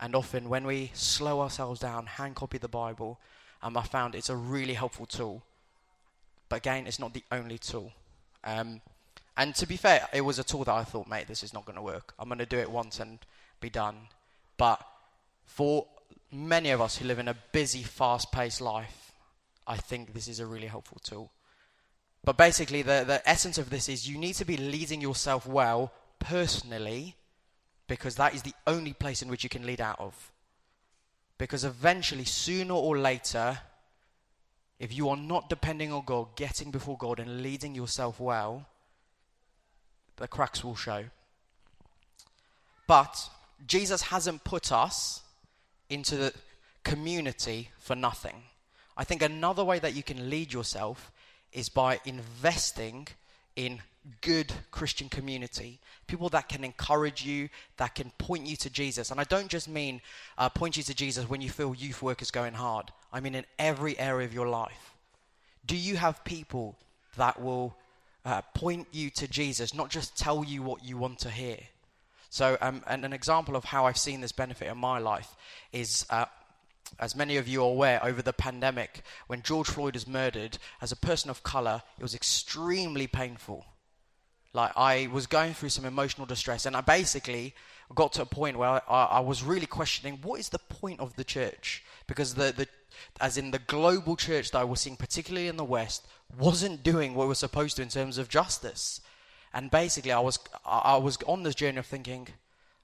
And 0.00 0.14
often, 0.14 0.48
when 0.48 0.66
we 0.66 0.90
slow 0.92 1.40
ourselves 1.40 1.80
down, 1.80 2.06
hand 2.06 2.34
copy 2.34 2.58
the 2.58 2.68
Bible, 2.68 3.18
um, 3.62 3.76
I 3.76 3.82
found 3.82 4.14
it's 4.14 4.28
a 4.28 4.36
really 4.36 4.74
helpful 4.74 5.06
tool. 5.06 5.42
But 6.48 6.56
again, 6.56 6.86
it's 6.86 6.98
not 6.98 7.14
the 7.14 7.24
only 7.32 7.58
tool. 7.58 7.92
Um, 8.44 8.80
and 9.38 9.54
to 9.54 9.66
be 9.66 9.76
fair, 9.76 10.08
it 10.12 10.22
was 10.22 10.40
a 10.40 10.44
tool 10.44 10.64
that 10.64 10.74
I 10.74 10.82
thought, 10.82 11.08
mate, 11.08 11.28
this 11.28 11.44
is 11.44 11.54
not 11.54 11.64
going 11.64 11.76
to 11.76 11.82
work. 11.82 12.12
I'm 12.18 12.28
going 12.28 12.40
to 12.40 12.46
do 12.46 12.58
it 12.58 12.68
once 12.70 12.98
and 12.98 13.20
be 13.60 13.70
done. 13.70 13.96
But 14.56 14.84
for 15.44 15.86
many 16.32 16.70
of 16.70 16.80
us 16.80 16.96
who 16.96 17.06
live 17.06 17.20
in 17.20 17.28
a 17.28 17.36
busy, 17.52 17.84
fast 17.84 18.32
paced 18.32 18.60
life, 18.60 19.12
I 19.64 19.76
think 19.76 20.12
this 20.12 20.26
is 20.26 20.40
a 20.40 20.46
really 20.46 20.66
helpful 20.66 20.98
tool. 21.04 21.30
But 22.24 22.36
basically, 22.36 22.82
the, 22.82 23.04
the 23.06 23.22
essence 23.30 23.58
of 23.58 23.70
this 23.70 23.88
is 23.88 24.08
you 24.08 24.18
need 24.18 24.34
to 24.34 24.44
be 24.44 24.56
leading 24.56 25.00
yourself 25.00 25.46
well 25.46 25.92
personally 26.18 27.14
because 27.86 28.16
that 28.16 28.34
is 28.34 28.42
the 28.42 28.54
only 28.66 28.92
place 28.92 29.22
in 29.22 29.28
which 29.28 29.44
you 29.44 29.48
can 29.48 29.64
lead 29.64 29.80
out 29.80 30.00
of. 30.00 30.32
Because 31.38 31.64
eventually, 31.64 32.24
sooner 32.24 32.74
or 32.74 32.98
later, 32.98 33.56
if 34.80 34.92
you 34.92 35.08
are 35.08 35.16
not 35.16 35.48
depending 35.48 35.92
on 35.92 36.04
God, 36.04 36.34
getting 36.34 36.72
before 36.72 36.98
God, 36.98 37.20
and 37.20 37.40
leading 37.40 37.76
yourself 37.76 38.18
well, 38.18 38.66
the 40.18 40.28
cracks 40.28 40.62
will 40.62 40.76
show. 40.76 41.04
But 42.86 43.28
Jesus 43.66 44.02
hasn't 44.02 44.44
put 44.44 44.72
us 44.72 45.22
into 45.90 46.16
the 46.16 46.32
community 46.84 47.70
for 47.78 47.94
nothing. 47.94 48.42
I 48.96 49.04
think 49.04 49.22
another 49.22 49.64
way 49.64 49.78
that 49.78 49.94
you 49.94 50.02
can 50.02 50.30
lead 50.30 50.52
yourself 50.52 51.12
is 51.52 51.68
by 51.68 52.00
investing 52.04 53.08
in 53.56 53.80
good 54.20 54.52
Christian 54.70 55.08
community. 55.08 55.80
People 56.06 56.28
that 56.30 56.48
can 56.48 56.64
encourage 56.64 57.24
you, 57.24 57.48
that 57.76 57.94
can 57.94 58.10
point 58.18 58.46
you 58.46 58.56
to 58.56 58.70
Jesus. 58.70 59.10
And 59.10 59.20
I 59.20 59.24
don't 59.24 59.48
just 59.48 59.68
mean 59.68 60.00
uh, 60.36 60.48
point 60.48 60.76
you 60.76 60.82
to 60.84 60.94
Jesus 60.94 61.28
when 61.28 61.40
you 61.40 61.50
feel 61.50 61.74
youth 61.74 62.02
work 62.02 62.22
is 62.22 62.30
going 62.30 62.54
hard, 62.54 62.90
I 63.12 63.20
mean 63.20 63.34
in 63.34 63.44
every 63.58 63.98
area 63.98 64.26
of 64.26 64.34
your 64.34 64.48
life. 64.48 64.94
Do 65.66 65.76
you 65.76 65.96
have 65.96 66.24
people 66.24 66.78
that 67.16 67.40
will 67.40 67.76
uh, 68.24 68.42
point 68.54 68.88
you 68.92 69.10
to 69.10 69.28
Jesus, 69.28 69.74
not 69.74 69.90
just 69.90 70.16
tell 70.16 70.44
you 70.44 70.62
what 70.62 70.84
you 70.84 70.96
want 70.96 71.18
to 71.20 71.30
hear? 71.30 71.58
So, 72.30 72.58
um, 72.60 72.82
and 72.86 73.04
an 73.04 73.12
example 73.12 73.56
of 73.56 73.64
how 73.64 73.86
I've 73.86 73.96
seen 73.96 74.20
this 74.20 74.32
benefit 74.32 74.68
in 74.68 74.76
my 74.78 74.98
life 74.98 75.34
is 75.72 76.04
uh, 76.10 76.26
as 76.98 77.16
many 77.16 77.36
of 77.36 77.48
you 77.48 77.62
are 77.62 77.70
aware, 77.70 78.04
over 78.04 78.22
the 78.22 78.32
pandemic, 78.32 79.02
when 79.26 79.42
George 79.42 79.68
Floyd 79.68 79.94
was 79.94 80.06
murdered, 80.06 80.58
as 80.80 80.92
a 80.92 80.96
person 80.96 81.30
of 81.30 81.42
color, 81.42 81.82
it 81.98 82.02
was 82.02 82.14
extremely 82.14 83.06
painful. 83.06 83.64
Like, 84.52 84.72
I 84.76 85.08
was 85.12 85.26
going 85.26 85.54
through 85.54 85.68
some 85.68 85.84
emotional 85.84 86.26
distress, 86.26 86.66
and 86.66 86.76
I 86.76 86.80
basically 86.80 87.54
got 87.94 88.14
to 88.14 88.22
a 88.22 88.26
point 88.26 88.58
where 88.58 88.68
I, 88.68 88.80
I 88.88 89.20
was 89.20 89.42
really 89.42 89.66
questioning 89.66 90.18
what 90.22 90.40
is 90.40 90.48
the 90.48 90.58
point 90.58 91.00
of 91.00 91.14
the 91.16 91.24
church? 91.24 91.84
Because, 92.06 92.34
the, 92.34 92.52
the, 92.56 92.66
as 93.20 93.36
in 93.36 93.50
the 93.50 93.58
global 93.58 94.16
church 94.16 94.50
that 94.50 94.58
I 94.58 94.64
was 94.64 94.80
seeing, 94.80 94.96
particularly 94.96 95.48
in 95.48 95.56
the 95.56 95.64
West, 95.64 96.06
wasn't 96.38 96.82
doing 96.82 97.14
what 97.14 97.28
was 97.28 97.38
supposed 97.38 97.76
to 97.76 97.82
in 97.82 97.88
terms 97.88 98.18
of 98.18 98.28
justice. 98.28 99.00
And 99.54 99.70
basically, 99.70 100.12
I 100.12 100.20
was, 100.20 100.38
I 100.64 100.96
was 100.96 101.18
on 101.26 101.42
this 101.42 101.54
journey 101.54 101.78
of 101.78 101.86
thinking, 101.86 102.28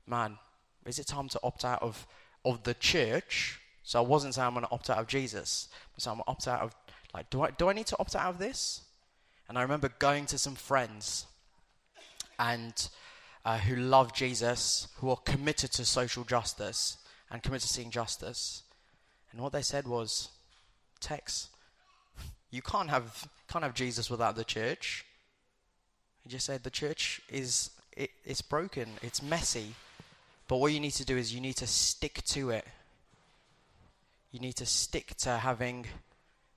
man, 0.07 0.39
is 0.87 0.99
it 0.99 1.07
time 1.07 1.29
to 1.29 1.41
opt 1.43 1.65
out 1.65 1.83
of, 1.83 2.07
of 2.45 2.63
the 2.63 2.75
church? 2.75 3.61
So 3.83 3.99
I 3.99 4.03
wasn't 4.03 4.35
saying 4.35 4.47
I'm 4.47 4.55
going 4.55 4.67
to 4.67 4.73
opt 4.73 4.91
out 4.91 4.99
of 4.99 5.07
Jesus. 5.07 5.69
So 5.99 6.11
I'm 6.11 6.17
going 6.17 6.25
to 6.25 6.31
opt 6.31 6.49
out 6.49 6.63
of, 6.63 6.75
like, 7.13 7.31
do 7.31 7.43
I, 7.43 7.51
do 7.51 7.69
I 7.69 7.73
need 7.75 7.87
to 7.89 7.97
opt 7.99 8.17
out 8.17 8.31
of 8.31 8.39
this? 8.39 8.83
And 9.49 9.59
I 9.59 9.63
remember 9.63 9.91
going 9.99 10.27
to 10.27 10.39
some 10.39 10.55
friends 10.55 11.27
and 12.39 12.89
uh, 13.45 13.59
who 13.59 13.77
love 13.77 14.15
Jesus, 14.15 14.89
who 14.97 15.11
are 15.11 15.17
committed 15.17 15.71
to 15.73 15.85
social 15.85 16.25
justice 16.25 16.97
and 17.31 17.43
committed 17.43 17.69
to 17.69 17.75
seeing 17.75 17.91
justice. 17.91 18.63
And 19.35 19.43
what 19.43 19.53
they 19.53 19.61
said 19.61 19.87
was, 19.87 20.29
Tex, 21.01 21.49
you 22.51 22.63
can't 22.63 22.89
have, 22.89 23.29
can't 23.49 23.65
have 23.65 23.75
Jesus 23.75 24.09
without 24.09 24.37
the 24.37 24.45
church. 24.45 25.05
He 26.23 26.31
just 26.31 26.47
said 26.47 26.63
the 26.63 26.71
church 26.71 27.21
is 27.29 27.71
it, 27.97 28.11
it's 28.25 28.41
broken, 28.41 28.89
it's 29.03 29.23
messy. 29.23 29.75
But 30.49 30.57
what 30.57 30.73
you 30.73 30.81
need 30.81 30.93
to 30.93 31.05
do 31.05 31.17
is 31.17 31.35
you 31.35 31.41
need 31.41 31.57
to 31.57 31.67
stick 31.67 32.23
to 32.27 32.51
it 32.51 32.67
you 34.35 34.41
need 34.41 34.57
to 34.57 34.67
stick 34.67 35.15
to 35.19 35.39
having 35.39 35.87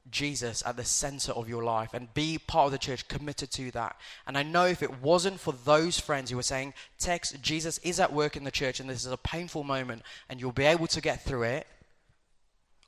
Jesus 0.09 0.63
at 0.65 0.77
the 0.77 0.83
center 0.83 1.31
of 1.33 1.47
your 1.47 1.63
life 1.63 1.93
and 1.93 2.11
be 2.15 2.39
part 2.39 2.65
of 2.65 2.71
the 2.71 2.79
church, 2.79 3.07
committed 3.07 3.51
to 3.51 3.69
that. 3.71 3.97
And 4.25 4.35
I 4.35 4.41
know 4.41 4.65
if 4.65 4.81
it 4.81 4.99
wasn't 4.99 5.39
for 5.39 5.53
those 5.63 5.99
friends 5.99 6.31
who 6.31 6.37
were 6.37 6.43
saying, 6.43 6.73
Tex, 6.97 7.33
Jesus 7.33 7.77
is 7.83 7.99
at 7.99 8.11
work 8.11 8.35
in 8.35 8.45
the 8.45 8.51
church 8.51 8.79
and 8.79 8.89
this 8.89 9.05
is 9.05 9.11
a 9.11 9.17
painful 9.17 9.63
moment 9.63 10.01
and 10.27 10.41
you'll 10.41 10.51
be 10.51 10.65
able 10.65 10.87
to 10.87 11.01
get 11.01 11.23
through 11.23 11.43
it, 11.43 11.67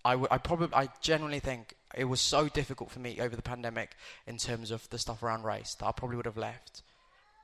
I, 0.05 0.11
w- 0.11 0.27
I 0.31 0.37
probably, 0.37 0.69
I 0.73 0.89
genuinely 1.01 1.39
think 1.39 1.75
it 1.95 2.05
was 2.05 2.21
so 2.21 2.47
difficult 2.47 2.91
for 2.91 2.99
me 2.99 3.19
over 3.19 3.35
the 3.35 3.41
pandemic 3.41 3.95
in 4.27 4.37
terms 4.37 4.71
of 4.71 4.89
the 4.89 4.97
stuff 4.97 5.23
around 5.23 5.43
race 5.43 5.75
that 5.75 5.85
I 5.85 5.91
probably 5.91 6.17
would 6.17 6.25
have 6.25 6.37
left. 6.37 6.83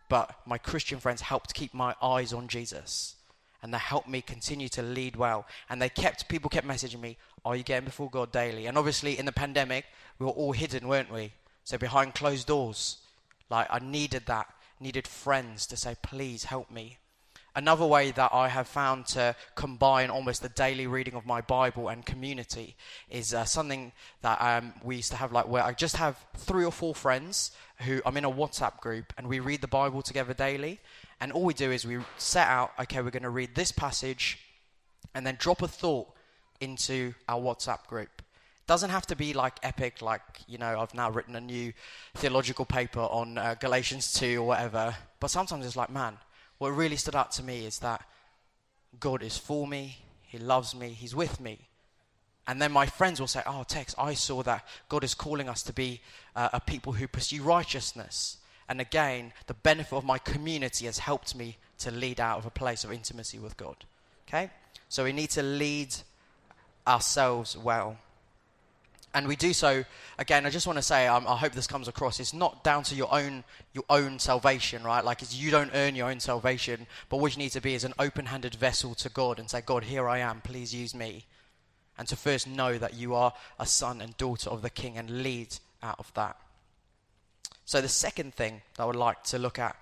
But 0.07 0.35
my 0.45 0.57
Christian 0.57 0.99
friends 0.99 1.21
helped 1.21 1.53
keep 1.53 1.73
my 1.73 1.95
eyes 2.01 2.31
on 2.31 2.47
Jesus 2.47 3.15
and 3.65 3.73
they 3.73 3.79
helped 3.79 4.07
me 4.07 4.21
continue 4.21 4.69
to 4.69 4.83
lead 4.83 5.15
well. 5.15 5.47
And 5.69 5.81
they 5.81 5.89
kept 5.89 6.27
people 6.27 6.51
kept 6.51 6.67
messaging 6.67 7.01
me, 7.01 7.17
"Are 7.43 7.55
you 7.55 7.63
getting 7.63 7.85
before 7.85 8.11
God 8.11 8.31
daily?" 8.31 8.67
And 8.67 8.77
obviously, 8.77 9.17
in 9.17 9.25
the 9.25 9.31
pandemic, 9.31 9.87
we 10.19 10.27
were 10.27 10.31
all 10.33 10.51
hidden, 10.51 10.87
weren't 10.87 11.11
we? 11.11 11.33
So 11.63 11.79
behind 11.79 12.13
closed 12.13 12.45
doors, 12.45 12.97
like 13.49 13.65
I 13.71 13.79
needed 13.79 14.27
that, 14.27 14.53
needed 14.79 15.07
friends 15.07 15.65
to 15.65 15.77
say, 15.77 15.95
"Please 16.03 16.43
help 16.43 16.69
me." 16.69 16.99
Another 17.57 17.85
way 17.85 18.11
that 18.11 18.33
I 18.33 18.49
have 18.49 18.67
found 18.67 19.05
to 19.07 19.33
combine 19.55 20.09
almost 20.09 20.41
the 20.41 20.49
daily 20.49 20.87
reading 20.87 21.13
of 21.13 21.25
my 21.25 21.39
Bible 21.39 21.87
and 21.87 22.05
community 22.05 22.75
is 23.09 23.33
uh, 23.33 23.45
something 23.45 23.93
that 24.21 24.41
um, 24.41 24.73
we 24.83 24.97
used 24.97 25.11
to 25.11 25.17
have, 25.17 25.31
like 25.31 25.47
where 25.47 25.63
I 25.63 25.71
just 25.71 25.95
have 25.95 26.17
three 26.35 26.65
or 26.65 26.71
four 26.71 26.93
friends 26.93 27.51
who 27.77 28.01
I'm 28.05 28.17
in 28.17 28.25
a 28.25 28.31
WhatsApp 28.31 28.81
group 28.81 29.13
and 29.17 29.27
we 29.27 29.39
read 29.39 29.61
the 29.61 29.69
Bible 29.69 30.01
together 30.01 30.33
daily. 30.33 30.81
And 31.21 31.31
all 31.31 31.43
we 31.43 31.53
do 31.53 31.71
is 31.71 31.85
we 31.85 31.99
set 32.17 32.45
out, 32.45 32.71
okay, 32.77 33.01
we're 33.01 33.09
going 33.09 33.23
to 33.23 33.29
read 33.29 33.55
this 33.55 33.71
passage 33.71 34.37
and 35.13 35.25
then 35.25 35.37
drop 35.39 35.61
a 35.61 35.67
thought 35.69 36.09
into 36.59 37.13
our 37.29 37.39
WhatsApp 37.39 37.87
group. 37.87 38.21
Doesn't 38.67 38.89
have 38.89 39.05
to 39.07 39.15
be 39.15 39.31
like 39.31 39.53
epic, 39.63 40.01
like, 40.01 40.21
you 40.45 40.57
know, 40.57 40.77
I've 40.81 40.93
now 40.93 41.09
written 41.09 41.37
a 41.37 41.41
new 41.41 41.71
theological 42.15 42.65
paper 42.65 42.99
on 42.99 43.37
uh, 43.37 43.55
Galatians 43.61 44.11
2 44.13 44.41
or 44.41 44.47
whatever. 44.47 44.93
But 45.21 45.29
sometimes 45.29 45.65
it's 45.65 45.77
like, 45.77 45.89
man, 45.89 46.17
what 46.57 46.69
really 46.69 46.95
stood 46.95 47.15
out 47.15 47.31
to 47.31 47.43
me 47.43 47.65
is 47.65 47.79
that 47.79 48.05
God 48.99 49.23
is 49.23 49.37
for 49.37 49.67
me, 49.67 49.97
He 50.21 50.37
loves 50.37 50.75
me, 50.75 50.89
He's 50.89 51.15
with 51.15 51.39
me. 51.39 51.59
And 52.47 52.61
then 52.61 52.71
my 52.71 52.85
friends 52.85 53.19
will 53.19 53.27
say, 53.27 53.41
Oh, 53.45 53.63
Tex, 53.67 53.95
I 53.97 54.13
saw 54.13 54.43
that 54.43 54.65
God 54.87 55.03
is 55.03 55.15
calling 55.15 55.49
us 55.49 55.63
to 55.63 55.73
be 55.73 56.01
uh, 56.35 56.49
a 56.53 56.59
people 56.59 56.93
who 56.93 57.07
pursue 57.07 57.41
righteousness. 57.41 58.37
And 58.69 58.79
again, 58.81 59.33
the 59.47 59.53
benefit 59.53 59.93
of 59.93 60.05
my 60.05 60.17
community 60.17 60.85
has 60.85 60.99
helped 60.99 61.35
me 61.35 61.57
to 61.79 61.91
lead 61.91 62.19
out 62.19 62.39
of 62.39 62.45
a 62.45 62.51
place 62.51 62.83
of 62.83 62.91
intimacy 62.91 63.39
with 63.39 63.57
God. 63.57 63.77
Okay? 64.27 64.49
So 64.89 65.03
we 65.03 65.11
need 65.11 65.31
to 65.31 65.43
lead 65.43 65.93
ourselves 66.87 67.57
well 67.57 67.97
and 69.15 69.27
we 69.27 69.35
do 69.35 69.53
so 69.53 69.83
again 70.19 70.45
i 70.45 70.49
just 70.49 70.67
want 70.67 70.77
to 70.77 70.83
say 70.83 71.07
um, 71.07 71.25
i 71.27 71.35
hope 71.35 71.53
this 71.53 71.65
comes 71.65 71.87
across. 71.87 72.19
It's 72.19 72.33
not 72.33 72.63
down 72.63 72.83
to 72.83 72.95
your 72.95 73.11
own 73.11 73.43
your 73.73 73.85
own 73.89 74.19
salvation 74.19 74.83
right? 74.83 75.03
Like 75.03 75.21
you 75.29 75.49
don't 75.49 75.71
earn 75.73 75.95
your 75.95 76.09
own 76.09 76.19
salvation 76.19 76.85
but 77.09 77.17
what 77.17 77.35
you 77.35 77.39
need 77.41 77.51
to 77.51 77.61
be 77.61 77.73
is 77.73 77.83
an 77.83 77.93
open-handed 77.97 78.55
vessel 78.55 78.93
to 78.95 79.09
god 79.09 79.39
and 79.39 79.49
say 79.49 79.61
god 79.61 79.85
here 79.85 80.07
i 80.07 80.19
am 80.19 80.41
please 80.41 80.75
use 80.75 80.93
me. 80.93 81.25
And 81.97 82.07
to 82.09 82.17
first 82.17 82.45
know 82.45 82.77
that 82.77 82.93
you 82.93 83.15
are 83.15 83.33
a 83.57 83.65
son 83.65 84.01
and 84.01 84.17
daughter 84.17 84.49
of 84.49 84.61
the 84.61 84.69
king 84.69 84.97
and 84.97 85.23
lead 85.23 85.55
out 85.81 85.95
of 85.97 86.13
that. 86.15 86.35
So 87.63 87.79
the 87.79 87.87
second 87.87 88.35
thing 88.35 88.61
that 88.75 88.83
i 88.83 88.85
would 88.85 88.97
like 88.97 89.23
to 89.25 89.39
look 89.39 89.57
at 89.57 89.77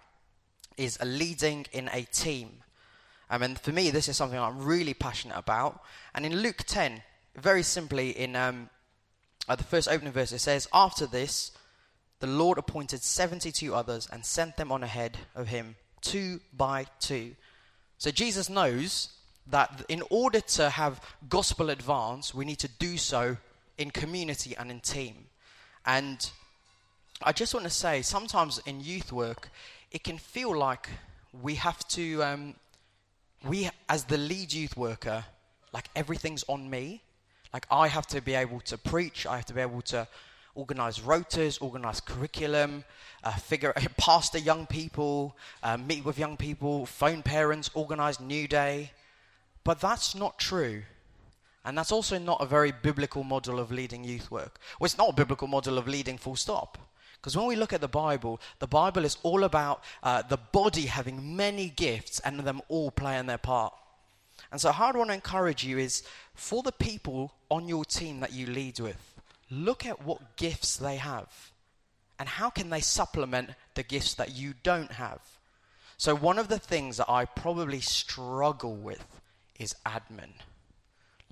is 0.78 0.98
a 1.02 1.06
leading 1.06 1.66
in 1.72 1.90
a 1.92 2.04
team. 2.04 2.50
Um, 3.32 3.42
and 3.42 3.60
for 3.60 3.72
me 3.72 3.90
this 3.90 4.08
is 4.08 4.16
something 4.16 4.40
i'm 4.40 4.64
really 4.64 4.94
passionate 4.94 5.38
about. 5.38 5.82
And 6.14 6.24
in 6.26 6.36
luke 6.36 6.64
10 6.68 7.02
very 7.36 7.64
simply 7.64 8.12
in 8.12 8.36
um, 8.36 8.70
the 9.48 9.64
first 9.64 9.88
opening 9.88 10.14
verse, 10.14 10.32
it 10.32 10.40
says, 10.40 10.68
After 10.74 11.06
this, 11.06 11.52
the 12.20 12.28
Lord 12.28 12.58
appointed 12.58 13.04
72 13.04 13.76
others 13.76 14.08
and 14.12 14.26
sent 14.26 14.56
them 14.56 14.72
on 14.72 14.84
ahead 14.84 15.18
of 15.36 15.48
him, 15.48 15.76
two 16.02 16.40
by 16.56 16.86
two. 17.00 17.36
So 17.98 18.12
Jesus 18.12 18.50
knows 18.50 19.10
that 19.48 19.84
in 19.90 20.04
order 20.10 20.40
to 20.40 20.70
have 20.70 21.02
gospel 21.28 21.70
advance, 21.70 22.34
we 22.34 22.46
need 22.46 22.60
to 22.60 22.68
do 22.68 22.98
so 22.98 23.38
in 23.78 23.92
community 23.92 24.56
and 24.58 24.72
in 24.72 24.80
team. 24.80 25.26
And 25.86 26.30
I 27.22 27.34
just 27.34 27.54
want 27.54 27.66
to 27.66 27.70
say, 27.70 28.02
sometimes 28.02 28.60
in 28.66 28.80
youth 28.80 29.12
work, 29.12 29.50
it 29.92 30.04
can 30.04 30.18
feel 30.18 30.56
like 30.58 30.90
we 31.42 31.56
have 31.56 31.86
to, 31.90 32.24
um, 32.24 32.56
we 33.46 33.70
as 33.90 34.06
the 34.06 34.18
lead 34.18 34.54
youth 34.54 34.78
worker, 34.78 35.26
like 35.74 35.90
everything's 35.96 36.44
on 36.48 36.70
me. 36.70 37.02
Like, 37.54 37.68
I 37.70 37.88
have 37.88 38.08
to 38.08 38.22
be 38.22 38.34
able 38.34 38.60
to 38.62 38.78
preach, 38.78 39.26
I 39.26 39.36
have 39.38 39.46
to 39.46 39.54
be 39.54 39.62
able 39.62 39.84
to 39.84 40.08
organize 40.56 41.00
rotas, 41.00 41.62
organize 41.62 42.00
curriculum, 42.00 42.84
uh, 43.24 43.32
figure, 43.34 43.74
pastor 43.98 44.40
young 44.40 44.66
people, 44.66 45.36
uh, 45.62 45.78
meet 45.78 46.04
with 46.04 46.18
young 46.18 46.38
people, 46.38 46.86
phone 46.86 47.22
parents, 47.22 47.70
organize 47.74 48.20
New 48.20 48.48
Day. 48.48 48.92
But 49.64 49.80
that's 49.80 50.16
not 50.16 50.40
true. 50.40 50.84
And 51.66 51.78
that's 51.78 51.92
also 51.92 52.18
not 52.18 52.42
a 52.42 52.46
very 52.46 52.72
biblical 52.72 53.24
model 53.24 53.60
of 53.60 53.72
leading 53.72 54.04
youth 54.04 54.30
work. 54.30 54.60
Well, 54.80 54.86
it's 54.86 54.98
not 54.98 55.10
a 55.10 55.14
biblical 55.14 55.48
model 55.48 55.78
of 55.78 55.88
leading 55.88 56.18
full 56.18 56.36
stop. 56.36 56.78
Because 57.16 57.38
when 57.38 57.48
we 57.48 57.56
look 57.56 57.72
at 57.72 57.80
the 57.80 57.88
Bible, 57.88 58.42
the 58.60 58.68
Bible 58.68 59.06
is 59.06 59.18
all 59.24 59.46
about 59.46 59.82
uh, 60.04 60.24
the 60.24 60.36
body 60.36 60.88
having 60.88 61.38
many 61.38 61.70
gifts 61.70 62.20
and 62.20 62.42
them 62.42 62.62
all 62.68 62.92
playing 62.92 63.28
their 63.28 63.38
part. 63.38 63.74
And 64.54 64.62
so, 64.62 64.72
how 64.72 64.90
I 64.90 64.92
want 64.96 65.10
to 65.10 65.16
encourage 65.16 65.64
you 65.64 65.80
is 65.80 66.04
for 66.36 66.62
the 66.62 66.72
people 66.72 67.34
on 67.50 67.68
your 67.68 67.84
team 67.84 68.20
that 68.20 68.34
you 68.34 68.46
lead 68.46 68.80
with, 68.80 69.20
look 69.50 69.84
at 69.84 70.06
what 70.06 70.38
gifts 70.38 70.78
they 70.78 70.98
have 70.98 71.52
and 72.20 72.30
how 72.30 72.52
can 72.52 72.70
they 72.70 72.80
supplement 72.80 73.50
the 73.74 73.82
gifts 73.82 74.14
that 74.14 74.36
you 74.36 74.54
don't 74.62 74.92
have. 74.92 75.22
So, 75.98 76.16
one 76.16 76.38
of 76.38 76.50
the 76.50 76.60
things 76.60 76.98
that 76.98 77.10
I 77.10 77.26
probably 77.26 77.82
struggle 77.82 78.76
with 78.76 79.04
is 79.58 79.74
admin. 79.88 80.34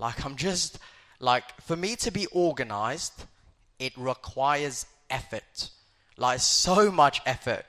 Like, 0.00 0.24
I'm 0.24 0.34
just, 0.34 0.80
like, 1.20 1.44
for 1.60 1.76
me 1.76 1.94
to 1.94 2.10
be 2.10 2.26
organized, 2.32 3.26
it 3.78 3.92
requires 3.96 4.84
effort. 5.08 5.70
Like, 6.16 6.40
so 6.40 6.90
much 6.90 7.22
effort. 7.24 7.66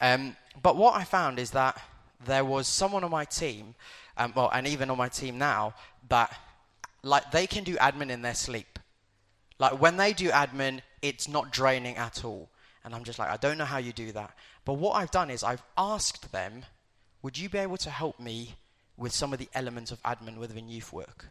Um, 0.00 0.36
but 0.62 0.76
what 0.76 0.94
I 0.94 1.02
found 1.02 1.40
is 1.40 1.50
that 1.50 1.82
there 2.24 2.44
was 2.44 2.68
someone 2.68 3.02
on 3.02 3.10
my 3.10 3.24
team 3.24 3.74
um, 4.16 4.32
well, 4.36 4.50
and 4.52 4.66
even 4.66 4.90
on 4.90 4.98
my 4.98 5.08
team 5.08 5.38
now, 5.38 5.74
that 6.08 6.36
like 7.02 7.30
they 7.30 7.46
can 7.46 7.64
do 7.64 7.76
admin 7.76 8.10
in 8.10 8.22
their 8.22 8.34
sleep. 8.34 8.78
Like 9.58 9.80
when 9.80 9.96
they 9.96 10.12
do 10.12 10.30
admin, 10.30 10.80
it's 11.02 11.28
not 11.28 11.52
draining 11.52 11.96
at 11.96 12.24
all. 12.24 12.48
And 12.84 12.94
I'm 12.94 13.04
just 13.04 13.18
like, 13.18 13.30
I 13.30 13.36
don't 13.36 13.58
know 13.58 13.64
how 13.64 13.78
you 13.78 13.92
do 13.92 14.12
that. 14.12 14.36
But 14.64 14.74
what 14.74 14.92
I've 14.92 15.10
done 15.10 15.30
is 15.30 15.44
I've 15.44 15.62
asked 15.76 16.32
them, 16.32 16.64
would 17.22 17.38
you 17.38 17.48
be 17.48 17.58
able 17.58 17.76
to 17.78 17.90
help 17.90 18.18
me 18.18 18.56
with 18.96 19.12
some 19.12 19.32
of 19.32 19.38
the 19.38 19.48
elements 19.54 19.92
of 19.92 20.02
admin 20.02 20.36
within 20.36 20.68
youth 20.68 20.92
work? 20.92 21.26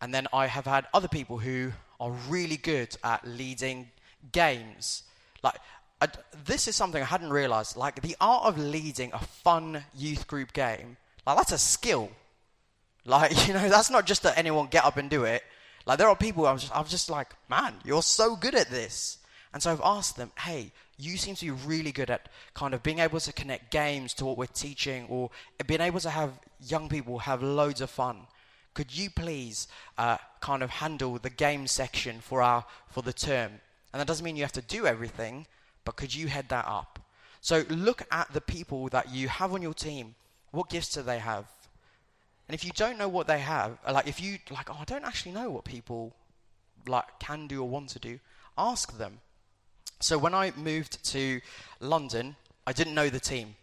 And 0.00 0.12
then 0.12 0.26
I 0.32 0.48
have 0.48 0.64
had 0.64 0.86
other 0.92 1.06
people 1.06 1.38
who 1.38 1.72
are 2.00 2.10
really 2.28 2.56
good 2.56 2.96
at 3.04 3.24
leading 3.24 3.90
games. 4.32 5.04
Like, 5.44 5.56
I, 6.00 6.08
this 6.44 6.66
is 6.66 6.74
something 6.74 7.00
I 7.00 7.06
hadn't 7.06 7.30
realized. 7.30 7.76
Like, 7.76 8.02
the 8.02 8.16
art 8.20 8.44
of 8.44 8.58
leading 8.58 9.12
a 9.12 9.20
fun 9.20 9.84
youth 9.94 10.26
group 10.26 10.52
game 10.52 10.96
like, 11.26 11.36
that's 11.36 11.52
a 11.52 11.58
skill. 11.58 12.10
Like, 13.04 13.46
you 13.46 13.54
know, 13.54 13.68
that's 13.68 13.90
not 13.90 14.06
just 14.06 14.22
that 14.22 14.38
anyone 14.38 14.68
get 14.70 14.84
up 14.84 14.96
and 14.96 15.10
do 15.10 15.24
it. 15.24 15.42
Like, 15.86 15.98
there 15.98 16.08
are 16.08 16.16
people 16.16 16.46
I'm 16.46 16.58
just, 16.58 16.74
I'm 16.76 16.86
just 16.86 17.10
like, 17.10 17.28
man, 17.48 17.74
you're 17.84 18.02
so 18.02 18.36
good 18.36 18.54
at 18.54 18.70
this. 18.70 19.18
And 19.52 19.62
so 19.62 19.70
I've 19.72 19.80
asked 19.82 20.16
them, 20.16 20.30
hey, 20.38 20.72
you 20.98 21.16
seem 21.16 21.34
to 21.34 21.44
be 21.44 21.50
really 21.50 21.92
good 21.92 22.10
at 22.10 22.28
kind 22.54 22.74
of 22.74 22.82
being 22.82 23.00
able 23.00 23.20
to 23.20 23.32
connect 23.32 23.70
games 23.70 24.14
to 24.14 24.24
what 24.24 24.38
we're 24.38 24.46
teaching 24.46 25.06
or 25.08 25.30
being 25.66 25.80
able 25.80 26.00
to 26.00 26.10
have 26.10 26.38
young 26.66 26.88
people 26.88 27.18
have 27.20 27.42
loads 27.42 27.80
of 27.80 27.90
fun. 27.90 28.18
Could 28.74 28.96
you 28.96 29.10
please 29.10 29.68
uh, 29.98 30.16
kind 30.40 30.62
of 30.62 30.70
handle 30.70 31.18
the 31.18 31.28
game 31.28 31.66
section 31.66 32.20
for 32.20 32.40
our 32.40 32.64
for 32.88 33.02
the 33.02 33.12
term? 33.12 33.52
And 33.92 34.00
that 34.00 34.06
doesn't 34.06 34.24
mean 34.24 34.36
you 34.36 34.44
have 34.44 34.52
to 34.52 34.62
do 34.62 34.86
everything, 34.86 35.46
but 35.84 35.96
could 35.96 36.14
you 36.14 36.28
head 36.28 36.48
that 36.48 36.64
up? 36.66 36.98
So 37.42 37.64
look 37.68 38.02
at 38.10 38.32
the 38.32 38.40
people 38.40 38.88
that 38.88 39.10
you 39.10 39.28
have 39.28 39.52
on 39.52 39.60
your 39.60 39.74
team 39.74 40.14
what 40.52 40.70
gifts 40.70 40.94
do 40.94 41.02
they 41.02 41.18
have? 41.18 41.46
And 42.48 42.54
if 42.54 42.64
you 42.64 42.70
don't 42.74 42.98
know 42.98 43.08
what 43.08 43.26
they 43.26 43.40
have, 43.40 43.78
like 43.90 44.06
if 44.06 44.20
you 44.20 44.38
like, 44.50 44.70
oh, 44.70 44.78
I 44.80 44.84
don't 44.84 45.04
actually 45.04 45.32
know 45.32 45.50
what 45.50 45.64
people 45.64 46.14
like 46.86 47.18
can 47.18 47.46
do 47.46 47.60
or 47.62 47.68
want 47.68 47.88
to 47.90 47.98
do, 47.98 48.18
ask 48.56 48.96
them. 48.98 49.20
So 50.00 50.18
when 50.18 50.34
I 50.34 50.52
moved 50.56 51.04
to 51.12 51.40
London, 51.80 52.36
I 52.66 52.72
didn't 52.72 52.94
know 52.94 53.08
the 53.08 53.20
team. 53.20 53.54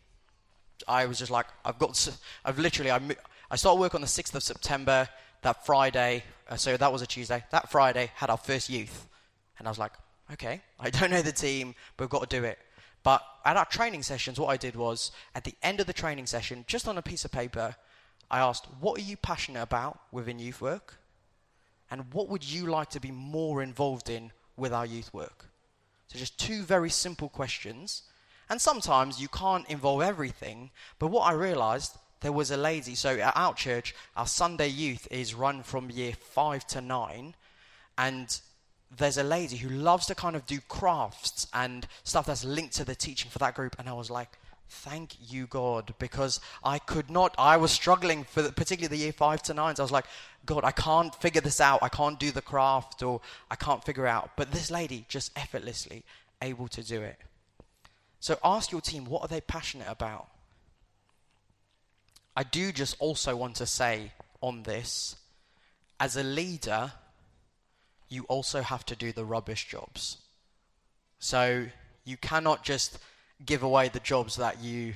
I 0.88 1.06
was 1.06 1.20
just 1.20 1.32
like, 1.32 1.46
I've 1.66 1.78
got, 1.78 2.10
I've 2.46 2.58
literally, 2.58 2.92
I, 2.92 3.00
I 3.52 3.56
started 3.56 3.80
work 3.80 3.96
on 3.96 4.02
the 4.02 4.08
6th 4.08 4.36
of 4.36 4.44
September. 4.44 5.08
That 5.42 5.66
Friday, 5.66 6.24
uh, 6.50 6.58
so 6.58 6.76
that 6.76 6.92
was 6.92 7.02
a 7.02 7.08
Tuesday. 7.08 7.42
That 7.52 7.72
Friday 7.72 8.12
had 8.16 8.30
our 8.30 8.36
first 8.36 8.70
youth, 8.70 9.08
and 9.58 9.66
I 9.68 9.72
was 9.72 9.80
like, 9.80 9.94
okay, 10.34 10.62
I 10.78 10.90
don't 10.90 11.12
know 11.12 11.22
the 11.22 11.32
team, 11.32 11.76
but 11.96 12.04
we've 12.04 12.10
got 12.10 12.30
to 12.30 12.40
do 12.40 12.44
it. 12.44 12.60
But 13.10 13.26
at 13.44 13.58
our 13.58 13.66
training 13.66 14.04
sessions, 14.04 14.40
what 14.40 14.50
I 14.50 14.58
did 14.58 14.76
was 14.76 15.12
at 15.34 15.44
the 15.44 15.56
end 15.64 15.80
of 15.80 15.88
the 15.88 15.94
training 15.94 16.28
session, 16.28 16.64
just 16.68 16.88
on 16.88 16.96
a 16.96 17.02
piece 17.02 17.26
of 17.26 17.32
paper, 17.32 17.76
I 18.30 18.38
asked, 18.38 18.68
What 18.80 19.00
are 19.00 19.04
you 19.04 19.18
passionate 19.18 19.64
about 19.64 20.00
within 20.12 20.38
youth 20.38 20.62
work? 20.62 21.00
And 21.90 22.14
what 22.14 22.30
would 22.30 22.44
you 22.44 22.68
like 22.68 22.92
to 22.92 23.00
be 23.00 23.10
more 23.10 23.64
involved 23.64 24.12
in 24.12 24.32
with 24.58 24.72
our 24.72 24.86
youth 24.86 25.12
work? 25.12 25.48
So, 26.10 26.20
just 26.20 26.38
two 26.38 26.62
very 26.62 26.92
simple 26.92 27.30
questions. 27.30 28.04
And 28.48 28.62
sometimes 28.62 29.20
you 29.20 29.28
can't 29.28 29.68
involve 29.68 30.04
everything, 30.04 30.70
but 31.00 31.08
what 31.08 31.24
I 31.24 31.34
realized 31.34 31.98
there 32.20 32.32
was 32.32 32.52
a 32.52 32.58
lady. 32.58 32.94
So, 32.94 33.18
at 33.18 33.36
our 33.36 33.56
church, 33.56 33.96
our 34.16 34.28
Sunday 34.28 34.68
youth 34.68 35.08
is 35.10 35.34
run 35.34 35.64
from 35.64 35.90
year 35.90 36.14
five 36.14 36.68
to 36.68 36.80
nine. 36.80 37.34
And 37.98 38.40
there's 38.96 39.18
a 39.18 39.24
lady 39.24 39.58
who 39.58 39.70
loves 39.70 40.08
to 40.08 40.16
kind 40.16 40.36
of 40.36 40.46
do 40.46 40.60
crafts 40.68 41.48
and 41.54 41.88
stuff 42.04 42.26
that's 42.26 42.44
linked 42.44 42.76
to 42.76 42.86
the 42.86 42.96
teaching 42.96 43.30
for 43.30 43.40
that 43.40 43.56
group. 43.56 43.76
And 43.78 43.88
I 43.88 43.94
was 43.94 44.10
like, 44.10 44.38
thank 44.68 45.16
you, 45.32 45.48
God, 45.48 45.94
because 46.00 46.40
I 46.64 46.80
could 46.80 47.10
not, 47.10 47.36
I 47.38 47.58
was 47.58 47.72
struggling 47.72 48.24
for 48.24 48.42
the, 48.42 48.52
particularly 48.52 48.96
the 48.98 49.04
year 49.04 49.12
five 49.12 49.42
to 49.44 49.54
nines. 49.54 49.80
I 49.80 49.84
was 49.84 49.92
like, 49.92 50.06
God, 50.46 50.64
I 50.64 50.72
can't 50.72 51.14
figure 51.16 51.42
this 51.42 51.62
out. 51.62 51.84
I 51.84 51.90
can't 51.90 52.20
do 52.20 52.32
the 52.32 52.42
craft 52.42 53.04
or 53.04 53.22
I 53.52 53.56
can't 53.56 53.84
figure 53.84 54.08
out. 54.08 54.32
But 54.36 54.52
this 54.52 54.72
lady 54.72 55.06
just 55.08 55.32
effortlessly 55.38 56.04
able 56.42 56.68
to 56.70 56.84
do 56.84 57.02
it. 57.02 57.18
So 58.20 58.38
ask 58.44 58.72
your 58.72 58.82
team, 58.82 59.06
what 59.06 59.22
are 59.22 59.28
they 59.28 59.42
passionate 59.42 59.88
about? 59.90 60.28
I 62.36 62.44
do 62.44 62.72
just 62.72 62.96
also 63.00 63.36
want 63.36 63.56
to 63.58 63.66
say 63.66 64.14
on 64.42 64.64
this, 64.64 65.16
as 66.00 66.16
a 66.16 66.24
leader, 66.24 66.92
you 68.10 68.24
also 68.24 68.62
have 68.62 68.86
to 68.86 68.96
do 68.96 69.12
the 69.12 69.26
rubbish 69.26 69.68
jobs. 69.68 70.18
So 71.20 71.68
you 72.06 72.18
cannot 72.18 72.64
just 72.64 72.98
give 73.46 73.64
away 73.64 73.90
the 73.90 74.00
jobs 74.00 74.36
that 74.38 74.62
you 74.62 74.96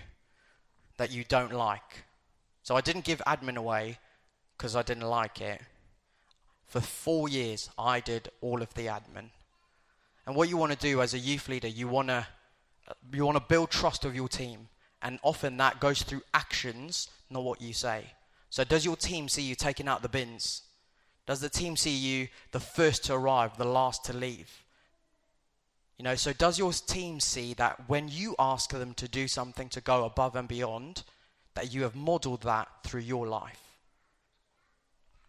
that 0.97 1.11
you 1.11 1.23
don't 1.23 1.53
like. 1.53 2.05
So 2.63 2.75
I 2.75 2.81
didn't 2.81 3.05
give 3.05 3.21
admin 3.25 3.57
away 3.57 3.99
because 4.57 4.75
I 4.75 4.83
didn't 4.83 5.07
like 5.07 5.41
it. 5.41 5.61
For 6.65 6.81
4 6.81 7.29
years 7.29 7.69
I 7.77 7.99
did 7.99 8.29
all 8.41 8.61
of 8.61 8.73
the 8.73 8.87
admin. 8.87 9.29
And 10.25 10.35
what 10.35 10.49
you 10.49 10.57
want 10.57 10.71
to 10.71 10.77
do 10.77 11.01
as 11.01 11.13
a 11.13 11.19
youth 11.19 11.49
leader, 11.49 11.67
you 11.67 11.87
want 11.87 12.07
to 12.07 12.27
you 13.13 13.25
want 13.25 13.37
to 13.37 13.43
build 13.47 13.69
trust 13.69 14.05
of 14.05 14.15
your 14.15 14.27
team. 14.27 14.69
And 15.01 15.19
often 15.21 15.57
that 15.57 15.79
goes 15.79 16.01
through 16.01 16.21
actions, 16.33 17.09
not 17.29 17.43
what 17.43 17.61
you 17.61 17.73
say. 17.73 18.05
So 18.49 18.63
does 18.63 18.85
your 18.85 18.95
team 18.95 19.27
see 19.27 19.41
you 19.41 19.55
taking 19.55 19.87
out 19.87 20.01
the 20.01 20.09
bins? 20.09 20.61
Does 21.25 21.39
the 21.39 21.49
team 21.49 21.77
see 21.77 21.95
you 21.95 22.27
the 22.51 22.59
first 22.59 23.05
to 23.05 23.13
arrive, 23.13 23.57
the 23.57 23.65
last 23.65 24.03
to 24.05 24.13
leave? 24.13 24.63
You 25.97 26.03
know, 26.03 26.15
so 26.15 26.33
does 26.33 26.59
your 26.59 26.73
team 26.73 27.19
see 27.19 27.53
that 27.53 27.87
when 27.87 28.09
you 28.09 28.35
ask 28.37 28.71
them 28.71 28.93
to 28.95 29.07
do 29.07 29.27
something 29.27 29.69
to 29.69 29.81
go 29.81 30.05
above 30.05 30.35
and 30.35 30.47
beyond, 30.47 31.03
that 31.53 31.73
you 31.73 31.83
have 31.83 31.95
modeled 31.95 32.41
that 32.41 32.67
through 32.83 33.01
your 33.01 33.27
life? 33.27 33.61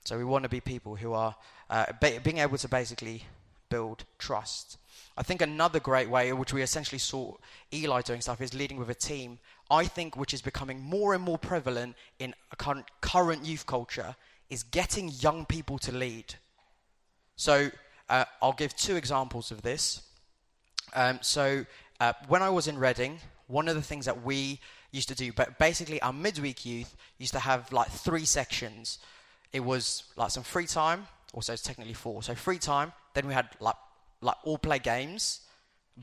So 0.04 0.18
we 0.18 0.24
want 0.24 0.42
to 0.42 0.48
be 0.48 0.60
people 0.60 0.96
who 0.96 1.12
are 1.12 1.36
uh, 1.70 1.86
being 2.00 2.38
able 2.38 2.58
to 2.58 2.68
basically 2.68 3.22
build 3.68 4.04
trust. 4.18 4.78
I 5.16 5.22
think 5.22 5.42
another 5.42 5.80
great 5.80 6.10
way, 6.10 6.32
which 6.32 6.52
we 6.52 6.62
essentially 6.62 6.98
saw 6.98 7.34
Eli 7.72 8.02
doing 8.02 8.20
stuff, 8.20 8.40
is 8.40 8.52
leading 8.52 8.78
with 8.78 8.90
a 8.90 8.94
team. 8.94 9.38
I 9.70 9.84
think, 9.84 10.16
which 10.16 10.34
is 10.34 10.42
becoming 10.42 10.80
more 10.80 11.14
and 11.14 11.22
more 11.22 11.38
prevalent 11.38 11.96
in 12.18 12.34
current 13.00 13.44
youth 13.44 13.64
culture, 13.66 14.16
is 14.50 14.62
getting 14.62 15.10
young 15.20 15.44
people 15.46 15.78
to 15.78 15.92
lead. 15.92 16.34
So 17.36 17.70
uh, 18.08 18.24
I'll 18.42 18.52
give 18.52 18.76
two 18.76 18.96
examples 18.96 19.50
of 19.50 19.62
this. 19.62 20.02
Um, 20.94 21.18
so 21.22 21.64
uh, 22.00 22.12
when 22.28 22.42
I 22.42 22.50
was 22.50 22.68
in 22.68 22.78
Reading, 22.78 23.18
one 23.46 23.68
of 23.68 23.74
the 23.74 23.82
things 23.82 24.06
that 24.06 24.22
we 24.22 24.60
used 24.92 25.08
to 25.08 25.14
do, 25.14 25.32
but 25.32 25.58
basically 25.58 26.00
our 26.02 26.12
midweek 26.12 26.64
youth 26.64 26.96
used 27.18 27.32
to 27.32 27.40
have 27.40 27.72
like 27.72 27.88
three 27.88 28.24
sections. 28.24 28.98
It 29.52 29.60
was 29.60 30.04
like 30.16 30.30
some 30.30 30.42
free 30.42 30.66
time, 30.66 31.06
also 31.32 31.52
it's 31.52 31.62
technically 31.62 31.94
four. 31.94 32.22
So 32.22 32.34
free 32.34 32.58
time, 32.58 32.92
then 33.14 33.26
we 33.26 33.34
had 33.34 33.48
like 33.60 33.76
like 34.20 34.36
all 34.44 34.58
play 34.58 34.78
games, 34.78 35.40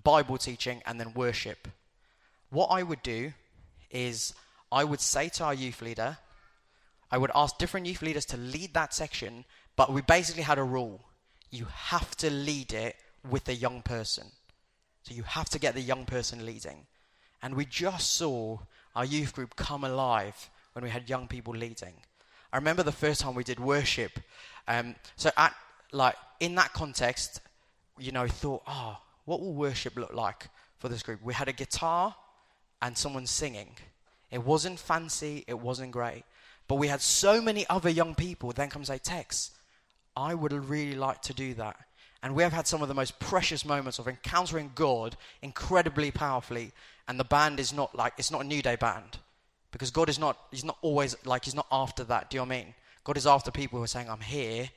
Bible 0.04 0.38
teaching, 0.38 0.82
and 0.86 0.99
then 0.99 1.13
worship. 1.13 1.67
What 2.49 2.67
I 2.67 2.84
would 2.84 3.01
do 3.01 3.34
is 3.89 4.34
I 4.71 4.84
would 4.84 5.01
say 5.01 5.30
to 5.30 5.45
our 5.45 5.54
youth 5.54 5.82
leader, 5.82 6.17
I 7.12 7.17
would 7.17 7.32
ask 7.36 7.58
different 7.58 7.88
youth 7.88 8.02
leaders 8.02 8.26
to 8.28 8.38
lead 8.38 8.74
that 8.74 8.93
section, 8.93 9.45
but 9.76 9.91
we 9.91 10.02
basically 10.02 10.43
had 10.43 10.58
a 10.58 10.63
rule. 10.63 11.02
You 11.50 11.65
have 11.65 12.15
to 12.17 12.30
lead 12.30 12.74
it 12.74 12.95
with 13.30 13.47
a 13.50 13.54
young 13.54 13.82
person. 13.82 14.28
So 15.04 15.13
you 15.13 15.24
have 15.24 15.50
to 15.50 15.60
get 15.60 15.76
the 15.76 15.82
young 15.82 16.06
person 16.06 16.45
leading. 16.45 16.86
And 17.41 17.56
we 17.56 17.65
just 17.65 18.13
saw 18.15 18.60
our 18.95 19.06
youth 19.06 19.34
group 19.34 19.56
come 19.56 19.84
alive 19.84 20.50
when 20.74 20.84
we 20.84 20.89
had 20.89 21.10
young 21.10 21.28
people 21.28 21.54
leading. 21.54 21.93
I 22.54 22.58
remember 22.58 22.84
the 22.84 22.91
first 22.91 23.21
time 23.21 23.36
we 23.36 23.43
did 23.43 23.60
worship. 23.60 24.19
Um, 24.67 24.95
so 25.15 25.32
at 25.38 25.56
like 25.91 26.15
in 26.39 26.56
that 26.56 26.74
context, 26.74 27.41
you 28.00 28.12
know, 28.12 28.28
thought, 28.28 28.63
oh, 28.67 28.97
what 29.26 29.39
will 29.41 29.54
worship 29.54 29.95
look 29.95 30.13
like 30.13 30.47
for 30.80 30.89
this 30.89 31.04
group? 31.04 31.21
We 31.21 31.34
had 31.34 31.47
a 31.47 31.54
guitar 31.54 32.15
and 32.82 32.97
someone 32.97 33.28
singing. 33.28 33.76
It 34.32 34.43
wasn't 34.43 34.80
fancy, 34.80 35.43
it 35.47 35.60
wasn't 35.60 35.91
great. 35.91 36.24
But 36.72 36.78
we 36.78 36.88
had 36.88 37.02
so 37.02 37.42
many 37.42 37.68
other 37.70 37.90
young 37.90 38.16
people 38.16 38.54
then 38.54 38.70
come 38.70 38.86
say, 38.86 38.98
Tex, 38.98 39.52
I 40.16 40.34
would 40.34 40.54
really 40.54 40.96
like 40.96 41.22
to 41.24 41.34
do 41.34 41.54
that. 41.56 41.76
And 42.24 42.34
we 42.34 42.44
have 42.44 42.54
had 42.54 42.66
some 42.66 42.82
of 42.82 42.88
the 42.88 42.94
most 42.94 43.20
precious 43.20 43.66
moments 43.66 44.00
of 44.00 44.08
encountering 44.08 44.72
God 44.74 45.18
incredibly 45.42 46.12
powerfully. 46.12 46.72
And 47.10 47.20
the 47.20 47.26
band 47.26 47.60
is 47.60 47.74
not 47.74 47.94
like, 47.94 48.14
it's 48.18 48.32
not 48.32 48.44
a 48.44 48.46
Newday 48.46 48.80
band. 48.80 49.18
Because 49.74 49.92
God 49.92 50.08
is 50.08 50.18
not, 50.18 50.38
He's 50.50 50.64
not 50.64 50.78
always 50.82 51.14
like, 51.26 51.44
He's 51.44 51.54
not 51.54 51.68
after 51.74 52.06
that. 52.06 52.30
Do 52.30 52.36
you 52.36 52.40
know 52.40 52.46
what 52.46 52.56
I 52.56 52.64
mean? 52.64 52.74
God 53.04 53.18
is 53.18 53.28
after 53.28 53.52
people 53.52 53.78
who 53.78 53.84
are 53.84 53.88
saying, 53.88 54.10
I'm 54.10 54.22
here, 54.22 54.70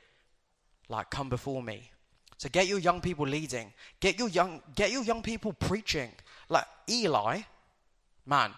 like, 0.89 1.09
come 1.09 1.29
before 1.29 1.63
me. 1.63 1.91
So 2.35 2.49
get 2.49 2.67
your 2.67 2.79
young 2.79 2.99
people 2.99 3.25
leading. 3.25 3.71
Get 4.01 4.19
your 4.19 4.27
young, 4.27 4.61
get 4.75 4.91
your 4.91 5.03
young 5.03 5.21
people 5.21 5.53
preaching. 5.53 6.11
Like 6.49 6.65
Eli, 6.89 7.43
man, 8.25 8.51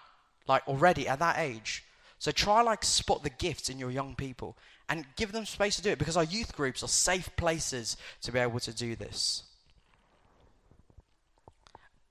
like 0.47 0.67
already 0.67 1.07
at 1.07 1.19
that 1.19 1.37
age. 1.37 1.83
So 2.19 2.31
try 2.31 2.61
like 2.61 2.83
spot 2.83 3.23
the 3.23 3.29
gifts 3.29 3.69
in 3.69 3.79
your 3.79 3.91
young 3.91 4.15
people 4.15 4.57
and 4.89 5.05
give 5.15 5.31
them 5.31 5.45
space 5.45 5.75
to 5.75 5.81
do 5.81 5.91
it 5.91 5.99
because 5.99 6.17
our 6.17 6.23
youth 6.23 6.55
groups 6.55 6.83
are 6.83 6.87
safe 6.87 7.29
places 7.35 7.97
to 8.21 8.31
be 8.31 8.39
able 8.39 8.59
to 8.61 8.73
do 8.73 8.95
this. 8.95 9.43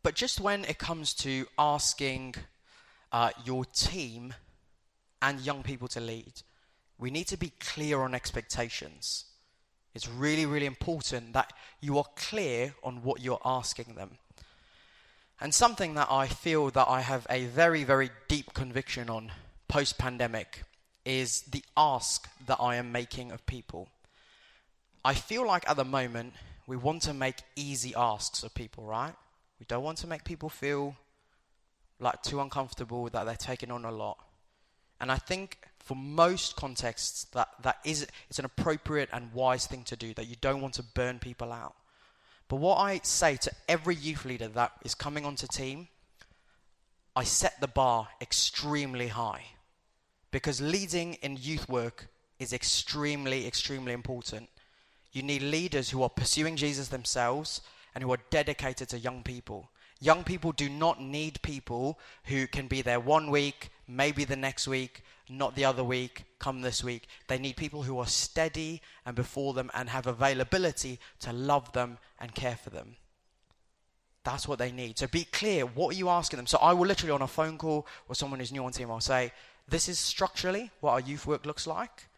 But 0.02 0.14
just 0.14 0.40
when 0.40 0.64
it 0.66 0.78
comes 0.78 1.14
to 1.14 1.46
asking 1.58 2.36
uh, 3.10 3.30
your 3.44 3.64
team 3.64 4.34
and 5.20 5.40
young 5.40 5.64
people 5.64 5.88
to 5.88 6.00
lead, 6.00 6.42
we 6.98 7.10
need 7.10 7.26
to 7.28 7.36
be 7.36 7.52
clear 7.58 8.00
on 8.00 8.14
expectations. 8.14 9.24
It's 9.94 10.08
really, 10.08 10.46
really 10.46 10.66
important 10.66 11.32
that 11.32 11.52
you 11.80 11.98
are 11.98 12.04
clear 12.14 12.74
on 12.84 13.02
what 13.02 13.20
you're 13.20 13.40
asking 13.44 13.94
them. 13.96 14.18
And 15.40 15.52
something 15.52 15.94
that 15.94 16.08
I 16.10 16.28
feel 16.28 16.70
that 16.70 16.86
I 16.88 17.00
have 17.00 17.26
a 17.28 17.46
very, 17.46 17.82
very 17.82 18.10
deep 18.28 18.54
conviction 18.54 19.10
on 19.10 19.32
post 19.76 19.98
pandemic 19.98 20.62
is 21.04 21.42
the 21.42 21.62
ask 21.76 22.26
that 22.46 22.56
I 22.58 22.76
am 22.76 22.92
making 22.92 23.30
of 23.30 23.44
people. 23.44 23.90
I 25.04 25.12
feel 25.12 25.46
like 25.46 25.68
at 25.68 25.76
the 25.76 25.84
moment 25.84 26.32
we 26.66 26.78
want 26.78 27.02
to 27.02 27.12
make 27.12 27.42
easy 27.56 27.94
asks 27.94 28.42
of 28.42 28.54
people, 28.54 28.84
right? 28.84 29.12
We 29.60 29.66
don't 29.68 29.82
want 29.82 29.98
to 29.98 30.06
make 30.06 30.24
people 30.24 30.48
feel 30.48 30.96
like 32.00 32.22
too 32.22 32.40
uncomfortable 32.40 33.10
that 33.10 33.26
they're 33.26 33.36
taking 33.36 33.70
on 33.70 33.84
a 33.84 33.90
lot. 33.90 34.16
And 34.98 35.12
I 35.12 35.16
think 35.16 35.58
for 35.80 35.94
most 35.94 36.56
contexts 36.56 37.24
that, 37.34 37.48
that 37.62 37.76
is 37.84 38.06
it's 38.30 38.38
an 38.38 38.46
appropriate 38.46 39.10
and 39.12 39.30
wise 39.34 39.66
thing 39.66 39.82
to 39.82 39.94
do 39.94 40.14
that 40.14 40.26
you 40.26 40.36
don't 40.40 40.62
want 40.62 40.72
to 40.72 40.82
burn 40.82 41.18
people 41.20 41.52
out 41.52 41.76
but 42.48 42.56
what 42.56 42.76
i 42.78 42.98
say 43.04 43.36
to 43.36 43.52
every 43.68 43.94
youth 43.94 44.24
leader 44.24 44.48
that 44.48 44.72
is 44.84 44.96
coming 44.96 45.24
onto 45.24 45.46
team 45.46 45.86
i 47.14 47.22
set 47.22 47.60
the 47.60 47.68
bar 47.68 48.08
extremely 48.20 49.06
high 49.06 49.44
because 50.36 50.60
leading 50.60 51.14
in 51.22 51.38
youth 51.40 51.66
work 51.66 52.08
is 52.38 52.52
extremely 52.52 53.46
extremely 53.46 53.94
important 53.94 54.50
you 55.12 55.22
need 55.22 55.40
leaders 55.40 55.88
who 55.88 56.02
are 56.02 56.10
pursuing 56.10 56.56
jesus 56.56 56.88
themselves 56.88 57.62
and 57.94 58.04
who 58.04 58.12
are 58.12 58.18
dedicated 58.28 58.86
to 58.86 58.98
young 58.98 59.22
people 59.22 59.70
young 59.98 60.22
people 60.22 60.52
do 60.52 60.68
not 60.68 61.00
need 61.00 61.40
people 61.40 61.98
who 62.24 62.46
can 62.46 62.66
be 62.66 62.82
there 62.82 63.00
one 63.00 63.30
week 63.30 63.70
maybe 63.88 64.24
the 64.24 64.36
next 64.36 64.68
week 64.68 65.02
not 65.28 65.56
the 65.56 65.64
other 65.64 65.82
week, 65.82 66.24
come 66.38 66.60
this 66.60 66.84
week. 66.84 67.08
They 67.26 67.38
need 67.38 67.56
people 67.56 67.82
who 67.82 67.98
are 67.98 68.06
steady 68.06 68.80
and 69.04 69.16
before 69.16 69.54
them 69.54 69.70
and 69.74 69.88
have 69.88 70.06
availability 70.06 71.00
to 71.20 71.32
love 71.32 71.72
them 71.72 71.98
and 72.20 72.32
care 72.34 72.56
for 72.56 72.70
them. 72.70 72.94
That's 74.24 74.48
what 74.48 74.58
they 74.58 74.72
need. 74.72 74.98
So 74.98 75.06
be 75.06 75.24
clear. 75.24 75.66
What 75.66 75.94
are 75.94 75.98
you 75.98 76.08
asking 76.08 76.38
them? 76.38 76.46
So 76.46 76.58
I 76.58 76.72
will 76.72 76.86
literally 76.86 77.12
on 77.12 77.22
a 77.22 77.28
phone 77.28 77.58
call 77.58 77.86
with 78.08 78.18
someone 78.18 78.40
who's 78.40 78.52
new 78.52 78.64
on 78.64 78.72
team, 78.72 78.90
I'll 78.90 79.00
say, 79.00 79.32
this 79.68 79.88
is 79.88 79.98
structurally 79.98 80.70
what 80.80 80.92
our 80.92 81.00
youth 81.00 81.26
work 81.26 81.44
looks 81.46 81.66
like. 81.66 82.08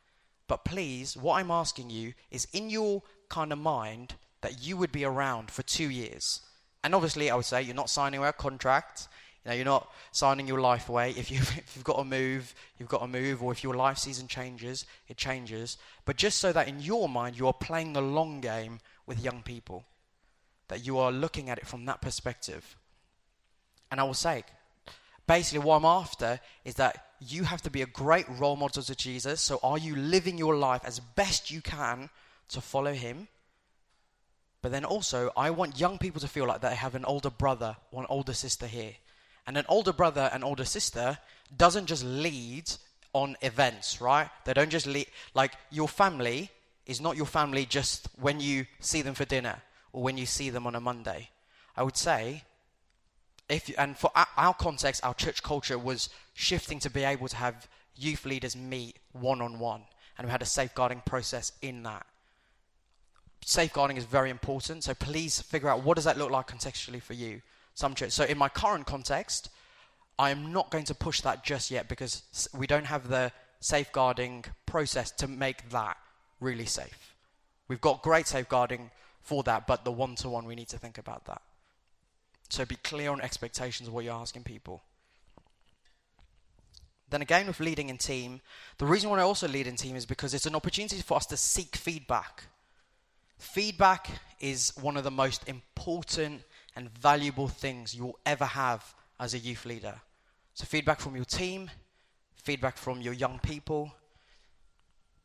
But 0.47 0.65
please, 0.65 1.17
what 1.17 1.35
I'm 1.35 1.51
asking 1.51 1.91
you 1.91 2.15
is 2.31 2.49
in 2.53 2.71
your 2.71 3.03
kind 3.29 3.53
of 3.53 3.59
mind 3.59 4.15
that 4.41 4.63
you 4.63 4.77
would 4.77 4.93
be 4.93 5.05
around 5.05 5.51
for 5.51 5.63
two 5.63 5.91
years. 5.91 6.41
And 6.83 6.95
obviously, 6.95 7.31
I 7.31 7.37
would 7.37 7.45
say 7.45 7.63
you're 7.63 7.75
not 7.75 7.91
signing 7.91 8.23
a 8.23 8.33
contract. 8.33 9.09
You 9.45 9.51
know, 9.51 9.57
you're 9.57 9.65
not 9.65 9.91
signing 10.13 10.47
your 10.47 10.61
life 10.61 10.89
away. 10.89 11.11
If 11.11 11.31
you've, 11.31 11.51
if 11.59 11.75
you've 11.75 11.85
got 11.85 11.99
to 11.99 12.05
move, 12.05 12.55
you've 12.79 12.89
got 12.89 13.01
to 13.01 13.07
move, 13.07 13.43
or 13.43 13.53
if 13.53 13.63
your 13.63 13.75
life 13.75 13.99
season 13.99 14.27
changes, 14.27 14.87
it 15.07 15.17
changes. 15.17 15.77
But 16.05 16.17
just 16.17 16.39
so 16.39 16.53
that 16.53 16.69
in 16.69 16.81
your 16.81 17.09
mind 17.09 17.39
you 17.39 17.47
are 17.47 17.53
playing 17.53 17.93
the 17.93 18.01
long 18.01 18.41
game 18.41 18.81
with 19.07 19.23
young 19.23 19.43
people, 19.43 19.85
that 20.69 20.87
you 20.87 20.99
are 20.99 21.13
looking 21.13 21.51
at 21.51 21.59
it 21.59 21.67
from 21.67 21.85
that 21.87 22.01
perspective. 22.01 22.77
And 23.91 24.01
I 24.01 24.05
will 24.05 24.15
say, 24.15 24.45
basically, 25.29 25.65
what 25.65 25.77
I'm 25.77 25.85
after 25.85 26.41
is 26.65 26.75
that 26.75 27.07
you 27.21 27.45
have 27.45 27.63
to 27.63 27.71
be 27.71 27.83
a 27.83 27.87
great 27.87 28.27
role 28.29 28.57
model 28.57 28.83
to 28.83 28.95
Jesus. 28.97 29.41
So, 29.41 29.61
are 29.63 29.79
you 29.79 29.95
living 29.95 30.39
your 30.39 30.57
life 30.57 30.83
as 30.85 30.99
best 30.99 31.53
you 31.53 31.61
can 31.61 32.11
to 32.49 32.61
follow 32.61 32.93
him? 32.93 33.29
But 34.61 34.73
then 34.73 34.85
also, 34.85 35.31
I 35.37 35.51
want 35.51 35.79
young 35.79 35.99
people 35.99 36.21
to 36.21 36.29
feel 36.29 36.47
like 36.47 36.61
they 36.61 36.75
have 36.75 36.97
an 36.97 37.05
older 37.05 37.31
brother 37.31 37.77
or 37.93 38.01
an 38.01 38.07
older 38.11 38.35
sister 38.35 38.67
here 38.67 38.95
And 39.47 39.57
an 39.57 39.65
older 39.69 39.93
brother 39.93 40.29
and 40.33 40.45
older 40.45 40.65
sister 40.65 41.19
doesn't 41.57 41.87
just 41.87 42.05
lead 42.05 42.71
on 43.13 43.37
events, 43.41 44.01
right? 44.01 44.29
They 44.45 44.53
don't 44.53 44.71
just 44.71 44.87
lead, 44.87 45.07
like 45.33 45.53
your 45.71 45.89
family 45.89 46.51
is 46.85 47.01
not 47.01 47.17
your 47.17 47.27
family 47.27 47.65
just 47.65 48.09
when 48.21 48.41
you 48.41 48.67
see 48.81 49.03
them 49.03 49.15
for 49.15 49.25
dinner 49.25 49.63
or 49.93 50.03
when 50.03 50.19
you 50.19 50.27
see 50.27 50.51
them 50.51 50.67
on 50.67 50.75
a 50.75 50.81
Monday. 50.81 51.31
I 51.77 51.83
would 51.83 51.97
say, 51.97 52.43
if 53.49 53.71
and 53.79 53.97
for 53.97 54.11
our, 54.37 54.55
context, 54.55 55.05
our 55.05 55.15
church 55.15 55.43
culture 55.43 55.79
was 55.79 56.11
shifting 56.35 56.79
to 56.81 56.91
be 56.91 57.05
able 57.05 57.29
to 57.29 57.37
have 57.37 57.69
youth 57.97 58.25
leaders 58.27 58.57
meet 58.57 58.99
one 59.13 59.41
on 59.41 59.59
one, 59.59 59.83
and 60.17 60.27
we 60.27 60.31
had 60.31 60.43
a 60.43 60.47
safeguarding 60.47 61.03
process 61.05 61.53
in 61.63 61.83
that. 61.85 62.07
Safeguarding 63.45 63.97
is 63.97 64.05
very 64.05 64.31
important, 64.31 64.85
so 64.85 64.95
please 64.95 65.41
figure 65.41 65.69
out 65.69 65.83
what 65.83 65.95
does 65.95 66.05
that 66.05 66.19
look 66.19 66.31
like 66.31 66.49
contextually 66.49 67.03
for 67.03 67.15
you. 67.15 67.41
Some 67.75 67.95
church. 67.95 68.11
So 68.11 68.25
in 68.25 68.37
my 68.37 68.49
current 68.49 68.87
context, 68.87 69.51
I 70.19 70.31
am 70.31 70.53
not 70.53 70.71
going 70.71 70.85
to 70.85 70.95
push 70.95 71.21
that 71.21 71.45
just 71.45 71.71
yet 71.71 71.89
because 71.89 72.49
we 72.53 72.67
don't 72.67 72.87
have 72.87 73.09
the 73.09 73.33
safeguarding 73.61 74.45
process 74.67 75.11
to 75.13 75.29
make 75.29 75.71
that 75.71 75.97
really 76.41 76.67
safe. 76.67 77.15
We've 77.69 77.81
got 77.81 78.03
great 78.03 78.27
safeguarding 78.27 78.91
for 79.23 79.43
that, 79.45 79.67
but 79.67 79.85
the 79.85 79.93
one 79.93 80.17
to 80.17 80.29
one, 80.29 80.45
we 80.45 80.55
need 80.55 80.69
to 80.69 80.79
think 80.79 80.99
about 80.99 81.25
that. 81.27 81.43
So 82.49 82.65
be 82.65 82.77
clear 82.77 83.11
on 83.11 83.21
expectations 83.21 83.89
of 83.89 83.95
what 83.95 84.05
you're 84.05 84.15
asking 84.15 84.45
people. 84.45 84.83
Then 87.11 87.23
again, 87.23 87.47
with 87.47 87.61
leading 87.61 87.89
in 87.89 87.97
team, 87.97 88.41
the 88.77 88.87
reason 88.87 89.09
why 89.09 89.19
I 89.19 89.23
also 89.23 89.49
lead 89.49 89.67
in 89.67 89.77
team 89.77 89.97
is 89.97 90.05
because 90.05 90.35
it's 90.35 90.47
an 90.47 90.55
opportunity 90.55 91.01
for 91.01 91.17
us 91.17 91.27
to 91.27 91.37
seek 91.37 91.77
feedback. 91.77 92.45
Feedback 93.39 94.11
is 94.41 94.73
one 94.81 94.97
of 94.97 95.05
the 95.05 95.11
most 95.11 95.49
important 95.49 96.43
and 96.77 96.91
valuable 96.91 97.49
things 97.49 97.95
you'll 97.95 98.19
ever 98.27 98.45
have 98.45 98.95
as 99.19 99.33
a 99.33 99.39
youth 99.39 99.65
leader. 99.65 100.01
So, 100.55 100.65
feedback 100.65 101.01
from 101.01 101.17
your 101.17 101.25
team, 101.25 101.71
feedback 102.35 102.77
from 102.77 103.01
your 103.01 103.15
young 103.15 103.39
people. 103.39 103.93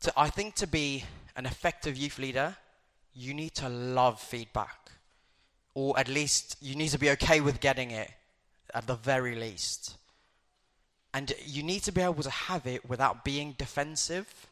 To, 0.01 0.13
I 0.15 0.29
think 0.29 0.55
to 0.55 0.67
be 0.67 1.03
an 1.35 1.45
effective 1.45 1.97
youth 1.97 2.19
leader, 2.19 2.55
you 3.13 3.33
need 3.33 3.55
to 3.55 3.69
love 3.69 4.21
feedback. 4.21 4.91
Or 5.75 5.97
at 5.97 6.07
least 6.07 6.57
you 6.61 6.75
need 6.75 6.89
to 6.89 6.99
be 6.99 7.09
okay 7.11 7.41
with 7.41 7.59
getting 7.59 7.91
it, 7.91 8.11
at 8.73 8.87
the 8.87 8.95
very 8.95 9.35
least. 9.35 9.95
And 11.13 11.33
you 11.45 11.63
need 11.63 11.83
to 11.83 11.91
be 11.91 12.01
able 12.01 12.23
to 12.23 12.29
have 12.29 12.65
it 12.65 12.87
without 12.89 13.23
being 13.23 13.55
defensive. 13.57 14.47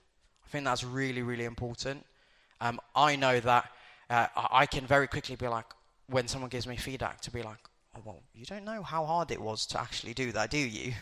I 0.45 0.49
think 0.49 0.65
that's 0.65 0.83
really, 0.83 1.21
really 1.21 1.45
important. 1.45 2.05
Um, 2.59 2.79
I 2.95 3.15
know 3.15 3.39
that 3.39 3.71
uh, 4.09 4.27
I 4.35 4.65
can 4.65 4.85
very 4.85 5.07
quickly 5.07 5.35
be 5.35 5.47
like, 5.47 5.65
when 6.07 6.27
someone 6.27 6.49
gives 6.49 6.67
me 6.67 6.75
feedback, 6.75 7.21
to 7.21 7.31
be 7.31 7.41
like, 7.41 7.57
oh, 7.95 8.01
well, 8.03 8.19
you 8.33 8.45
don't 8.45 8.65
know 8.65 8.83
how 8.83 9.05
hard 9.05 9.31
it 9.31 9.41
was 9.41 9.65
to 9.67 9.79
actually 9.79 10.13
do 10.13 10.31
that, 10.33 10.49
do 10.49 10.57
you? 10.57 10.93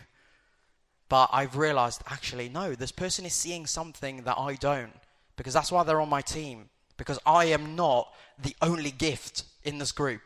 But 1.08 1.28
I've 1.32 1.56
realized, 1.56 2.02
actually, 2.06 2.48
no, 2.48 2.74
this 2.74 2.92
person 2.92 3.26
is 3.26 3.34
seeing 3.34 3.66
something 3.66 4.22
that 4.22 4.38
I 4.38 4.54
don't, 4.54 4.94
because 5.36 5.52
that's 5.52 5.72
why 5.72 5.82
they're 5.82 6.00
on 6.00 6.08
my 6.08 6.22
team, 6.22 6.70
because 7.00 7.18
I 7.24 7.46
am 7.46 7.74
not 7.74 8.12
the 8.38 8.54
only 8.60 8.90
gift 8.90 9.44
in 9.64 9.78
this 9.78 9.90
group. 9.90 10.20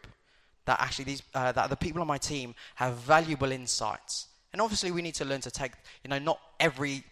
That 0.65 0.81
actually, 0.81 1.05
these, 1.05 1.23
uh, 1.35 1.53
that 1.53 1.71
the 1.71 1.77
people 1.77 2.01
on 2.01 2.07
my 2.07 2.19
team 2.19 2.55
have 2.75 2.95
valuable 2.95 3.53
insights. 3.53 4.27
And 4.53 4.61
obviously, 4.61 4.91
we 4.91 5.03
need 5.03 5.15
to 5.17 5.25
learn 5.25 5.41
to 5.43 5.51
take, 5.51 5.73
you 6.03 6.11
know, 6.11 6.19
not 6.19 6.41
every, 6.59 7.05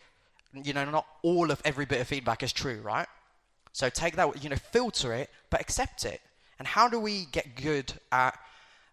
you 0.52 0.72
know, 0.72 0.84
not 0.84 1.06
all 1.22 1.50
of 1.50 1.62
every 1.64 1.84
bit 1.84 2.00
of 2.00 2.08
feedback 2.08 2.42
is 2.42 2.52
true, 2.52 2.80
right? 2.82 3.06
So 3.72 3.88
take 3.88 4.16
that, 4.16 4.42
you 4.42 4.50
know, 4.50 4.56
filter 4.56 5.12
it, 5.12 5.30
but 5.48 5.60
accept 5.60 6.04
it. 6.04 6.20
And 6.58 6.66
how 6.66 6.88
do 6.88 6.98
we 6.98 7.26
get 7.26 7.54
good 7.54 7.92
at 8.10 8.38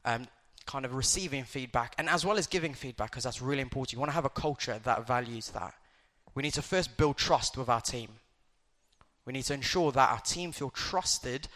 um, 0.05 0.28
kind 0.65 0.86
of 0.86 0.93
receiving 0.93 1.43
feedback 1.43 1.95
and 1.97 2.07
as 2.07 2.24
well 2.24 2.38
as 2.38 2.45
giving 2.45 2.76
feedback 2.76 3.09
because 3.09 3.24
that's 3.24 3.41
really 3.41 3.61
important. 3.61 3.93
You 3.93 3.99
want 3.99 4.09
to 4.09 4.15
have 4.15 4.26
a 4.26 4.30
culture 4.30 4.80
that 4.84 5.07
values 5.07 5.49
that. 5.49 5.74
We 6.36 6.43
need 6.43 6.53
to 6.53 6.61
first 6.61 6.95
build 6.95 7.17
trust 7.17 7.57
with 7.57 7.70
our 7.70 7.82
team. 7.82 8.09
We 9.30 9.34
need 9.34 9.45
to 9.45 9.53
ensure 9.53 9.91
that 9.91 10.09
our 10.09 10.21
team 10.21 10.51
feel 10.51 10.71
trusted 10.71 11.47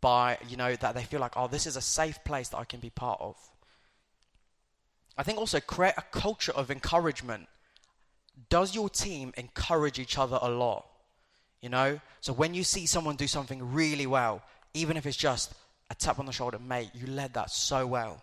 by, 0.00 0.38
you 0.48 0.56
know, 0.56 0.74
that 0.74 0.96
they 0.96 1.04
feel 1.04 1.20
like, 1.20 1.34
oh, 1.36 1.46
this 1.46 1.68
is 1.68 1.76
a 1.76 1.80
safe 1.80 2.18
place 2.24 2.48
that 2.48 2.56
I 2.56 2.64
can 2.64 2.80
be 2.80 2.90
part 2.90 3.20
of. 3.20 3.36
I 5.16 5.22
think 5.22 5.38
also 5.38 5.60
create 5.60 5.94
a 5.96 6.02
culture 6.02 6.50
of 6.50 6.68
encouragement. 6.68 7.46
Does 8.48 8.74
your 8.74 8.90
team 8.90 9.32
encourage 9.36 10.00
each 10.00 10.18
other 10.18 10.36
a 10.42 10.50
lot? 10.50 10.84
You 11.60 11.68
know? 11.68 12.00
So 12.20 12.32
when 12.32 12.54
you 12.54 12.64
see 12.64 12.86
someone 12.86 13.14
do 13.14 13.28
something 13.28 13.72
really 13.72 14.08
well, 14.08 14.42
even 14.74 14.96
if 14.96 15.06
it's 15.06 15.16
just 15.16 15.54
a 15.90 15.94
tap 15.94 16.18
on 16.18 16.26
the 16.26 16.32
shoulder, 16.32 16.58
mate, 16.58 16.90
you 16.92 17.06
led 17.06 17.34
that 17.34 17.52
so 17.52 17.86
well 17.86 18.20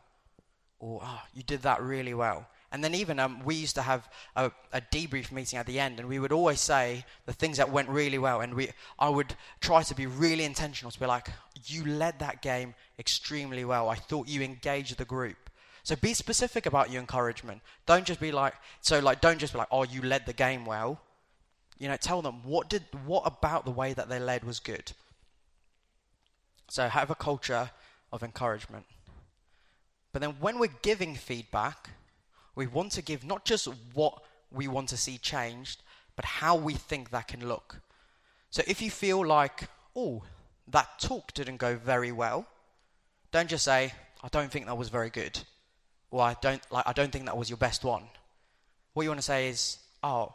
or 0.80 1.00
oh, 1.02 1.22
you 1.34 1.44
did 1.44 1.62
that 1.62 1.82
really 1.82 2.14
well. 2.14 2.50
And 2.72 2.84
then 2.84 2.94
even 2.94 3.20
um, 3.20 3.42
we 3.44 3.56
used 3.56 3.76
to 3.76 3.82
have 3.82 4.08
a, 4.36 4.52
a, 4.72 4.80
debrief 4.80 5.32
meeting 5.32 5.58
at 5.58 5.66
the 5.66 5.80
end, 5.80 6.00
and 6.00 6.08
we 6.08 6.20
would 6.20 6.32
always 6.32 6.62
say 6.62 7.04
the 7.26 7.34
things 7.34 7.58
that 7.58 7.72
went 7.72 7.90
really 7.90 8.20
well. 8.20 8.42
And 8.42 8.54
we, 8.54 8.70
I 9.00 9.10
would 9.10 9.34
try 9.60 9.82
to 9.82 9.96
be 9.96 10.06
really 10.06 10.44
intentional 10.44 10.92
to 10.92 11.00
be 11.00 11.08
like, 11.08 11.30
"You 11.66 11.86
led 11.86 12.20
that 12.20 12.44
game 12.44 12.76
extremely 13.00 13.66
well. 13.66 13.90
I 13.90 13.96
thought 13.96 14.28
you 14.28 14.42
engaged 14.44 14.98
the 14.98 15.06
group." 15.06 15.50
So 15.82 15.96
be 15.96 16.14
specific 16.14 16.68
about 16.68 16.92
your 16.92 17.02
encouragement. 17.02 17.62
Don't 17.88 18.06
just 18.06 18.20
be 18.20 18.32
like, 18.32 18.54
so 18.82 19.00
like, 19.00 19.22
don't 19.22 19.40
just 19.40 19.54
be 19.54 19.60
like, 19.60 19.70
"Oh, 19.72 19.84
you 19.84 20.04
led 20.04 20.28
the 20.28 20.34
game 20.34 20.64
well." 20.64 21.02
You 21.80 21.88
know, 21.88 21.98
tell 21.98 22.22
them 22.22 22.44
what 22.44 22.70
did 22.70 22.84
what 23.04 23.24
about 23.26 23.66
the 23.66 23.72
way 23.72 23.94
that 23.94 24.10
they 24.10 24.20
led 24.20 24.44
was 24.44 24.60
good. 24.60 24.92
So 26.70 26.88
have 26.88 27.10
a 27.10 27.16
culture 27.16 27.72
of 28.12 28.22
encouragement. 28.22 28.86
But 30.12 30.22
then 30.22 30.36
when 30.40 30.60
we're 30.60 30.76
giving 30.82 31.16
feedback, 31.16 31.90
we 32.60 32.68
want 32.68 32.92
to 32.92 33.02
give 33.02 33.24
not 33.24 33.46
just 33.46 33.70
what 33.94 34.22
we 34.52 34.68
want 34.68 34.90
to 34.90 34.98
see 34.98 35.18
changed, 35.18 35.82
but 36.18 36.26
how 36.26 36.58
we 36.58 36.74
think 36.74 37.10
that 37.10 37.30
can 37.30 37.48
look. 37.48 37.80
So 38.50 38.62
if 38.68 38.82
you 38.82 38.92
feel 38.92 39.26
like, 39.26 39.70
oh, 39.96 40.24
that 40.68 41.00
talk 41.00 41.34
didn't 41.34 41.56
go 41.56 41.78
very 41.78 42.12
well, 42.12 42.46
don't 43.32 43.50
just 43.50 43.64
say, 43.64 43.94
I 44.22 44.28
don't 44.28 44.52
think 44.52 44.66
that 44.66 44.78
was 44.78 44.90
very 44.90 45.10
good. 45.10 45.40
Or 46.12 46.22
I 46.22 46.36
don't 46.42 46.62
like 46.70 46.86
I 46.86 46.92
don't 46.92 47.14
think 47.14 47.28
that 47.28 47.38
was 47.38 47.50
your 47.50 47.58
best 47.58 47.86
one. 47.86 48.04
What 48.94 49.04
you 49.04 49.10
want 49.10 49.22
to 49.22 49.32
say 49.36 49.48
is, 49.48 49.78
oh, 50.04 50.34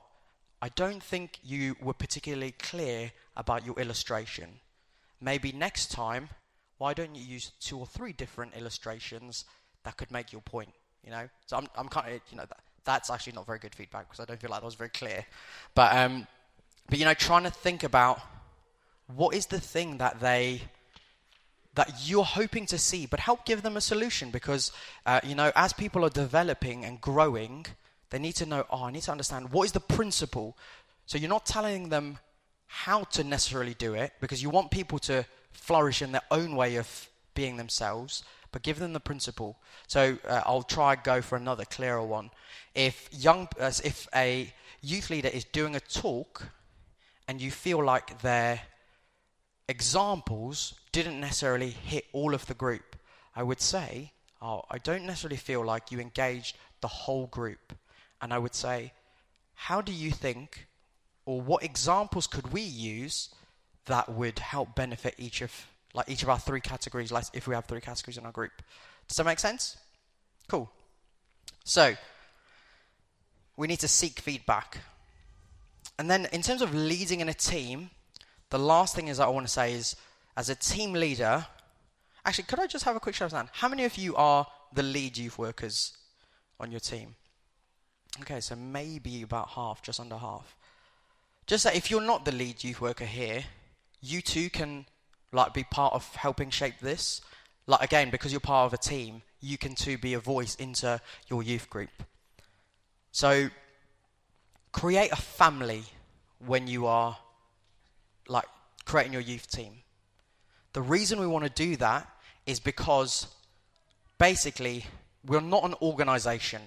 I 0.63 0.71
don't 0.71 1.03
think 1.03 1.39
you 1.43 1.77
were 1.83 1.93
particularly 1.93 2.53
clear 2.53 3.13
about 3.37 3.67
your 3.67 3.79
illustration. 3.79 4.49
Maybe 5.21 5.53
next 5.53 5.91
time, 5.91 6.31
why 6.79 6.95
don't 6.95 7.15
you 7.17 7.23
use 7.23 7.53
two 7.61 7.79
or 7.79 7.87
three 7.87 8.15
different 8.15 8.57
illustrations 8.57 9.45
that 9.83 9.99
could 9.99 10.11
make 10.11 10.33
your 10.33 10.41
point, 10.41 10.73
you 11.05 11.11
know? 11.11 11.29
So 11.47 11.57
I'm, 11.57 11.67
I'm 11.77 11.89
kind 11.89 12.15
of, 12.15 12.21
you 12.31 12.37
know, 12.37 12.45
that, 12.49 12.59
that's 12.85 13.11
actually 13.11 13.35
not 13.35 13.47
very 13.47 13.59
good 13.59 13.75
feedback 13.75 14.09
because 14.09 14.21
I 14.21 14.25
don't 14.25 14.41
feel 14.41 14.51
like 14.51 14.61
that 14.61 14.67
was 14.67 14.75
very 14.75 14.91
clear. 14.91 15.25
But, 15.75 15.97
um, 15.97 16.27
but, 16.89 16.99
you 16.99 17.05
know, 17.05 17.15
trying 17.15 17.45
to 17.45 17.51
think 17.51 17.83
about 17.83 18.21
what 19.15 19.35
is 19.35 19.47
the 19.47 19.61
thing 19.61 19.99
that 19.99 20.21
they, 20.21 20.63
that 21.75 21.93
you're 22.05 22.25
hoping 22.25 22.67
to 22.67 22.79
see, 22.79 23.07
but 23.07 23.21
help 23.21 23.45
give 23.45 23.63
them 23.63 23.77
a 23.77 23.81
solution 23.81 24.31
because, 24.31 24.73
uh, 25.07 25.21
you 25.25 25.35
know, 25.35 25.51
as 25.57 25.73
people 25.73 26.05
are 26.05 26.11
developing 26.11 26.85
and 26.85 27.01
growing, 27.01 27.67
they 28.11 28.19
need 28.19 28.35
to 28.37 28.47
know, 28.47 28.65
oh, 28.71 28.85
I 28.85 28.91
need 28.91 29.03
to 29.03 29.11
understand 29.11 29.51
what 29.51 29.65
is 29.65 29.73
the 29.73 29.81
principle. 29.81 30.57
So 31.07 31.19
you're 31.19 31.29
not 31.29 31.47
telling 31.47 31.89
them 31.89 32.19
how 32.67 33.05
to 33.05 33.25
necessarily 33.25 33.75
do 33.75 33.95
it 33.95 34.13
because 34.21 34.43
you 34.43 34.51
want 34.51 34.71
people 34.71 34.99
to 35.01 35.25
flourish 35.53 36.03
in 36.03 36.13
their 36.13 36.23
own 36.31 36.57
way 36.57 36.77
of 36.77 37.09
being 37.35 37.57
themselves, 37.57 38.25
but 38.55 38.63
give 38.63 38.79
them 38.79 38.93
the 38.93 39.01
principle. 39.01 39.59
So 39.89 40.17
uh, 40.29 40.43
I'll 40.47 40.63
try 40.63 40.95
go 40.95 41.21
for 41.21 41.35
another 41.35 41.65
clearer 41.65 42.05
one. 42.05 42.31
If 42.73 43.09
young, 43.11 43.49
uh, 43.59 43.73
if 43.83 44.07
a 44.15 44.55
youth 44.81 45.11
leader 45.11 45.27
is 45.27 45.43
doing 45.43 45.75
a 45.75 45.81
talk, 45.81 46.47
and 47.27 47.43
you 47.43 47.51
feel 47.51 47.85
like 47.85 48.23
their 48.23 48.61
examples 49.69 50.75
didn't 50.93 51.19
necessarily 51.19 51.71
hit 51.71 52.05
all 52.13 52.33
of 52.33 52.47
the 52.47 52.55
group, 52.55 52.95
I 53.35 53.43
would 53.43 53.61
say, 53.61 54.13
oh, 54.41 54.63
I 54.71 54.79
don't 54.79 55.05
necessarily 55.05 55.37
feel 55.37 55.65
like 55.65 55.91
you 55.91 55.99
engaged 55.99 56.57
the 56.81 56.87
whole 56.87 57.27
group. 57.27 57.73
And 58.23 58.33
I 58.33 58.39
would 58.39 58.55
say, 58.55 58.93
how 59.55 59.81
do 59.81 59.91
you 59.91 60.13
think, 60.13 60.69
or 61.27 61.41
what 61.41 61.65
examples 61.65 62.29
could 62.29 62.53
we 62.53 62.63
use 62.63 63.31
that 63.87 64.11
would 64.11 64.39
help 64.39 64.77
benefit 64.77 65.17
each 65.19 65.43
of 65.43 65.67
like 65.95 66.09
each 66.09 66.23
of 66.23 66.29
our 66.29 66.39
three 66.39 66.61
categories, 66.61 67.13
if 67.33 67.47
we 67.47 67.55
have 67.55 67.65
three 67.65 67.81
categories 67.81 68.19
in 68.19 68.27
our 68.27 68.33
group. 68.33 68.53
Does 69.09 69.17
that 69.17 69.25
make 69.25 69.39
sense? 69.39 69.77
Cool. 70.49 70.71
So, 71.65 71.95
we 73.57 73.69
need 73.69 73.81
to 73.81 73.89
seek 73.89 74.21
feedback. 74.21 74.79
And 75.99 76.11
then, 76.11 76.27
in 76.33 76.43
terms 76.43 76.61
of 76.61 76.75
leading 76.75 77.21
in 77.21 77.29
a 77.29 77.35
team, 77.35 77.91
the 78.51 78.59
last 78.59 78.95
thing 78.95 79.09
is 79.09 79.19
that 79.19 79.27
I 79.27 79.31
want 79.31 79.47
to 79.47 79.53
say 79.53 79.73
is, 79.73 79.97
as 80.37 80.49
a 80.49 80.55
team 80.55 80.93
leader, 80.93 81.47
actually, 82.25 82.45
could 82.45 82.59
I 82.59 82.67
just 82.67 82.85
have 82.85 82.97
a 82.97 83.01
quick 83.01 83.15
show 83.15 83.27
of? 83.27 83.51
How 83.53 83.69
many 83.69 83.85
of 83.85 83.97
you 83.97 84.17
are 84.17 84.47
the 84.73 84.83
lead 84.83 85.17
youth 85.17 85.39
workers 85.39 85.97
on 86.59 86.71
your 86.71 86.81
team? 86.81 87.15
Okay, 88.21 88.41
so 88.41 88.57
maybe 88.57 89.23
about 89.23 89.51
half, 89.51 89.83
just 89.83 90.01
under 90.01 90.17
half. 90.17 90.57
Just 91.47 91.65
that 91.65 91.77
if 91.77 91.91
you're 91.91 92.01
not 92.01 92.25
the 92.25 92.33
lead 92.33 92.65
youth 92.65 92.81
worker 92.81 93.05
here, 93.05 93.45
you 94.01 94.21
too 94.21 94.51
can 94.51 94.87
like 95.35 95.53
be 95.53 95.65
part 95.65 95.93
of 95.95 96.15
helping 96.15 96.51
shape 96.51 96.79
this. 96.81 97.21
Like 97.67 97.83
again, 97.83 98.11
because 98.11 98.33
you're 98.33 98.41
part 98.41 98.67
of 98.67 98.73
a 98.73 98.79
team, 98.79 99.23
you 99.41 99.59
can 99.59 99.75
too 99.75 99.99
be 99.99 100.15
a 100.15 100.21
voice 100.21 100.55
into 100.55 101.01
your 101.29 101.43
youth 101.43 101.69
group. 101.69 101.91
So, 103.11 103.49
create 104.73 105.13
a 105.13 105.17
family 105.17 105.85
when 106.45 106.67
you 106.67 106.87
are 106.87 107.17
like 108.29 108.47
creating 108.85 109.13
your 109.13 109.23
youth 109.23 109.51
team. 109.51 109.83
The 110.73 110.83
reason 110.83 111.21
we 111.21 111.27
want 111.27 111.45
to 111.45 111.51
do 111.51 111.77
that 111.77 112.09
is 112.47 112.61
because 112.61 113.29
basically 114.19 114.85
we're 115.25 115.41
not 115.41 115.65
an 115.65 115.75
organization. 115.81 116.63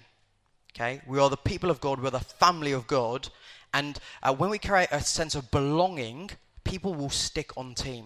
Okay? 0.74 1.01
We 1.07 1.20
are 1.20 1.30
the 1.30 1.38
people 1.38 1.70
of 1.70 1.82
God, 1.82 2.01
we're 2.01 2.09
the 2.09 2.20
family 2.20 2.72
of 2.72 2.88
God. 2.88 3.30
And 3.74 3.99
uh, 4.24 4.34
when 4.34 4.49
we 4.49 4.57
create 4.57 4.89
a 4.91 5.01
sense 5.01 5.36
of 5.36 5.51
belonging, 5.51 6.32
people 6.63 6.93
will 6.93 7.09
stick 7.09 7.51
on 7.57 7.76
team. 7.76 8.05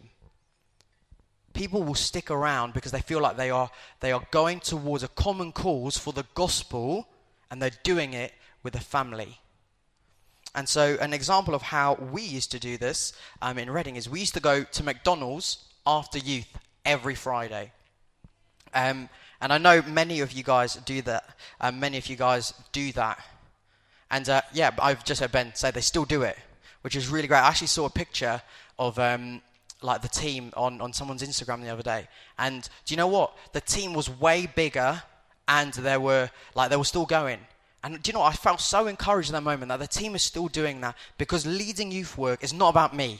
People 1.54 1.84
will 1.84 1.95
stick 1.95 2.32
around 2.32 2.74
because 2.74 2.91
they 2.91 3.02
feel 3.02 3.22
like 3.22 3.38
they 3.38 3.49
are, 3.49 3.70
they 3.99 4.12
are 4.12 4.26
going 4.32 4.60
towards 4.60 5.04
a 5.04 5.08
common 5.10 5.52
cause 5.52 5.97
for 5.97 6.14
the 6.14 6.26
gospel 6.34 7.08
and 7.49 7.62
they're 7.62 7.72
doing 7.84 8.14
it 8.14 8.34
with 8.64 8.76
a 8.76 8.80
family. 8.80 9.39
And 10.54 10.68
so, 10.68 10.97
an 10.99 11.14
example 11.14 11.56
of 11.56 11.62
how 11.62 11.95
we 11.95 12.24
used 12.24 12.52
to 12.52 12.60
do 12.60 12.78
this 12.78 13.14
um, 13.41 13.58
in 13.58 13.70
Reading 13.70 13.95
is 13.95 14.10
we 14.10 14.20
used 14.20 14.34
to 14.34 14.41
go 14.41 14.64
to 14.64 14.84
McDonald's 14.84 15.66
after 15.88 16.18
youth 16.18 16.47
every 16.86 17.16
Friday. 17.16 17.72
Um, 18.74 19.10
and 19.39 19.54
I 19.54 19.58
know 19.58 19.82
many 19.82 20.20
of 20.20 20.34
you 20.34 20.43
guys 20.43 20.76
do 20.76 21.02
that. 21.04 21.24
Um, 21.60 21.80
many 21.80 21.97
of 21.97 22.08
you 22.08 22.16
guys 22.16 22.54
do 22.72 22.91
that. 22.93 23.20
And 24.10 24.28
uh, 24.28 24.41
yeah, 24.54 24.72
I've 24.82 25.06
just 25.06 25.22
heard 25.22 25.32
Ben 25.32 25.56
say 25.56 25.72
they 25.72 25.82
still 25.82 26.06
do 26.06 26.24
it, 26.24 26.38
which 26.82 26.95
is 26.95 27.08
really 27.08 27.28
great. 27.28 27.39
I 27.39 27.47
actually 27.47 27.68
saw 27.68 27.86
a 27.86 27.89
picture 27.89 28.41
of 28.78 28.99
um, 28.99 29.41
like 29.82 30.01
the 30.01 30.07
team 30.07 30.51
on, 30.55 30.79
on 30.82 30.93
someone's 30.93 31.23
Instagram 31.23 31.61
the 31.61 31.69
other 31.69 31.84
day. 31.84 32.07
And 32.38 32.67
do 32.86 32.93
you 32.93 32.97
know 32.97 33.07
what? 33.07 33.36
The 33.53 33.61
team 33.61 33.93
was 33.93 34.09
way 34.09 34.47
bigger 34.47 35.01
and 35.47 35.73
they 35.73 35.97
were 35.97 36.29
like 36.55 36.69
they 36.69 36.77
were 36.77 36.84
still 36.84 37.05
going. 37.05 37.39
And 37.84 38.01
do 38.01 38.09
you 38.09 38.13
know 38.13 38.19
what? 38.19 38.34
I 38.34 38.36
felt 38.36 38.61
so 38.61 38.88
encouraged 38.88 39.29
in 39.29 39.34
that 39.34 39.41
moment 39.41 39.69
that 39.69 39.79
the 39.79 39.88
team 39.88 40.13
is 40.13 40.21
still 40.21 40.47
doing 40.47 40.82
that 40.82 40.95
because 41.17 41.45
leading 41.45 41.91
youth 41.91 42.17
work 42.17 42.43
is 42.43 42.53
not 42.53 42.69
about 42.69 42.95
me. 42.95 43.19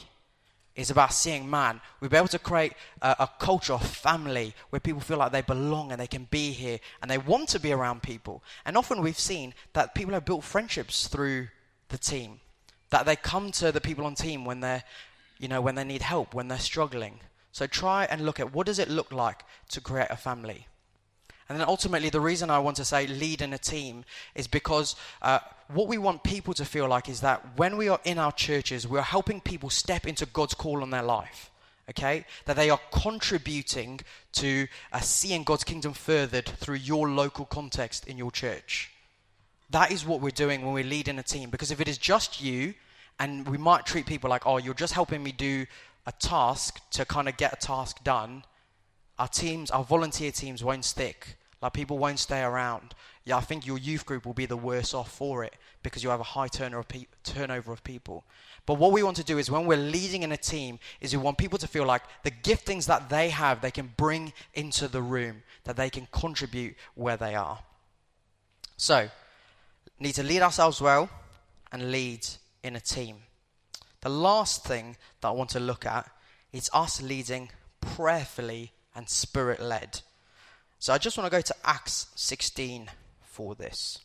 It's 0.76 0.90
about 0.90 1.14
seeing 1.14 1.50
man. 1.50 1.82
We'll 2.00 2.10
be 2.10 2.18
able 2.18 2.30
to 2.30 2.40
create 2.40 2.74
a, 3.02 3.16
a, 3.20 3.30
culture 3.40 3.74
of 3.74 3.86
family 3.86 4.54
where 4.70 4.80
people 4.80 5.02
feel 5.02 5.18
like 5.18 5.34
they 5.34 5.42
belong 5.42 5.92
and 5.92 6.00
they 6.00 6.08
can 6.08 6.28
be 6.32 6.52
here 6.52 6.80
and 7.02 7.12
they 7.12 7.18
want 7.18 7.50
to 7.50 7.60
be 7.60 7.74
around 7.74 8.04
people. 8.04 8.42
And 8.66 8.78
often 8.78 9.02
we've 9.02 9.20
seen 9.20 9.54
that 9.74 9.94
people 9.94 10.14
have 10.14 10.24
built 10.24 10.46
friendships 10.46 11.08
through 11.08 11.50
the 11.90 11.98
team. 11.98 12.40
That 12.90 13.06
they 13.06 13.18
come 13.18 13.52
to 13.54 13.74
the 13.74 13.82
people 13.82 14.06
on 14.06 14.16
team 14.16 14.46
when 14.46 14.62
they're, 14.62 14.84
you 15.42 15.48
know, 15.48 15.60
when 15.60 15.76
they 15.76 15.84
need 15.84 16.04
help, 16.04 16.34
when 16.34 16.48
they're 16.48 16.60
struggling. 16.60 17.20
So 17.52 17.68
try 17.68 18.06
and 18.06 18.26
look 18.26 18.40
at 18.40 18.54
what 18.54 18.68
does 18.68 18.80
it 18.80 18.90
look 18.90 19.12
like 19.12 19.44
to 19.70 19.82
create 19.82 20.08
a 20.10 20.16
family. 20.16 20.68
And 21.50 21.60
then 21.60 21.68
ultimately, 21.68 22.10
the 22.10 22.22
reason 22.22 22.50
I 22.50 22.60
want 22.60 22.78
to 22.78 22.86
say 22.86 23.08
lead 23.08 23.42
in 23.42 23.52
a 23.52 23.58
team 23.58 24.06
is 24.36 24.48
because 24.48 24.96
uh, 25.22 25.40
what 25.68 25.88
we 25.88 25.98
want 25.98 26.24
people 26.24 26.54
to 26.54 26.64
feel 26.64 26.88
like 26.88 27.10
is 27.10 27.22
that 27.22 27.58
when 27.58 27.76
we 27.76 27.90
are 27.90 28.00
in 28.06 28.20
our 28.20 28.32
churches, 28.32 28.88
we 28.88 29.00
are 29.00 29.04
helping 29.04 29.42
people 29.42 29.70
step 29.70 30.08
into 30.08 30.26
God's 30.28 30.54
call 30.54 30.82
on 30.82 30.92
their 30.92 31.04
life. 31.04 31.52
Okay? 31.90 32.26
That 32.46 32.56
they 32.56 32.70
are 32.70 32.80
contributing 32.94 34.00
to 34.34 34.68
uh, 34.94 35.00
seeing 35.02 35.44
God's 35.44 35.66
kingdom 35.66 35.92
furthered 35.92 36.46
through 36.46 36.76
your 36.76 37.10
local 37.10 37.46
context 37.46 38.08
in 38.08 38.18
your 38.18 38.32
church. 38.32 38.92
That 39.72 39.92
is 39.92 40.06
what 40.06 40.22
we're 40.22 40.30
doing 40.30 40.64
when 40.64 40.74
we 40.74 40.84
lead 40.84 41.08
in 41.08 41.20
a 41.20 41.24
team. 41.24 41.50
Because 41.50 41.72
if 41.72 41.82
it 41.82 41.88
is 41.90 41.98
just 41.98 42.42
you, 42.42 42.76
and 43.22 43.48
we 43.48 43.58
might 43.58 43.86
treat 43.86 44.08
people 44.08 44.32
like, 44.32 44.48
oh, 44.48 44.58
you're 44.58 44.74
just 44.74 44.94
helping 44.94 45.22
me 45.22 45.32
do 45.32 45.68
a 46.08 46.12
task 46.12 46.82
to 46.90 47.06
kind 47.06 47.30
of 47.30 47.38
get 47.38 47.54
a 47.54 47.56
task 47.56 48.04
done, 48.04 48.44
our 49.20 49.28
teams, 49.28 49.70
our 49.70 49.84
volunteer 49.84 50.32
teams 50.32 50.64
won't 50.64 50.84
stick 50.84 51.38
like 51.62 51.74
people 51.74 52.00
won't 52.00 52.18
stay 52.18 52.42
around. 52.42 52.96
Yeah, 53.24 53.38
I 53.38 53.42
think 53.42 53.68
your 53.68 53.78
youth 53.78 54.08
group 54.08 54.26
will 54.26 54.34
be 54.34 54.48
the 54.48 54.58
worse 54.58 54.96
off 54.96 55.12
for 55.12 55.44
it 55.44 55.54
because 55.84 56.04
you 56.04 56.10
have 56.10 56.20
a 56.20 56.24
high 56.24 56.48
turnover 56.48 56.80
of, 57.72 57.84
people. 57.84 58.26
But 58.66 58.80
what 58.80 58.92
we 58.92 59.04
want 59.04 59.18
to 59.18 59.24
do 59.24 59.38
is 59.38 59.52
when 59.52 59.68
we're 59.68 59.78
leading 59.78 60.24
in 60.24 60.32
a 60.32 60.38
team 60.38 60.80
is 61.00 61.16
we 61.16 61.22
want 61.22 61.38
people 61.38 61.60
to 61.60 61.68
feel 61.68 61.86
like 61.86 62.02
the 62.24 62.32
giftings 62.32 62.88
that 62.88 63.10
they 63.10 63.30
have 63.30 63.62
they 63.62 63.70
can 63.70 63.94
bring 63.96 64.34
into 64.56 64.88
the 64.88 65.04
room, 65.04 65.44
that 65.66 65.76
they 65.76 65.92
can 65.92 66.08
contribute 66.12 66.74
where 66.96 67.18
they 67.18 67.36
are. 67.36 67.60
So, 68.78 69.08
need 70.00 70.14
to 70.14 70.24
lead 70.24 70.42
ourselves 70.42 70.82
well 70.82 71.08
and 71.72 71.92
lead 71.92 72.28
in 72.64 72.76
a 72.76 72.80
team. 72.80 73.18
The 74.02 74.10
last 74.10 74.64
thing 74.66 74.98
that 75.22 75.28
I 75.28 75.32
want 75.32 75.52
to 75.52 75.60
look 75.60 75.86
at 75.86 76.10
is 76.52 76.70
us 76.74 77.02
leading 77.02 77.50
prayerfully 77.80 78.72
and 78.96 79.08
spirit 79.10 79.62
led. 79.62 80.02
So 80.80 80.94
I 80.94 80.98
just 80.98 81.18
want 81.18 81.32
to 81.32 81.38
go 81.38 81.42
to 81.42 81.56
Acts 81.64 82.08
16 82.16 82.90
for 83.22 83.56
this. 83.56 84.00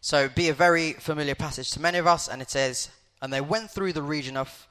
So 0.00 0.28
be 0.28 0.48
a 0.48 0.54
very 0.54 0.94
familiar 0.94 1.34
passage 1.34 1.70
to 1.72 1.80
many 1.80 1.98
of 1.98 2.06
us, 2.06 2.28
and 2.28 2.40
it 2.40 2.50
says, 2.50 2.88
And 3.20 3.32
they 3.32 3.40
went 3.40 3.70
through 3.70 3.92
the 3.92 4.02
region 4.02 4.36
of 4.36 4.66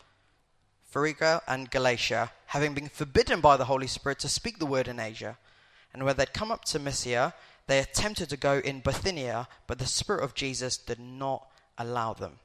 Phrygia 0.89 1.41
and 1.47 1.69
Galatia, 1.69 2.31
having 2.47 2.73
been 2.73 2.89
forbidden 2.89 3.41
by 3.41 3.57
the 3.57 3.65
Holy 3.65 3.87
Spirit 3.87 4.19
to 4.19 4.29
speak 4.29 4.57
the 4.57 4.65
word 4.65 4.87
in 4.87 4.99
Asia. 4.99 5.37
And 5.93 6.03
when 6.03 6.15
they'd 6.15 6.33
come 6.33 6.51
up 6.51 6.65
to 6.65 6.79
Mysia, 6.79 7.33
they 7.67 7.79
attempted 7.79 8.29
to 8.29 8.37
go 8.37 8.59
in 8.59 8.79
Bithynia, 8.79 9.47
but 9.67 9.79
the 9.79 9.85
Spirit 9.85 10.23
of 10.23 10.33
Jesus 10.33 10.77
did 10.77 10.99
not 10.99 11.47
allow 11.77 12.13
them. 12.13 12.39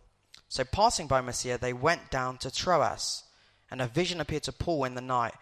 So 0.49 0.65
passing 0.65 1.07
by 1.07 1.21
Mysia, 1.21 1.59
they 1.59 1.73
went 1.73 2.11
down 2.11 2.39
to 2.39 2.51
Troas, 2.51 3.25
and 3.71 3.81
a 3.81 3.87
vision 3.87 4.21
appeared 4.21 4.43
to 4.45 4.53
Paul 4.53 4.85
in 4.85 4.95
the 4.95 5.01
night 5.01 5.35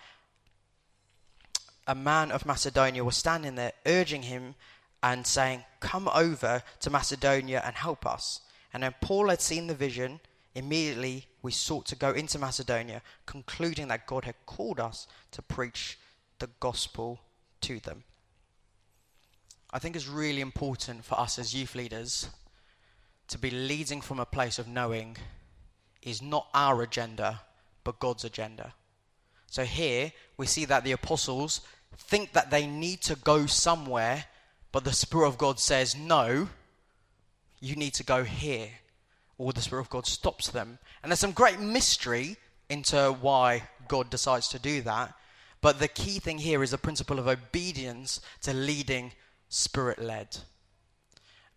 a 1.91 1.95
man 1.95 2.30
of 2.30 2.47
Macedonia 2.47 3.03
was 3.03 3.16
standing 3.16 3.57
there 3.57 3.72
urging 3.84 4.22
him 4.22 4.55
and 5.03 5.26
saying, 5.26 5.64
Come 5.80 6.09
over 6.14 6.62
to 6.78 6.91
Macedonia 6.91 7.61
and 7.64 7.74
help 7.74 8.07
us. 8.07 8.41
And 8.72 8.84
when 8.84 8.95
Paul 9.01 9.28
had 9.28 9.41
seen 9.41 9.66
the 9.66 9.74
vision, 9.74 10.20
immediately 10.55 11.26
we 11.43 11.51
sought 11.51 11.86
to 11.86 11.97
go 11.97 12.12
into 12.12 12.38
Macedonia, 12.38 13.03
concluding 13.26 13.88
that 13.88 14.07
God 14.07 14.24
had 14.24 14.36
called 14.47 14.78
us 14.78 15.09
to 15.32 15.43
preach 15.43 15.99
the 16.38 16.49
gospel 16.61 17.20
to 17.62 17.80
them. 17.80 18.05
I 19.72 19.80
think 19.80 19.97
it's 19.97 20.07
really 20.07 20.41
important 20.41 21.05
for 21.05 21.18
us 21.18 21.41
as 21.41 21.55
youth 21.55 21.74
leaders 21.74 22.28
to 23.31 23.39
be 23.39 23.51
leading 23.51 24.01
from 24.01 24.20
a 24.20 24.26
place 24.26 24.59
of 24.59 24.68
knowing 24.68 25.16
is 26.03 26.20
not 26.20 26.49
our 26.55 26.83
agenda, 26.83 27.41
but 27.85 27.99
God's 27.99 28.24
agenda. 28.24 28.74
So 29.47 29.64
here 29.64 30.12
we 30.37 30.47
see 30.47 30.64
that 30.66 30.85
the 30.85 30.93
apostles 30.93 31.61
think 31.97 32.33
that 32.33 32.51
they 32.51 32.66
need 32.66 33.01
to 33.03 33.16
go 33.16 33.47
somewhere, 33.47 34.24
but 34.72 34.85
the 34.85 34.93
Spirit 34.93 35.28
of 35.28 35.39
God 35.39 35.59
says, 35.59 35.97
no, 35.97 36.49
you 37.61 37.76
need 37.76 37.95
to 37.95 38.05
go 38.05 38.24
here. 38.24 38.68
Or 39.39 39.53
the 39.53 39.62
Spirit 39.62 39.83
of 39.83 39.91
God 39.91 40.07
stops 40.07 40.49
them. 40.49 40.78
And 41.03 41.11
there's 41.11 41.20
some 41.20 41.33
great 41.33 41.59
mystery 41.59 42.37
into 42.68 43.16
why 43.20 43.62
God 43.89 44.11
decides 44.11 44.49
to 44.49 44.59
do 44.59 44.83
that. 44.83 45.14
But 45.61 45.78
the 45.78 45.89
key 45.89 46.18
thing 46.18 46.39
here 46.39 46.62
is 46.62 46.70
the 46.70 46.78
principle 46.78 47.18
of 47.18 47.28
obedience 47.28 48.20
to 48.43 48.55
leading 48.55 49.12
spirit 49.49 49.99
led. 49.99 50.39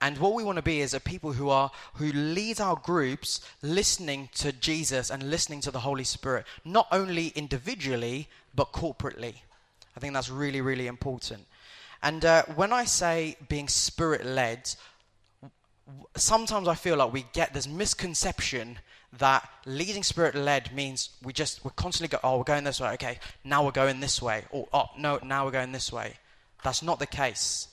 And 0.03 0.17
what 0.17 0.33
we 0.33 0.43
want 0.43 0.57
to 0.57 0.61
be 0.61 0.81
is 0.81 0.93
a 0.93 0.99
people 0.99 1.31
who 1.31 1.47
are 1.47 1.71
who 1.93 2.11
lead 2.11 2.59
our 2.59 2.75
groups 2.75 3.39
listening 3.61 4.27
to 4.33 4.51
Jesus 4.51 5.09
and 5.09 5.31
listening 5.31 5.61
to 5.61 5.71
the 5.71 5.79
Holy 5.79 6.03
Spirit, 6.03 6.45
not 6.65 6.87
only 6.91 7.27
individually 7.29 8.27
but 8.53 8.73
corporately. 8.73 9.35
I 9.95 10.01
think 10.01 10.13
that's 10.13 10.29
really, 10.29 10.59
really 10.59 10.87
important. 10.87 11.45
And 12.01 12.25
uh, 12.25 12.43
when 12.55 12.73
I 12.73 12.83
say 12.83 13.37
being 13.47 13.69
spirit 13.69 14.25
led, 14.25 14.75
sometimes 16.17 16.67
I 16.67 16.75
feel 16.75 16.97
like 16.97 17.13
we 17.13 17.25
get 17.31 17.53
this 17.53 17.65
misconception 17.65 18.79
that 19.19 19.49
leading 19.65 20.03
spirit 20.03 20.35
led 20.35 20.75
means 20.75 21.11
we 21.23 21.31
just 21.31 21.63
we're 21.63 21.71
constantly 21.71 22.09
go 22.09 22.19
oh 22.25 22.39
we're 22.39 22.43
going 22.43 22.65
this 22.65 22.81
way 22.81 22.89
okay 22.89 23.19
now 23.45 23.63
we're 23.63 23.71
going 23.71 24.01
this 24.01 24.21
way 24.21 24.43
or 24.49 24.67
oh 24.73 24.87
no 24.97 25.19
now 25.23 25.45
we're 25.45 25.51
going 25.51 25.71
this 25.71 25.93
way 25.93 26.15
that's 26.63 26.81
not 26.81 26.97
the 26.97 27.05
case 27.05 27.67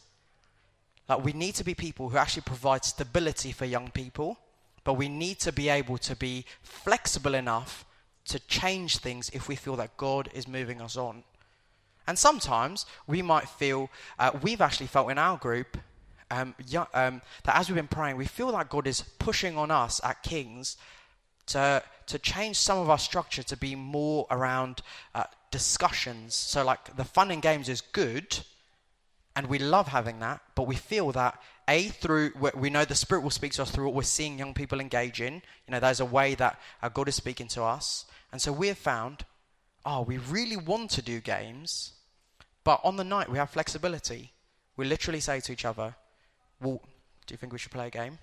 like 1.11 1.24
we 1.24 1.34
need 1.34 1.54
to 1.54 1.64
be 1.64 1.74
people 1.74 2.08
who 2.08 2.16
actually 2.16 2.42
provide 2.42 2.84
stability 2.84 3.52
for 3.52 3.66
young 3.66 3.90
people 3.90 4.38
but 4.82 4.94
we 4.94 5.08
need 5.08 5.38
to 5.38 5.52
be 5.52 5.68
able 5.68 5.98
to 5.98 6.16
be 6.16 6.46
flexible 6.62 7.34
enough 7.34 7.84
to 8.24 8.38
change 8.46 8.96
things 8.98 9.28
if 9.34 9.46
we 9.48 9.56
feel 9.56 9.76
that 9.76 9.94
God 9.98 10.30
is 10.32 10.48
moving 10.48 10.80
us 10.80 10.96
on 10.96 11.24
and 12.11 12.18
sometimes 12.18 12.86
we 13.06 13.22
might 13.22 13.48
feel, 13.48 13.88
uh, 14.18 14.32
we've 14.42 14.61
actually 14.61 14.88
felt 14.88 15.12
in 15.12 15.16
our 15.18 15.38
group 15.38 15.76
um, 16.32 16.56
um, 16.92 17.22
that 17.44 17.56
as 17.56 17.68
we've 17.68 17.76
been 17.76 17.86
praying, 17.86 18.16
we 18.16 18.24
feel 18.24 18.50
like 18.50 18.68
God 18.68 18.88
is 18.88 19.02
pushing 19.20 19.56
on 19.56 19.70
us 19.70 20.00
at 20.02 20.20
Kings 20.24 20.76
to, 21.46 21.80
to 22.06 22.18
change 22.18 22.56
some 22.56 22.78
of 22.78 22.90
our 22.90 22.98
structure 22.98 23.44
to 23.44 23.56
be 23.56 23.76
more 23.76 24.26
around 24.30 24.82
uh, 25.14 25.22
discussions. 25.52 26.34
So, 26.34 26.64
like, 26.64 26.96
the 26.96 27.04
fun 27.04 27.30
and 27.30 27.40
games 27.40 27.68
is 27.68 27.80
good, 27.80 28.40
and 29.41 29.49
we 29.49 29.59
love 29.59 29.88
having 29.88 30.20
that, 30.20 30.43
but 30.55 30.66
we 30.66 30.76
feel 30.76 31.12
that 31.12 31.41
a 31.66 31.88
through 31.88 32.32
we 32.55 32.68
know 32.68 32.84
the 32.84 32.95
spirit 32.95 33.22
will 33.22 33.30
speak 33.30 33.53
to 33.53 33.62
us 33.62 33.70
through 33.70 33.86
what 33.86 33.95
we're 33.95 34.03
seeing 34.03 34.38
young 34.38 34.53
people 34.53 34.80
engage 34.80 35.20
in 35.20 35.34
you 35.34 35.70
know 35.70 35.78
there's 35.78 36.01
a 36.01 36.05
way 36.05 36.34
that 36.34 36.59
uh, 36.82 36.88
god 36.88 37.07
is 37.07 37.14
speaking 37.14 37.47
to 37.47 37.62
us 37.62 38.07
and 38.32 38.43
so 38.43 38.51
we 38.53 38.66
have 38.66 38.76
found 38.78 39.24
oh 39.86 40.03
we 40.03 40.18
really 40.18 40.57
want 40.57 40.91
to 40.91 41.01
do 41.01 41.20
games 41.20 41.93
But 42.64 42.80
on 42.84 42.97
the 42.97 43.05
night, 43.05 43.30
we 43.30 43.38
have 43.38 43.51
flexibility. 43.51 44.32
We 44.76 44.84
literally 44.84 45.20
say 45.20 45.41
to 45.41 45.53
each 45.53 45.64
other, 45.64 45.95
Well, 46.61 46.80
do 47.26 47.32
you 47.32 47.36
think 47.36 47.53
we 47.53 47.59
should 47.59 47.72
play 47.72 47.86
a 47.86 47.91
game? 47.91 48.18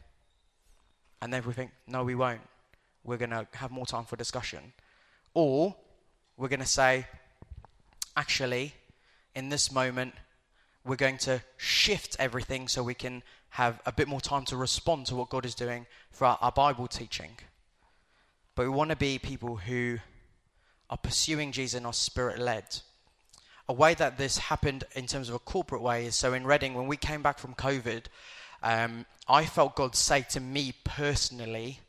And 1.21 1.33
then 1.33 1.43
we 1.45 1.53
think, 1.53 1.71
No, 1.87 2.03
we 2.03 2.15
won't. 2.15 2.41
We're 3.03 3.17
going 3.17 3.31
to 3.31 3.47
have 3.53 3.71
more 3.71 3.85
time 3.85 4.05
for 4.05 4.15
discussion. 4.15 4.73
Or 5.33 5.75
we're 6.37 6.49
going 6.49 6.59
to 6.59 6.65
say, 6.65 7.07
Actually, 8.15 8.73
in 9.35 9.49
this 9.49 9.71
moment, 9.71 10.13
we're 10.87 10.95
going 10.95 11.17
to 11.19 11.41
shift 11.57 12.15
everything 12.19 12.67
so 12.67 12.81
we 12.81 12.93
can 12.93 13.23
have 13.49 13.81
a 13.85 13.91
bit 13.91 14.07
more 14.07 14.21
time 14.21 14.45
to 14.45 14.57
respond 14.57 15.05
to 15.07 15.15
what 15.15 15.29
God 15.29 15.45
is 15.45 15.55
doing 15.55 15.85
for 16.11 16.25
our, 16.25 16.37
our 16.41 16.51
Bible 16.51 16.87
teaching. 16.87 17.31
But 18.55 18.63
we 18.63 18.69
want 18.69 18.89
to 18.89 18.95
be 18.95 19.19
people 19.19 19.57
who 19.57 19.99
are 20.89 20.97
pursuing 20.97 21.51
Jesus 21.51 21.77
and 21.77 21.85
are 21.85 21.93
spirit 21.93 22.39
led. 22.39 22.79
A 23.69 23.73
way 23.73 23.93
that 23.95 24.17
this 24.17 24.37
happened 24.37 24.85
in 24.95 25.07
terms 25.07 25.27
of 25.27 25.35
a 25.35 25.39
corporate 25.39 25.81
way 25.81 26.05
is 26.05 26.15
so 26.15 26.33
in 26.33 26.45
Reading, 26.45 26.73
when 26.73 26.87
we 26.87 26.97
came 26.97 27.21
back 27.21 27.37
from 27.37 27.53
COVID, 27.53 28.05
um, 28.63 29.05
I 29.27 29.45
felt 29.45 29.75
God 29.75 29.95
say 29.95 30.25
to 30.29 30.39
me 30.39 30.73
personally 30.83 31.81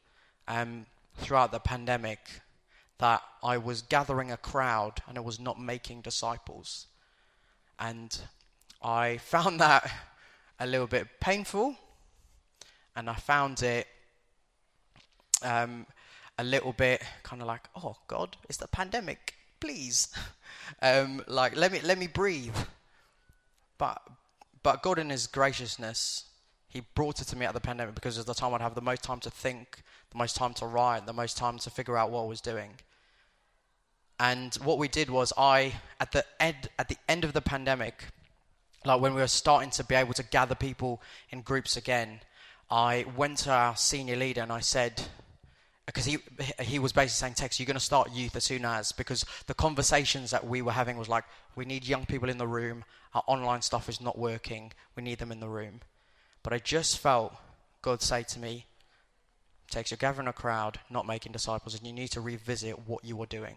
um, 0.49 0.87
throughout 1.17 1.53
the 1.53 1.61
pandemic 1.61 2.19
that 2.99 3.23
I 3.43 3.59
was 3.59 3.83
gathering 3.83 4.33
a 4.33 4.37
crowd 4.37 5.03
and 5.09 5.17
I 5.17 5.21
was 5.21 5.39
not 5.39 5.61
making 5.61 6.01
disciples. 6.01 6.89
And 7.79 8.19
I 8.83 9.19
found 9.19 9.61
that 9.61 9.91
a 10.61 10.67
little 10.67 10.87
bit 10.87 11.21
painful, 11.21 11.77
and 12.97 13.09
I 13.09 13.15
found 13.15 13.63
it 13.63 13.87
um, 15.43 15.87
a 16.39 16.45
little 16.45 16.73
bit 16.73 17.03
kind 17.23 17.43
of 17.43 17.49
like, 17.49 17.69
oh 17.77 17.97
God, 18.07 18.37
it's 18.49 18.59
the 18.59 18.69
pandemic, 18.69 19.35
please, 19.61 20.09
um, 20.83 21.23
like 21.27 21.57
let 21.57 21.73
me 21.73 21.81
let 21.83 21.99
me 21.99 22.07
breathe. 22.07 22.57
But 23.79 24.01
but 24.63 24.83
God 24.83 24.99
in 24.99 25.11
His 25.11 25.27
graciousness, 25.27 26.27
He 26.69 26.81
brought 26.95 27.21
it 27.21 27.27
to 27.29 27.37
me 27.37 27.47
at 27.47 27.55
the 27.55 27.61
pandemic 27.61 27.95
because 27.95 28.17
it 28.17 28.21
was 28.21 28.27
the 28.27 28.35
time 28.35 28.55
I'd 28.55 28.61
have 28.61 28.75
the 28.75 28.81
most 28.81 29.03
time 29.03 29.21
to 29.21 29.31
think, 29.31 29.83
the 30.11 30.19
most 30.19 30.37
time 30.37 30.55
to 30.55 30.67
write, 30.67 31.07
the 31.07 31.13
most 31.13 31.37
time 31.37 31.59
to 31.59 31.71
figure 31.71 31.97
out 31.97 32.11
what 32.11 32.23
I 32.23 32.27
was 32.27 32.41
doing. 32.41 32.71
And 34.21 34.55
what 34.57 34.79
we 34.79 34.89
did 34.89 35.11
was 35.11 35.33
I 35.39 35.75
at 36.01 36.13
the 36.13 36.25
end 36.41 36.69
at 36.79 36.89
the 36.89 36.97
end 37.09 37.25
of 37.25 37.33
the 37.33 37.41
pandemic, 37.41 38.07
like 38.89 39.01
when 39.01 39.15
we 39.15 39.21
were 39.21 39.29
starting 39.29 39.71
to 39.71 39.85
be 39.85 39.95
able 39.95 40.15
to 40.15 40.23
gather 40.23 40.55
people 40.55 41.01
in 41.31 41.43
groups 41.43 41.77
again, 41.77 42.21
I 42.71 43.07
went 43.17 43.39
to 43.39 43.51
our 43.51 43.77
senior 43.77 44.17
leader 44.17 44.43
and 44.43 44.53
I 44.53 44.61
said, 44.61 45.03
because 45.87 46.05
he 46.05 46.19
he 46.61 46.79
was 46.79 46.93
basically 46.93 47.09
saying, 47.09 47.35
Tex, 47.35 47.59
you're 47.59 47.67
going 47.67 47.75
to 47.75 47.81
start 47.81 48.13
youth 48.13 48.37
as 48.37 48.45
soon 48.45 48.65
as 48.65 48.93
because 48.93 49.25
the 49.47 49.55
conversations 49.55 50.31
that 50.33 50.47
we 50.47 50.61
were 50.61 50.73
having 50.73 50.99
was 50.99 51.09
like, 51.09 51.25
we 51.57 51.65
need 51.65 51.87
young 51.87 52.05
people 52.05 52.29
in 52.29 52.39
the 52.39 52.47
room. 52.47 52.85
Our 53.15 53.23
online 53.27 53.63
stuff 53.63 53.89
is 53.89 54.01
not 54.01 54.19
working. 54.19 54.73
We 54.97 55.03
need 55.03 55.19
them 55.19 55.33
in 55.33 55.41
the 55.41 55.49
room. 55.49 55.81
But 56.43 56.53
I 56.53 56.59
just 56.59 56.99
felt 56.99 57.35
God 57.81 58.03
say 58.03 58.23
to 58.25 58.39
me, 58.39 58.67
Tex, 59.71 59.91
you're 59.91 59.99
gathering 59.99 60.29
a 60.29 60.33
crowd, 60.33 60.81
not 60.91 61.07
making 61.07 61.33
disciples, 61.33 61.75
and 61.75 61.87
you 61.87 61.93
need 61.93 62.09
to 62.09 62.21
revisit 62.21 62.87
what 62.87 63.05
you 63.05 63.17
were 63.17 63.27
doing. 63.27 63.57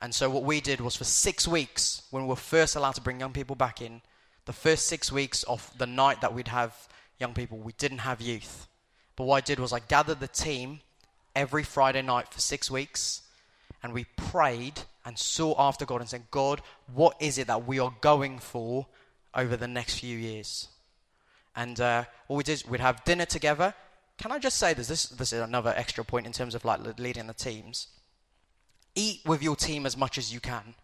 And 0.00 0.14
so 0.14 0.30
what 0.30 0.44
we 0.44 0.60
did 0.60 0.80
was 0.80 0.94
for 0.94 1.04
six 1.04 1.48
weeks, 1.48 2.02
when 2.10 2.22
we 2.22 2.28
were 2.28 2.36
first 2.36 2.76
allowed 2.76 2.94
to 2.94 3.00
bring 3.00 3.18
young 3.18 3.32
people 3.32 3.56
back 3.56 3.82
in, 3.82 4.00
the 4.48 4.52
first 4.54 4.86
six 4.86 5.12
weeks 5.12 5.42
of 5.42 5.70
the 5.76 5.86
night 5.86 6.22
that 6.22 6.32
we'd 6.32 6.48
have 6.48 6.88
young 7.20 7.34
people, 7.34 7.58
we 7.58 7.72
didn't 7.72 7.98
have 7.98 8.22
youth. 8.22 8.66
But 9.14 9.24
what 9.24 9.36
I 9.36 9.40
did 9.42 9.60
was 9.60 9.74
I 9.74 9.80
gathered 9.80 10.20
the 10.20 10.26
team 10.26 10.80
every 11.36 11.62
Friday 11.62 12.00
night 12.00 12.32
for 12.32 12.40
six 12.40 12.70
weeks, 12.70 13.20
and 13.82 13.92
we 13.92 14.06
prayed 14.16 14.80
and 15.04 15.18
sought 15.18 15.56
after 15.58 15.84
God 15.84 16.00
and 16.00 16.08
said, 16.08 16.30
God, 16.30 16.62
what 16.94 17.14
is 17.20 17.36
it 17.36 17.46
that 17.48 17.66
we 17.66 17.78
are 17.78 17.94
going 18.00 18.38
for 18.38 18.86
over 19.34 19.54
the 19.54 19.68
next 19.68 19.98
few 19.98 20.16
years? 20.16 20.68
And 21.54 21.78
uh, 21.78 22.04
what 22.26 22.38
we 22.38 22.42
did 22.42 22.52
is 22.54 22.66
we'd 22.66 22.80
have 22.80 23.04
dinner 23.04 23.26
together. 23.26 23.74
Can 24.16 24.32
I 24.32 24.38
just 24.38 24.56
say 24.56 24.72
this? 24.72 24.88
This, 24.88 25.04
this 25.10 25.34
is 25.34 25.42
another 25.42 25.74
extra 25.76 26.06
point 26.06 26.24
in 26.24 26.32
terms 26.32 26.54
of 26.54 26.64
like 26.64 26.98
leading 26.98 27.26
the 27.26 27.34
teams 27.34 27.88
eat 28.94 29.20
with 29.26 29.42
your 29.42 29.56
team 29.56 29.84
as 29.84 29.94
much 29.94 30.16
as 30.16 30.32
you 30.32 30.40
can. 30.40 30.74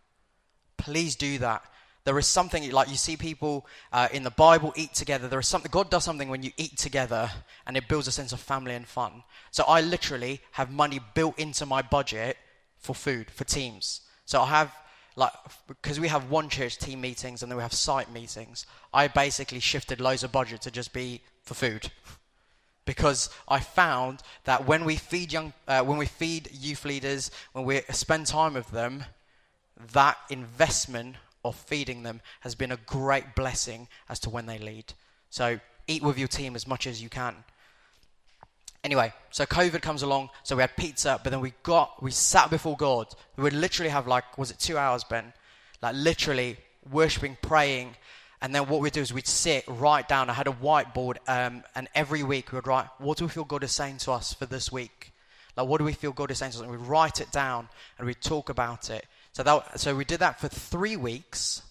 Please 0.76 1.16
do 1.16 1.38
that. 1.38 1.64
There 2.04 2.18
is 2.18 2.26
something 2.26 2.70
like 2.70 2.90
you 2.90 2.96
see 2.96 3.16
people 3.16 3.66
uh, 3.90 4.08
in 4.12 4.24
the 4.24 4.30
Bible 4.30 4.74
eat 4.76 4.92
together. 4.92 5.26
There 5.26 5.40
is 5.40 5.48
something 5.48 5.70
God 5.70 5.88
does 5.88 6.04
something 6.04 6.28
when 6.28 6.42
you 6.42 6.52
eat 6.58 6.76
together, 6.76 7.30
and 7.66 7.78
it 7.78 7.88
builds 7.88 8.06
a 8.08 8.12
sense 8.12 8.32
of 8.32 8.40
family 8.40 8.74
and 8.74 8.86
fun. 8.86 9.22
So 9.50 9.64
I 9.66 9.80
literally 9.80 10.42
have 10.52 10.70
money 10.70 11.00
built 11.14 11.38
into 11.38 11.64
my 11.64 11.80
budget 11.80 12.36
for 12.76 12.94
food 12.94 13.30
for 13.30 13.44
teams. 13.44 14.02
So 14.26 14.42
I 14.42 14.46
have 14.48 14.74
like 15.16 15.32
because 15.66 15.98
we 15.98 16.08
have 16.08 16.30
one 16.30 16.50
church 16.50 16.76
team 16.76 17.00
meetings 17.00 17.42
and 17.42 17.50
then 17.50 17.56
we 17.56 17.62
have 17.62 17.72
site 17.72 18.12
meetings. 18.12 18.66
I 18.92 19.08
basically 19.08 19.60
shifted 19.60 19.98
loads 19.98 20.24
of 20.24 20.32
budget 20.32 20.60
to 20.62 20.70
just 20.70 20.92
be 20.92 21.22
for 21.42 21.54
food 21.54 21.90
because 22.84 23.30
I 23.48 23.60
found 23.60 24.20
that 24.44 24.66
when 24.66 24.84
we 24.84 24.96
feed 24.96 25.32
young, 25.32 25.54
uh, 25.66 25.82
when 25.82 25.96
we 25.96 26.06
feed 26.06 26.50
youth 26.52 26.84
leaders, 26.84 27.30
when 27.52 27.64
we 27.64 27.80
spend 27.90 28.26
time 28.26 28.54
with 28.54 28.70
them, 28.72 29.04
that 29.92 30.18
investment 30.28 31.16
of 31.44 31.56
feeding 31.56 32.02
them 32.02 32.20
has 32.40 32.54
been 32.54 32.72
a 32.72 32.76
great 32.76 33.34
blessing 33.34 33.88
as 34.08 34.18
to 34.20 34.30
when 34.30 34.46
they 34.46 34.58
lead. 34.58 34.94
So 35.30 35.60
eat 35.86 36.02
with 36.02 36.18
your 36.18 36.28
team 36.28 36.56
as 36.56 36.66
much 36.66 36.86
as 36.86 37.02
you 37.02 37.08
can. 37.08 37.34
Anyway, 38.82 39.12
so 39.30 39.46
COVID 39.46 39.80
comes 39.80 40.02
along, 40.02 40.28
so 40.42 40.56
we 40.56 40.62
had 40.62 40.76
pizza, 40.76 41.18
but 41.22 41.30
then 41.30 41.40
we 41.40 41.54
got, 41.62 42.02
we 42.02 42.10
sat 42.10 42.50
before 42.50 42.76
God. 42.76 43.06
We 43.36 43.42
would 43.42 43.54
literally 43.54 43.90
have 43.90 44.06
like, 44.06 44.36
was 44.36 44.50
it 44.50 44.58
two 44.58 44.76
hours, 44.76 45.04
Ben? 45.04 45.32
Like 45.80 45.94
literally 45.96 46.58
worshiping, 46.90 47.38
praying, 47.40 47.96
and 48.42 48.54
then 48.54 48.68
what 48.68 48.82
we'd 48.82 48.92
do 48.92 49.00
is 49.00 49.10
we'd 49.10 49.26
sit, 49.26 49.64
write 49.66 50.06
down. 50.06 50.28
I 50.28 50.34
had 50.34 50.48
a 50.48 50.52
whiteboard, 50.52 51.16
um, 51.26 51.62
and 51.74 51.88
every 51.94 52.22
week 52.22 52.52
we 52.52 52.56
would 52.56 52.66
write, 52.66 52.88
what 52.98 53.16
do 53.16 53.24
we 53.24 53.30
feel 53.30 53.44
God 53.44 53.64
is 53.64 53.72
saying 53.72 53.98
to 53.98 54.12
us 54.12 54.34
for 54.34 54.44
this 54.44 54.70
week? 54.70 55.12
Like, 55.56 55.66
what 55.66 55.78
do 55.78 55.84
we 55.84 55.94
feel 55.94 56.12
God 56.12 56.30
is 56.30 56.38
saying 56.38 56.52
to 56.52 56.58
us? 56.58 56.62
And 56.62 56.70
we'd 56.70 56.80
write 56.80 57.22
it 57.22 57.32
down 57.32 57.70
and 57.96 58.06
we'd 58.06 58.20
talk 58.20 58.50
about 58.50 58.90
it. 58.90 59.06
So, 59.34 59.42
that, 59.42 59.80
so 59.80 59.96
we 59.96 60.04
did 60.04 60.20
that 60.20 60.40
for 60.40 60.48
three 60.48 60.96
weeks. 60.96 61.62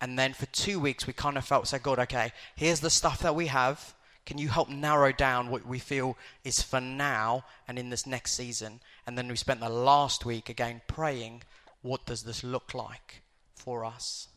And 0.00 0.18
then 0.18 0.32
for 0.32 0.46
two 0.46 0.80
weeks, 0.80 1.06
we 1.06 1.12
kind 1.12 1.36
of 1.36 1.44
felt, 1.44 1.68
say, 1.68 1.78
God, 1.78 1.98
okay, 1.98 2.32
here's 2.56 2.80
the 2.80 2.90
stuff 2.90 3.20
that 3.20 3.34
we 3.34 3.46
have. 3.46 3.94
Can 4.24 4.38
you 4.38 4.48
help 4.48 4.70
narrow 4.70 5.12
down 5.12 5.50
what 5.50 5.66
we 5.66 5.78
feel 5.78 6.16
is 6.44 6.62
for 6.62 6.80
now 6.80 7.44
and 7.68 7.78
in 7.78 7.90
this 7.90 8.06
next 8.06 8.32
season? 8.32 8.80
And 9.06 9.18
then 9.18 9.28
we 9.28 9.36
spent 9.36 9.60
the 9.60 9.68
last 9.68 10.24
week 10.24 10.48
again 10.48 10.80
praying, 10.86 11.42
what 11.82 12.06
does 12.06 12.22
this 12.22 12.42
look 12.42 12.72
like 12.72 13.22
for 13.54 13.84
us? 13.84 14.28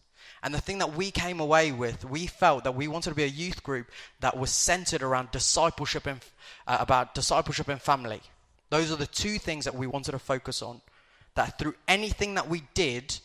And 0.43 0.53
the 0.53 0.61
thing 0.61 0.79
that 0.79 0.93
we 0.93 1.09
came 1.09 1.39
away 1.39 1.71
with, 1.71 2.03
we 2.03 2.27
felt 2.27 2.65
that 2.65 2.75
we 2.75 2.89
wanted 2.89 3.11
to 3.11 3.15
be 3.15 3.23
a 3.23 3.27
youth 3.27 3.63
group 3.63 3.89
that 4.19 4.37
was 4.37 4.51
centered 4.51 5.01
around 5.01 5.31
discipleship 5.31 6.05
and 6.05 6.19
uh, 6.67 6.77
about 6.81 7.15
discipleship 7.15 7.69
and 7.69 7.81
family. 7.81 8.21
Those 8.69 8.91
are 8.91 8.97
the 8.97 9.07
two 9.07 9.39
things 9.39 9.63
that 9.63 9.75
we 9.75 9.87
wanted 9.87 10.11
to 10.11 10.19
focus 10.19 10.61
on. 10.61 10.81
That 11.37 11.59
through 11.59 11.75
anything 11.87 12.33
that 12.33 12.49
we 12.49 12.63
did, 12.73 13.19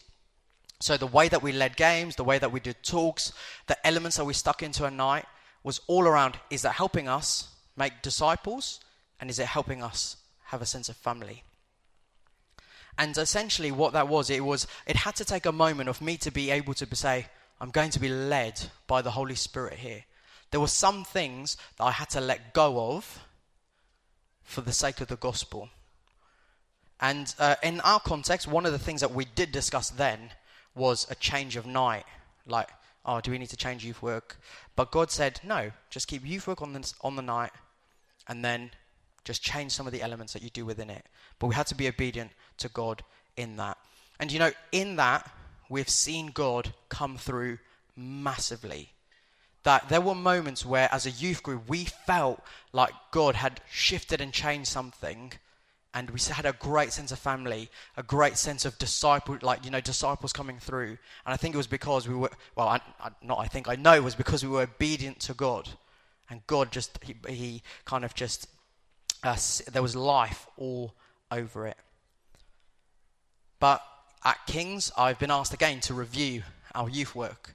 so 0.81 0.99
the 0.99 1.07
way 1.07 1.29
that 1.29 1.43
we 1.43 1.51
led 1.53 1.77
games, 1.77 2.17
the 2.17 2.25
way 2.25 2.39
that 2.39 2.53
we 2.53 2.61
did 2.61 2.83
talks, 2.83 3.33
the 3.69 3.87
elements 3.87 4.19
that 4.19 4.27
we 4.27 4.35
stuck 4.35 4.63
into 4.63 4.85
a 4.85 4.91
night 4.91 5.25
was 5.65 5.81
all 5.87 6.07
around 6.07 6.39
is 6.51 6.61
that 6.63 6.73
helping 6.73 7.09
us 7.09 7.49
make 7.75 8.03
disciples 8.03 8.81
and 9.19 9.31
is 9.31 9.39
it 9.39 9.47
helping 9.47 9.83
us 9.83 10.17
have 10.45 10.61
a 10.61 10.67
sense 10.67 10.91
of 10.91 10.97
family? 10.97 11.43
And 12.99 13.17
essentially, 13.17 13.73
what 13.73 13.95
that 13.95 14.09
was, 14.09 14.29
it 14.29 14.45
was, 14.45 14.67
it 14.87 14.97
had 14.97 15.17
to 15.17 15.25
take 15.25 15.47
a 15.47 15.53
moment 15.53 15.89
of 15.89 16.03
me 16.03 16.19
to 16.19 16.31
be 16.31 16.51
able 16.51 16.75
to 16.75 16.95
say, 16.95 17.29
I'm 17.63 17.71
going 17.71 17.91
to 17.93 18.01
be 18.01 18.11
led 18.11 18.61
by 18.87 19.01
the 19.01 19.13
Holy 19.13 19.37
Spirit 19.37 19.79
here. 19.79 20.05
There 20.51 20.61
were 20.61 20.67
some 20.67 21.03
things 21.03 21.57
that 21.79 21.85
I 21.85 21.93
had 21.93 22.11
to 22.11 22.21
let 22.21 22.53
go 22.53 22.95
of 22.95 23.21
for 24.43 24.61
the 24.61 24.73
sake 24.73 25.01
of 25.01 25.09
the 25.09 25.17
gospel. 25.17 25.71
And 27.03 27.35
uh, 27.41 27.57
in 27.65 27.81
our 27.81 27.99
context, 27.99 28.47
one 28.47 28.65
of 28.65 28.73
the 28.73 28.79
things 28.79 29.01
that 29.01 29.13
we 29.13 29.27
did 29.27 29.51
discuss 29.51 29.91
then 29.91 30.31
was 30.75 31.07
a 31.11 31.17
change 31.17 31.57
of 31.57 31.67
night. 31.67 32.05
Like, 32.47 32.69
oh, 33.05 33.21
do 33.21 33.33
we 33.33 33.39
need 33.39 33.51
to 33.51 33.57
change 33.57 33.85
youth 33.85 34.01
work? 34.01 34.39
But 34.77 34.93
God 34.93 35.11
said, 35.11 35.41
no, 35.45 35.73
just 35.91 36.07
keep 36.07 36.25
youth 36.25 36.47
work 36.47 36.63
on 36.63 36.73
the, 36.73 36.93
on 37.03 37.17
the 37.17 37.23
night 37.23 37.51
and 38.29 38.45
then 38.45 38.71
just 39.25 39.43
change 39.43 39.73
some 39.73 39.87
of 39.87 39.93
the 39.93 40.01
elements 40.01 40.33
that 40.33 40.43
you 40.43 40.51
do 40.51 40.65
within 40.65 40.91
it. 40.91 41.05
But 41.41 41.49
we 41.49 41.57
had 41.57 41.67
to 41.67 41.75
be 41.75 41.89
obedient 41.89 42.31
to 42.59 42.69
God 42.69 43.03
in 43.37 43.57
that. 43.57 43.79
And 44.21 44.31
you 44.31 44.39
know, 44.39 44.53
in 44.71 44.97
that, 44.97 45.29
we've 45.69 45.89
seen 45.89 46.29
God 46.29 46.73
come 46.89 47.17
through 47.17 47.59
massively. 47.97 48.91
That 49.65 49.89
there 49.89 50.01
were 50.01 50.15
moments 50.15 50.65
where, 50.65 50.89
as 50.93 51.07
a 51.07 51.11
youth 51.11 51.43
group, 51.43 51.69
we 51.69 51.85
felt 51.85 52.41
like 52.73 52.93
God 53.11 53.37
had 53.37 53.61
shifted 53.71 54.21
and 54.21 54.33
changed 54.33 54.69
something, 54.69 55.33
and 55.95 56.11
we 56.11 56.19
had 56.21 56.47
a 56.47 56.53
great 56.55 56.93
sense 56.93 57.13
of 57.13 57.19
family, 57.19 57.69
a 57.97 58.03
great 58.03 58.39
sense 58.39 58.65
of 58.65 58.79
disciple, 58.79 59.37
like 59.43 59.65
you 59.65 59.71
know, 59.71 59.81
disciples 59.81 60.33
coming 60.33 60.59
through. 60.59 60.97
And 61.27 61.35
I 61.35 61.37
think 61.37 61.55
it 61.55 61.59
was 61.59 61.67
because 61.67 62.09
we 62.09 62.15
were, 62.15 62.31
well, 62.57 62.69
I, 62.69 62.81
I, 63.01 63.11
not 63.23 63.39
I 63.39 63.47
think 63.47 63.69
I 63.69 63.77
know 63.77 63.95
it 63.95 64.03
was 64.03 64.15
because 64.15 64.43
we 64.43 64.51
were 64.51 64.63
obedient 64.63 65.21
to 65.21 65.35
God, 65.35 65.69
and 66.31 66.47
God 66.47 66.73
just 66.73 66.99
he, 67.03 67.17
he 67.29 67.63
kind 67.85 68.05
of 68.05 68.15
just 68.15 68.49
uh, 69.23 69.37
there 69.71 69.83
was 69.83 69.95
life 69.95 70.47
all 70.57 70.95
over 71.31 71.67
it. 71.67 71.77
But 73.61 73.83
at 74.25 74.39
King's, 74.47 74.91
I've 74.97 75.19
been 75.19 75.31
asked 75.31 75.55
again 75.55 75.81
to 75.81 75.95
review 75.95 76.43
our 76.75 76.89
youth 76.89 77.15
work. 77.15 77.55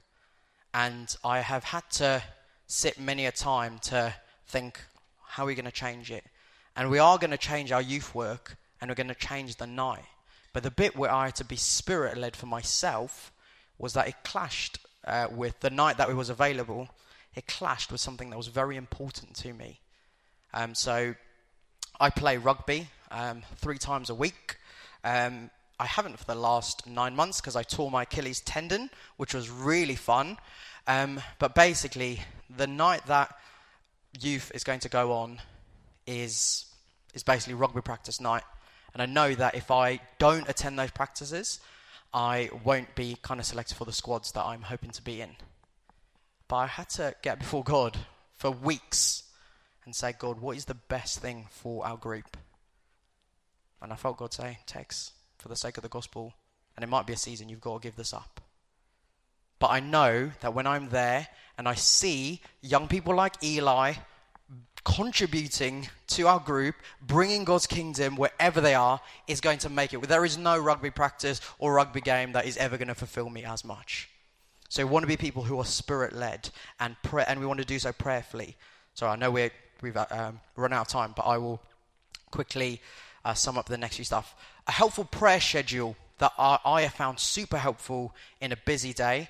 And 0.74 1.14
I 1.24 1.40
have 1.40 1.64
had 1.64 1.88
to 1.92 2.22
sit 2.66 3.00
many 3.00 3.26
a 3.26 3.32
time 3.32 3.78
to 3.84 4.14
think, 4.46 4.80
how 5.26 5.44
are 5.44 5.46
we 5.46 5.54
going 5.54 5.64
to 5.64 5.70
change 5.70 6.10
it? 6.10 6.24
And 6.78 6.90
we 6.90 7.00
are 7.00 7.18
going 7.18 7.32
to 7.32 7.36
change 7.36 7.72
our 7.72 7.82
youth 7.82 8.14
work 8.14 8.56
and 8.80 8.88
we're 8.88 8.94
going 8.94 9.08
to 9.08 9.14
change 9.14 9.56
the 9.56 9.66
night. 9.66 10.04
But 10.52 10.62
the 10.62 10.70
bit 10.70 10.96
where 10.96 11.12
I 11.12 11.24
had 11.24 11.34
to 11.36 11.44
be 11.44 11.56
spirit 11.56 12.16
led 12.16 12.36
for 12.36 12.46
myself 12.46 13.32
was 13.78 13.94
that 13.94 14.06
it 14.06 14.14
clashed 14.22 14.78
uh, 15.04 15.26
with 15.28 15.58
the 15.58 15.70
night 15.70 15.96
that 15.96 16.08
it 16.08 16.14
was 16.14 16.30
available. 16.30 16.88
It 17.34 17.48
clashed 17.48 17.90
with 17.90 18.00
something 18.00 18.30
that 18.30 18.36
was 18.36 18.46
very 18.46 18.76
important 18.76 19.34
to 19.38 19.52
me. 19.52 19.80
Um, 20.54 20.76
so 20.76 21.16
I 21.98 22.10
play 22.10 22.36
rugby 22.36 22.86
um, 23.10 23.42
three 23.56 23.78
times 23.78 24.08
a 24.08 24.14
week. 24.14 24.56
Um, 25.02 25.50
I 25.80 25.86
haven't 25.86 26.20
for 26.20 26.26
the 26.26 26.36
last 26.36 26.86
nine 26.86 27.16
months 27.16 27.40
because 27.40 27.56
I 27.56 27.64
tore 27.64 27.90
my 27.90 28.02
Achilles 28.02 28.40
tendon, 28.40 28.88
which 29.16 29.34
was 29.34 29.50
really 29.50 29.96
fun. 29.96 30.38
Um, 30.86 31.20
but 31.40 31.56
basically, 31.56 32.20
the 32.56 32.68
night 32.68 33.04
that 33.06 33.36
youth 34.20 34.52
is 34.54 34.62
going 34.62 34.80
to 34.80 34.88
go 34.88 35.12
on 35.14 35.40
is 36.08 36.66
is 37.14 37.22
basically 37.22 37.54
rugby 37.54 37.80
practice 37.80 38.20
night. 38.20 38.42
And 38.92 39.02
I 39.02 39.06
know 39.06 39.34
that 39.34 39.54
if 39.54 39.70
I 39.70 40.00
don't 40.18 40.48
attend 40.48 40.78
those 40.78 40.90
practices, 40.90 41.60
I 42.12 42.50
won't 42.64 42.94
be 42.94 43.16
kind 43.22 43.38
of 43.38 43.46
selected 43.46 43.76
for 43.76 43.84
the 43.84 43.92
squads 43.92 44.32
that 44.32 44.44
I'm 44.44 44.62
hoping 44.62 44.90
to 44.90 45.02
be 45.02 45.20
in. 45.20 45.36
But 46.48 46.56
I 46.56 46.66
had 46.66 46.88
to 46.90 47.14
get 47.22 47.38
before 47.38 47.62
God 47.62 47.98
for 48.34 48.50
weeks 48.50 49.24
and 49.84 49.94
say, 49.94 50.14
God, 50.18 50.40
what 50.40 50.56
is 50.56 50.64
the 50.64 50.74
best 50.74 51.20
thing 51.20 51.46
for 51.50 51.86
our 51.86 51.96
group? 51.96 52.36
And 53.82 53.92
I 53.92 53.96
felt 53.96 54.16
God 54.16 54.32
say, 54.32 54.58
Tex, 54.66 55.12
for 55.38 55.48
the 55.48 55.56
sake 55.56 55.76
of 55.76 55.82
the 55.82 55.88
gospel, 55.88 56.32
and 56.76 56.82
it 56.82 56.88
might 56.88 57.06
be 57.06 57.12
a 57.12 57.16
season, 57.16 57.48
you've 57.48 57.60
got 57.60 57.82
to 57.82 57.86
give 57.86 57.96
this 57.96 58.14
up. 58.14 58.40
But 59.58 59.70
I 59.70 59.80
know 59.80 60.30
that 60.40 60.54
when 60.54 60.66
I'm 60.66 60.88
there 60.88 61.28
and 61.56 61.68
I 61.68 61.74
see 61.74 62.40
young 62.62 62.88
people 62.88 63.14
like 63.14 63.42
Eli 63.42 63.94
contributing 64.88 65.86
to 66.06 66.26
our 66.26 66.40
group, 66.40 66.74
bringing 67.02 67.44
God's 67.44 67.66
kingdom 67.66 68.16
wherever 68.16 68.60
they 68.60 68.74
are, 68.74 69.00
is 69.26 69.40
going 69.40 69.58
to 69.58 69.68
make 69.68 69.92
it. 69.92 70.00
There 70.02 70.24
is 70.24 70.38
no 70.38 70.58
rugby 70.58 70.90
practice 70.90 71.40
or 71.58 71.74
rugby 71.74 72.00
game 72.00 72.32
that 72.32 72.46
is 72.46 72.56
ever 72.56 72.78
going 72.78 72.88
to 72.88 72.94
fulfill 72.94 73.28
me 73.28 73.44
as 73.44 73.64
much. 73.64 74.08
So 74.70 74.84
we 74.84 74.90
want 74.90 75.02
to 75.02 75.08
be 75.08 75.16
people 75.16 75.42
who 75.42 75.58
are 75.58 75.64
spirit 75.64 76.14
led 76.14 76.48
and 76.80 76.96
pray, 77.02 77.24
and 77.28 77.38
we 77.38 77.46
want 77.46 77.60
to 77.60 77.66
do 77.66 77.78
so 77.78 77.92
prayerfully. 77.92 78.56
So 78.94 79.06
I 79.06 79.16
know 79.16 79.30
we 79.30 79.50
have 79.82 79.96
uh, 79.96 80.06
um, 80.10 80.40
run 80.56 80.72
out 80.72 80.82
of 80.82 80.88
time, 80.88 81.12
but 81.14 81.22
I 81.22 81.36
will 81.36 81.60
quickly 82.30 82.80
uh, 83.24 83.34
sum 83.34 83.58
up 83.58 83.66
the 83.66 83.78
next 83.78 83.96
few 83.96 84.04
stuff. 84.04 84.34
A 84.66 84.72
helpful 84.72 85.04
prayer 85.04 85.40
schedule 85.40 85.96
that 86.18 86.32
I, 86.38 86.58
I 86.64 86.82
have 86.82 86.94
found 86.94 87.20
super 87.20 87.58
helpful 87.58 88.14
in 88.40 88.52
a 88.52 88.56
busy 88.56 88.92
day. 88.94 89.28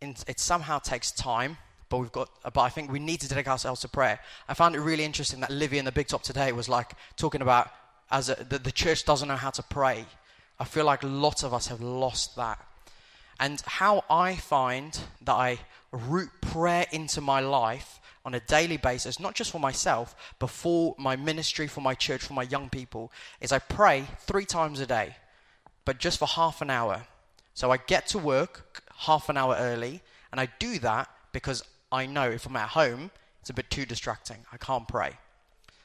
It 0.00 0.40
somehow 0.40 0.78
takes 0.78 1.10
time 1.10 1.58
but 1.90 1.98
we've 1.98 2.12
got 2.12 2.30
but 2.42 2.60
I 2.60 2.70
think 2.70 2.90
we 2.90 2.98
need 2.98 3.20
to 3.20 3.28
dedicate 3.28 3.50
ourselves 3.50 3.82
to 3.82 3.88
prayer. 3.88 4.20
I 4.48 4.54
found 4.54 4.74
it 4.74 4.80
really 4.80 5.04
interesting 5.04 5.40
that 5.40 5.50
Livy 5.50 5.76
in 5.76 5.84
the 5.84 5.92
Big 5.92 6.06
Top 6.06 6.22
today 6.22 6.52
was 6.52 6.68
like 6.68 6.92
talking 7.16 7.42
about 7.42 7.68
as 8.10 8.30
a, 8.30 8.36
the, 8.48 8.58
the 8.58 8.72
church 8.72 9.04
doesn't 9.04 9.28
know 9.28 9.36
how 9.36 9.50
to 9.50 9.62
pray. 9.62 10.06
I 10.58 10.64
feel 10.64 10.84
like 10.84 11.00
lots 11.02 11.42
of 11.42 11.52
us 11.52 11.66
have 11.66 11.80
lost 11.80 12.36
that. 12.36 12.64
And 13.38 13.60
how 13.66 14.04
I 14.10 14.36
find 14.36 14.98
that 15.22 15.32
I 15.32 15.58
root 15.92 16.28
prayer 16.40 16.86
into 16.92 17.20
my 17.20 17.40
life 17.40 18.00
on 18.24 18.34
a 18.34 18.40
daily 18.40 18.76
basis, 18.76 19.18
not 19.18 19.34
just 19.34 19.50
for 19.50 19.58
myself, 19.58 20.14
but 20.38 20.50
for 20.50 20.94
my 20.98 21.16
ministry, 21.16 21.66
for 21.66 21.80
my 21.80 21.94
church, 21.94 22.22
for 22.22 22.34
my 22.34 22.42
young 22.42 22.68
people, 22.68 23.10
is 23.40 23.50
I 23.50 23.58
pray 23.58 24.04
three 24.20 24.44
times 24.44 24.78
a 24.80 24.86
day, 24.86 25.16
but 25.84 25.98
just 25.98 26.18
for 26.18 26.26
half 26.26 26.60
an 26.60 26.68
hour. 26.70 27.06
So 27.54 27.70
I 27.70 27.78
get 27.78 28.06
to 28.08 28.18
work 28.18 28.82
half 28.94 29.30
an 29.30 29.38
hour 29.38 29.56
early, 29.58 30.02
and 30.30 30.40
I 30.40 30.48
do 30.58 30.78
that 30.80 31.08
because 31.32 31.64
I 31.92 32.06
know 32.06 32.30
if 32.30 32.46
I'm 32.46 32.56
at 32.56 32.70
home, 32.70 33.10
it's 33.40 33.50
a 33.50 33.54
bit 33.54 33.70
too 33.70 33.86
distracting. 33.86 34.38
I 34.52 34.56
can't 34.56 34.86
pray. 34.86 35.12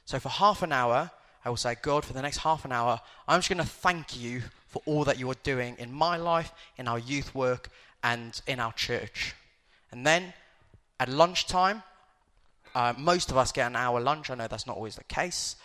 So 0.06 0.20
for 0.20 0.30
half 0.30 0.62
an 0.62 0.72
hour, 0.72 1.12
I 1.44 1.50
will 1.50 1.58
say, 1.58 1.76
God, 1.82 2.06
for 2.06 2.14
the 2.14 2.22
next 2.22 2.38
half 2.38 2.66
an 2.66 2.72
hour, 2.72 3.00
I'm 3.28 3.40
just 3.40 3.50
going 3.50 3.60
to 3.60 3.70
thank 3.70 4.20
you 4.20 4.44
for 4.68 4.82
all 4.86 5.04
that 5.06 5.20
you 5.20 5.30
are 5.30 5.38
doing 5.44 5.76
in 5.80 5.92
my 5.92 6.18
life, 6.18 6.52
in 6.78 6.88
our 6.88 7.00
youth 7.00 7.34
work, 7.34 7.70
and 8.04 8.40
in 8.46 8.60
our 8.60 8.74
church. 8.74 9.36
And 9.92 10.06
then 10.06 10.34
at 11.00 11.10
lunchtime, 11.10 11.84
uh, 12.76 12.94
most 12.98 13.32
of 13.32 13.38
us 13.38 13.52
get 13.52 13.68
an 13.68 13.76
hour 13.76 14.00
lunch. 14.00 14.30
I 14.30 14.36
know 14.36 14.48
that's 14.48 14.68
not 14.68 14.76
always 14.76 14.96
the 14.96 15.04
case. 15.06 15.56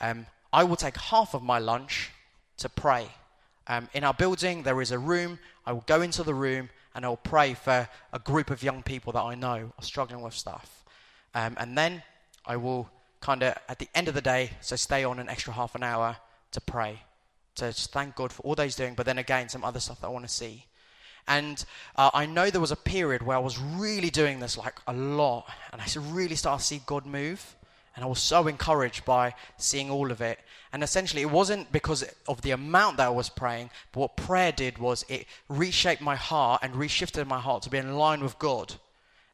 Um, 0.00 0.26
I 0.52 0.64
will 0.64 0.76
take 0.76 0.96
half 0.96 1.34
of 1.34 1.42
my 1.42 1.58
lunch 1.58 2.10
to 2.58 2.68
pray. 2.68 3.08
Um, 3.66 3.88
in 3.94 4.04
our 4.04 4.14
building, 4.14 4.62
there 4.62 4.80
is 4.80 4.90
a 4.90 4.98
room. 4.98 5.38
I 5.64 5.72
will 5.72 5.84
go 5.86 6.02
into 6.02 6.22
the 6.22 6.34
room 6.34 6.68
and 6.94 7.04
I'll 7.04 7.16
pray 7.16 7.54
for 7.54 7.88
a 8.12 8.18
group 8.18 8.50
of 8.50 8.62
young 8.62 8.82
people 8.82 9.12
that 9.12 9.22
I 9.22 9.34
know 9.34 9.72
are 9.78 9.82
struggling 9.82 10.22
with 10.22 10.34
stuff. 10.34 10.84
Um, 11.34 11.56
and 11.58 11.76
then 11.76 12.02
I 12.44 12.56
will 12.56 12.90
kind 13.20 13.42
of, 13.42 13.54
at 13.68 13.78
the 13.78 13.88
end 13.94 14.08
of 14.08 14.14
the 14.14 14.20
day, 14.20 14.50
so 14.60 14.76
stay 14.76 15.04
on 15.04 15.18
an 15.18 15.28
extra 15.28 15.52
half 15.52 15.74
an 15.74 15.82
hour 15.82 16.16
to 16.52 16.60
pray, 16.60 17.02
to 17.56 17.72
thank 17.72 18.16
God 18.16 18.32
for 18.32 18.42
all 18.42 18.54
that 18.54 18.64
He's 18.64 18.76
doing, 18.76 18.94
but 18.94 19.06
then 19.06 19.18
again, 19.18 19.48
some 19.48 19.64
other 19.64 19.80
stuff 19.80 20.00
that 20.00 20.08
I 20.08 20.10
want 20.10 20.26
to 20.26 20.32
see. 20.32 20.66
And 21.28 21.64
uh, 21.96 22.10
I 22.12 22.26
know 22.26 22.50
there 22.50 22.60
was 22.60 22.72
a 22.72 22.76
period 22.76 23.22
where 23.22 23.36
I 23.36 23.40
was 23.40 23.58
really 23.58 24.10
doing 24.10 24.40
this 24.40 24.56
like 24.56 24.80
a 24.86 24.92
lot, 24.92 25.46
and 25.72 25.80
I 25.80 25.86
really 26.12 26.34
started 26.34 26.60
to 26.62 26.66
see 26.66 26.80
God 26.86 27.06
move. 27.06 27.56
And 27.96 28.04
I 28.04 28.08
was 28.08 28.20
so 28.20 28.46
encouraged 28.46 29.04
by 29.04 29.34
seeing 29.56 29.90
all 29.90 30.10
of 30.10 30.20
it. 30.20 30.38
And 30.72 30.82
essentially, 30.82 31.22
it 31.22 31.30
wasn't 31.30 31.72
because 31.72 32.04
of 32.28 32.42
the 32.42 32.52
amount 32.52 32.98
that 32.98 33.06
I 33.06 33.10
was 33.10 33.28
praying, 33.28 33.70
but 33.92 34.00
what 34.00 34.16
prayer 34.16 34.52
did 34.52 34.78
was 34.78 35.04
it 35.08 35.26
reshaped 35.48 36.00
my 36.00 36.16
heart 36.16 36.62
and 36.62 36.74
reshifted 36.74 37.26
my 37.26 37.40
heart 37.40 37.62
to 37.64 37.70
be 37.70 37.78
in 37.78 37.96
line 37.96 38.22
with 38.22 38.38
God. 38.38 38.74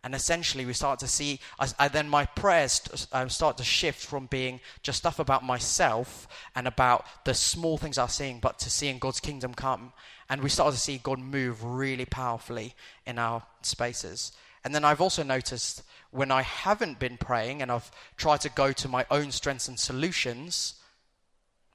And 0.03 0.15
essentially, 0.15 0.65
we 0.65 0.73
start 0.73 1.01
to 1.01 1.09
see, 1.09 1.41
I, 1.59 1.67
I 1.81 1.89
then 1.89 2.09
my 2.09 2.27
prayers 2.27 3.09
um, 3.13 3.29
start 3.29 3.59
to 3.59 3.65
shift 3.65 4.07
from 4.07 4.27
being 4.27 4.61
just 4.83 4.99
stuff 4.99 5.19
about 5.19 5.45
myself 5.45 6.29
and 6.55 6.69
about 6.69 7.05
the 7.25 7.35
small 7.35 7.77
things 7.77 7.99
I'm 7.99 8.09
seeing, 8.09 8.39
but 8.39 8.59
to 8.61 8.71
seeing 8.71 8.99
God's 8.99 9.21
kingdom 9.21 9.53
come. 9.53 9.93
And 10.31 10.43
we 10.43 10.49
start 10.49 10.73
to 10.73 10.81
see 10.81 10.99
God 10.99 11.19
move 11.19 11.65
really 11.65 12.05
powerfully 12.05 12.75
in 13.05 13.19
our 13.19 13.43
spaces. 13.63 14.33
And 14.65 14.75
then 14.75 14.85
I've 14.85 15.01
also 15.01 15.23
noticed 15.23 15.83
when 16.11 16.31
I 16.31 16.43
haven't 16.43 16.99
been 16.99 17.17
praying 17.17 17.63
and 17.63 17.71
I've 17.71 17.91
tried 18.17 18.41
to 18.43 18.49
go 18.49 18.73
to 18.73 18.89
my 18.89 19.07
own 19.11 19.33
strengths 19.33 19.69
and 19.69 19.79
solutions, 19.79 20.75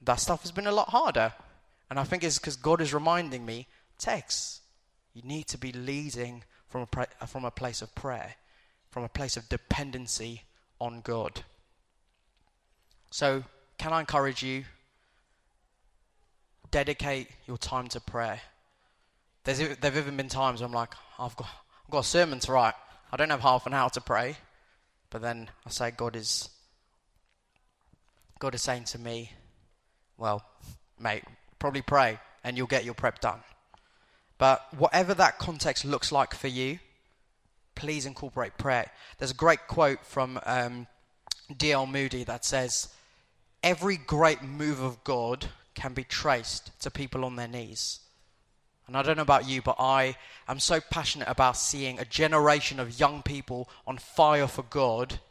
that 0.01 0.19
stuff 0.19 0.41
has 0.43 0.51
been 0.51 0.67
a 0.67 0.71
lot 0.71 0.89
harder. 0.89 1.33
And 1.89 1.99
I 1.99 2.03
think 2.03 2.23
it's 2.23 2.39
because 2.39 2.55
God 2.55 2.81
is 2.81 2.93
reminding 2.93 3.45
me, 3.45 3.67
Tex, 3.97 4.61
you 5.13 5.21
need 5.23 5.47
to 5.47 5.57
be 5.57 5.71
leading 5.71 6.43
from 6.67 6.81
a, 6.81 6.85
pra- 6.85 7.27
from 7.27 7.45
a 7.45 7.51
place 7.51 7.81
of 7.81 7.93
prayer, 7.95 8.35
from 8.89 9.03
a 9.03 9.09
place 9.09 9.37
of 9.37 9.49
dependency 9.49 10.43
on 10.79 11.01
God. 11.01 11.43
So, 13.11 13.43
can 13.77 13.91
I 13.93 13.99
encourage 13.99 14.41
you? 14.41 14.63
Dedicate 16.71 17.27
your 17.45 17.57
time 17.57 17.89
to 17.89 17.99
prayer. 17.99 18.39
There's, 19.43 19.59
there 19.59 19.91
have 19.91 19.97
even 19.97 20.15
been 20.15 20.29
times 20.29 20.61
I'm 20.61 20.71
like, 20.71 20.93
I've 21.19 21.35
got, 21.35 21.49
I've 21.85 21.91
got 21.91 21.99
a 21.99 22.07
sermon 22.07 22.39
to 22.39 22.51
write. 22.53 22.75
I 23.11 23.17
don't 23.17 23.29
have 23.29 23.41
half 23.41 23.65
an 23.65 23.73
hour 23.73 23.89
to 23.91 24.01
pray. 24.01 24.37
But 25.09 25.21
then 25.21 25.49
I 25.65 25.69
say, 25.69 25.91
God 25.91 26.15
is, 26.15 26.49
God 28.39 28.55
is 28.55 28.61
saying 28.61 28.85
to 28.85 28.99
me, 28.99 29.31
well, 30.17 30.43
mate, 30.99 31.23
probably 31.59 31.81
pray 31.81 32.19
and 32.43 32.57
you'll 32.57 32.67
get 32.67 32.85
your 32.85 32.93
prep 32.93 33.19
done. 33.19 33.41
But 34.37 34.65
whatever 34.77 35.13
that 35.13 35.37
context 35.37 35.85
looks 35.85 36.11
like 36.11 36.33
for 36.33 36.47
you, 36.47 36.79
please 37.75 38.05
incorporate 38.05 38.57
prayer. 38.57 38.89
There's 39.17 39.31
a 39.31 39.35
great 39.35 39.67
quote 39.67 40.03
from 40.05 40.39
um, 40.45 40.87
D.L. 41.55 41.85
Moody 41.85 42.23
that 42.23 42.45
says, 42.45 42.89
Every 43.61 43.97
great 43.97 44.41
move 44.41 44.81
of 44.81 45.03
God 45.03 45.49
can 45.75 45.93
be 45.93 46.03
traced 46.03 46.71
to 46.81 46.89
people 46.89 47.23
on 47.23 47.35
their 47.35 47.47
knees. 47.47 47.99
And 48.91 48.97
I 48.97 49.03
don't 49.03 49.15
know 49.15 49.21
about 49.21 49.47
you, 49.47 49.61
but 49.61 49.77
I 49.79 50.17
am 50.49 50.59
so 50.59 50.81
passionate 50.81 51.29
about 51.29 51.55
seeing 51.55 51.97
a 51.97 52.03
generation 52.03 52.77
of 52.77 52.99
young 52.99 53.21
people 53.21 53.69
on 53.87 53.97
fire 53.97 54.47
for 54.47 54.63
God. 54.63 55.21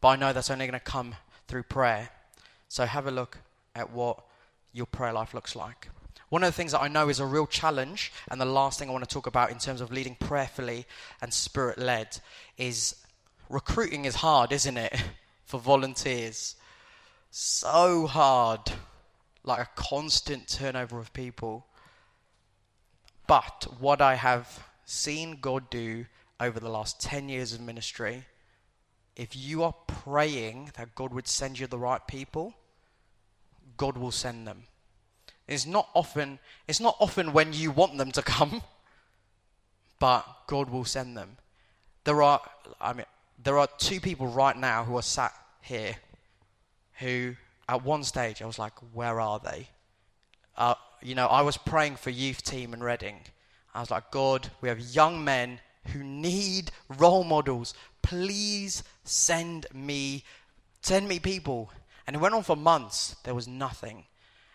But 0.00 0.08
I 0.08 0.14
know 0.14 0.32
that's 0.32 0.48
only 0.48 0.68
going 0.68 0.78
to 0.78 0.84
come 0.84 1.16
through 1.48 1.64
prayer. 1.64 2.10
So 2.68 2.86
have 2.86 3.08
a 3.08 3.10
look 3.10 3.38
at 3.74 3.90
what 3.90 4.20
your 4.72 4.86
prayer 4.86 5.12
life 5.12 5.34
looks 5.34 5.56
like. 5.56 5.88
One 6.28 6.44
of 6.44 6.46
the 6.46 6.56
things 6.56 6.70
that 6.70 6.82
I 6.82 6.86
know 6.86 7.08
is 7.08 7.18
a 7.18 7.26
real 7.26 7.48
challenge, 7.48 8.12
and 8.30 8.40
the 8.40 8.44
last 8.44 8.78
thing 8.78 8.88
I 8.88 8.92
want 8.92 9.02
to 9.02 9.12
talk 9.12 9.26
about 9.26 9.50
in 9.50 9.58
terms 9.58 9.80
of 9.80 9.90
leading 9.90 10.14
prayerfully 10.14 10.86
and 11.20 11.34
spirit 11.34 11.78
led, 11.78 12.20
is 12.56 12.94
recruiting 13.48 14.04
is 14.04 14.14
hard, 14.14 14.52
isn't 14.52 14.76
it? 14.76 15.02
For 15.46 15.58
volunteers. 15.58 16.54
So 17.32 18.06
hard. 18.06 18.70
Like 19.42 19.58
a 19.62 19.68
constant 19.74 20.46
turnover 20.46 21.00
of 21.00 21.12
people. 21.12 21.66
But 23.32 23.66
what 23.80 24.02
I 24.02 24.16
have 24.16 24.68
seen 24.84 25.38
God 25.40 25.70
do 25.70 26.04
over 26.38 26.60
the 26.60 26.68
last 26.68 27.00
10 27.00 27.30
years 27.30 27.54
of 27.54 27.62
ministry, 27.62 28.26
if 29.16 29.34
you 29.34 29.62
are 29.62 29.72
praying 29.86 30.72
that 30.76 30.94
God 30.94 31.14
would 31.14 31.26
send 31.26 31.58
you 31.58 31.66
the 31.66 31.78
right 31.78 32.06
people, 32.06 32.52
God 33.78 33.96
will 33.96 34.10
send 34.10 34.46
them. 34.46 34.64
It's 35.48 35.64
not 35.64 35.88
often, 35.94 36.40
it's 36.68 36.78
not 36.78 36.94
often 37.00 37.32
when 37.32 37.54
you 37.54 37.70
want 37.70 37.96
them 37.96 38.12
to 38.12 38.20
come, 38.20 38.60
but 39.98 40.26
God 40.46 40.68
will 40.68 40.84
send 40.84 41.16
them. 41.16 41.38
There 42.04 42.20
are, 42.20 42.42
I 42.82 42.92
mean, 42.92 43.06
there 43.42 43.56
are 43.56 43.68
two 43.78 43.98
people 43.98 44.26
right 44.26 44.58
now 44.58 44.84
who 44.84 44.98
are 44.98 45.02
sat 45.02 45.32
here 45.62 45.96
who, 46.98 47.36
at 47.66 47.82
one 47.82 48.04
stage, 48.04 48.42
I 48.42 48.46
was 48.46 48.58
like, 48.58 48.74
where 48.92 49.22
are 49.22 49.38
they? 49.38 49.68
Uh, 50.56 50.74
you 51.02 51.14
know, 51.14 51.26
I 51.26 51.42
was 51.42 51.56
praying 51.56 51.96
for 51.96 52.10
youth 52.10 52.42
team 52.42 52.74
in 52.74 52.82
Reading. 52.82 53.20
I 53.74 53.80
was 53.80 53.90
like, 53.90 54.10
God, 54.10 54.50
we 54.60 54.68
have 54.68 54.80
young 54.80 55.24
men 55.24 55.60
who 55.88 56.02
need 56.02 56.70
role 56.88 57.24
models. 57.24 57.74
Please 58.02 58.84
send 59.04 59.66
me, 59.72 60.24
send 60.82 61.08
me 61.08 61.18
people. 61.18 61.70
And 62.06 62.16
it 62.16 62.20
went 62.20 62.34
on 62.34 62.42
for 62.42 62.56
months. 62.56 63.16
There 63.24 63.34
was 63.34 63.48
nothing. 63.48 64.04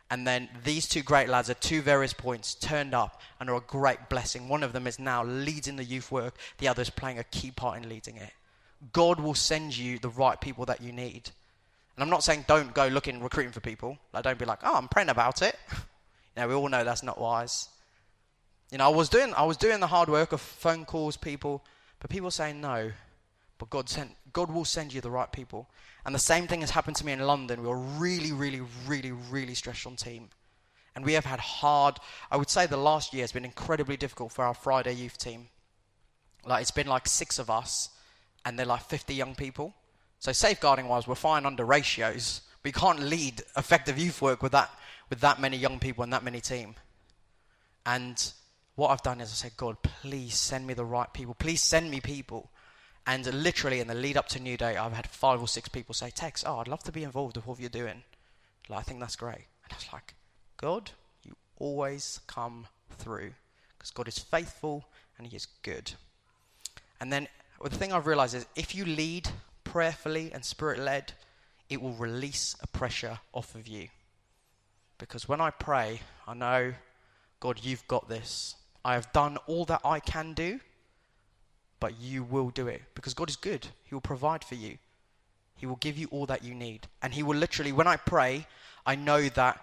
And 0.09 0.25
then 0.25 0.47
these 0.63 0.87
two 0.87 1.01
great 1.01 1.27
lads 1.27 1.49
at 1.49 1.59
two 1.59 1.81
various 1.81 2.13
points 2.13 2.55
turned 2.55 2.93
up 2.93 3.21
and 3.39 3.49
are 3.49 3.57
a 3.57 3.61
great 3.61 4.07
blessing. 4.09 4.47
One 4.47 4.63
of 4.63 4.71
them 4.71 4.87
is 4.87 4.99
now 4.99 5.23
leading 5.23 5.75
the 5.75 5.83
youth 5.83 6.11
work, 6.11 6.35
the 6.59 6.67
other 6.67 6.81
is 6.81 6.89
playing 6.89 7.19
a 7.19 7.25
key 7.25 7.51
part 7.51 7.77
in 7.77 7.89
leading 7.89 8.15
it. 8.15 8.31
God 8.93 9.19
will 9.19 9.33
send 9.33 9.75
you 9.75 9.99
the 9.99 10.09
right 10.09 10.39
people 10.39 10.65
that 10.65 10.81
you 10.81 10.93
need. 10.93 11.31
And 11.97 12.03
I'm 12.03 12.11
not 12.11 12.23
saying 12.23 12.45
don't 12.47 12.75
go 12.75 12.87
looking, 12.87 13.23
recruiting 13.23 13.51
for 13.51 13.59
people. 13.59 13.97
Like, 14.13 14.23
don't 14.23 14.37
be 14.37 14.45
like, 14.45 14.59
oh, 14.63 14.75
I'm 14.75 14.87
praying 14.87 15.09
about 15.09 15.41
it. 15.41 15.55
you 15.71 15.77
know, 16.37 16.47
we 16.47 16.53
all 16.53 16.69
know 16.69 16.83
that's 16.83 17.01
not 17.01 17.19
wise. 17.19 17.69
You 18.71 18.77
know, 18.77 18.85
I 18.85 18.89
was 18.89 19.09
doing, 19.09 19.33
I 19.33 19.43
was 19.43 19.57
doing 19.57 19.79
the 19.79 19.87
hard 19.87 20.07
work 20.07 20.31
of 20.31 20.39
phone 20.39 20.85
calls, 20.85 21.17
people, 21.17 21.65
but 21.99 22.11
people 22.11 22.29
saying 22.29 22.61
no. 22.61 22.91
But 23.57 23.71
God 23.71 23.89
sent, 23.89 24.11
God 24.31 24.51
will 24.51 24.65
send 24.65 24.93
you 24.93 25.01
the 25.01 25.09
right 25.09 25.31
people. 25.31 25.71
And 26.05 26.13
the 26.13 26.19
same 26.19 26.45
thing 26.45 26.61
has 26.61 26.69
happened 26.69 26.97
to 26.97 27.05
me 27.05 27.13
in 27.13 27.19
London. 27.19 27.63
We 27.63 27.67
were 27.67 27.77
really, 27.77 28.31
really, 28.31 28.61
really, 28.85 29.11
really 29.11 29.55
stressed 29.55 29.87
on 29.87 29.95
team. 29.95 30.29
And 30.95 31.03
we 31.03 31.13
have 31.13 31.25
had 31.25 31.39
hard, 31.39 31.97
I 32.29 32.37
would 32.37 32.49
say 32.49 32.67
the 32.67 32.77
last 32.77 33.11
year 33.11 33.23
has 33.23 33.31
been 33.31 33.45
incredibly 33.45 33.97
difficult 33.97 34.31
for 34.31 34.45
our 34.45 34.53
Friday 34.53 34.93
youth 34.93 35.17
team. 35.17 35.47
Like, 36.45 36.61
it's 36.61 36.71
been 36.71 36.87
like 36.87 37.07
six 37.07 37.39
of 37.39 37.49
us, 37.49 37.89
and 38.45 38.57
they're 38.57 38.65
like 38.67 38.83
50 38.83 39.15
young 39.15 39.33
people. 39.33 39.73
So, 40.19 40.31
safeguarding 40.31 40.87
wise, 40.87 41.07
we're 41.07 41.15
fine 41.15 41.45
under 41.45 41.63
ratios. 41.63 42.41
We 42.63 42.71
can't 42.71 42.99
lead 42.99 43.43
effective 43.55 43.97
youth 43.97 44.21
work 44.21 44.41
with 44.41 44.51
that, 44.51 44.71
with 45.09 45.19
that 45.21 45.39
many 45.39 45.57
young 45.57 45.79
people 45.79 46.03
and 46.03 46.11
that 46.13 46.23
many 46.23 46.41
team. 46.41 46.75
And 47.85 48.31
what 48.75 48.89
I've 48.89 49.03
done 49.03 49.21
is 49.21 49.29
I 49.29 49.35
said, 49.35 49.57
God, 49.57 49.81
please 49.81 50.35
send 50.35 50.67
me 50.67 50.73
the 50.73 50.85
right 50.85 51.11
people. 51.13 51.35
Please 51.35 51.61
send 51.61 51.89
me 51.89 52.01
people 52.01 52.49
and 53.07 53.25
literally 53.33 53.79
in 53.79 53.87
the 53.87 53.95
lead 53.95 54.17
up 54.17 54.27
to 54.29 54.39
Newday, 54.39 54.75
I've 54.75 54.91
had 54.91 55.07
five 55.07 55.41
or 55.41 55.47
six 55.47 55.69
people 55.69 55.95
say, 55.95 56.09
Tex, 56.09 56.43
oh, 56.45 56.59
I'd 56.59 56.67
love 56.67 56.83
to 56.83 56.91
be 56.91 57.03
involved 57.03 57.37
with 57.37 57.47
what 57.47 57.57
you're 57.57 57.69
doing. 57.69 58.03
Like, 58.67 58.79
I 58.79 58.83
think 58.83 58.99
that's 58.99 59.15
great. 59.15 59.45
And 59.63 59.71
I 59.71 59.75
was 59.75 59.87
like, 59.93 60.13
God, 60.57 60.91
you 61.23 61.33
always 61.57 62.19
come 62.27 62.67
through. 62.97 63.31
Because 63.77 63.91
God 63.91 64.09
is 64.09 64.19
faithful 64.19 64.85
and 65.17 65.25
He 65.25 65.37
is 65.37 65.47
good. 65.63 65.93
And 66.99 67.11
then 67.11 67.29
well, 67.61 67.69
the 67.69 67.77
thing 67.77 67.93
I've 67.93 68.07
realized 68.07 68.35
is 68.35 68.45
if 68.57 68.75
you 68.75 68.83
lead 68.83 69.29
prayerfully 69.77 70.31
and 70.33 70.43
spirit 70.43 70.79
led, 70.79 71.13
it 71.69 71.81
will 71.81 71.93
release 71.93 72.55
a 72.61 72.67
pressure 72.67 73.19
off 73.33 73.55
of 73.55 73.67
you. 73.67 73.87
Because 74.97 75.27
when 75.27 75.41
I 75.41 75.51
pray, 75.51 76.01
I 76.27 76.33
know, 76.33 76.73
God, 77.39 77.59
you've 77.61 77.87
got 77.87 78.09
this. 78.09 78.55
I 78.83 78.93
have 78.93 79.11
done 79.13 79.37
all 79.47 79.65
that 79.65 79.81
I 79.83 79.99
can 79.99 80.33
do 80.33 80.59
but 81.79 81.99
you 81.99 82.23
will 82.23 82.49
do 82.49 82.67
it 82.67 82.81
because 82.95 83.13
God 83.13 83.29
is 83.29 83.35
good. 83.35 83.67
He 83.85 83.93
will 83.93 84.01
provide 84.01 84.43
for 84.43 84.55
you. 84.55 84.77
He 85.55 85.65
will 85.65 85.75
give 85.77 85.97
you 85.97 86.07
all 86.11 86.25
that 86.27 86.43
you 86.43 86.53
need. 86.53 86.87
And 87.01 87.13
He 87.13 87.23
will 87.23 87.37
literally, 87.37 87.71
when 87.71 87.87
I 87.87 87.97
pray, 87.97 88.47
I 88.85 88.95
know 88.95 89.29
that 89.29 89.59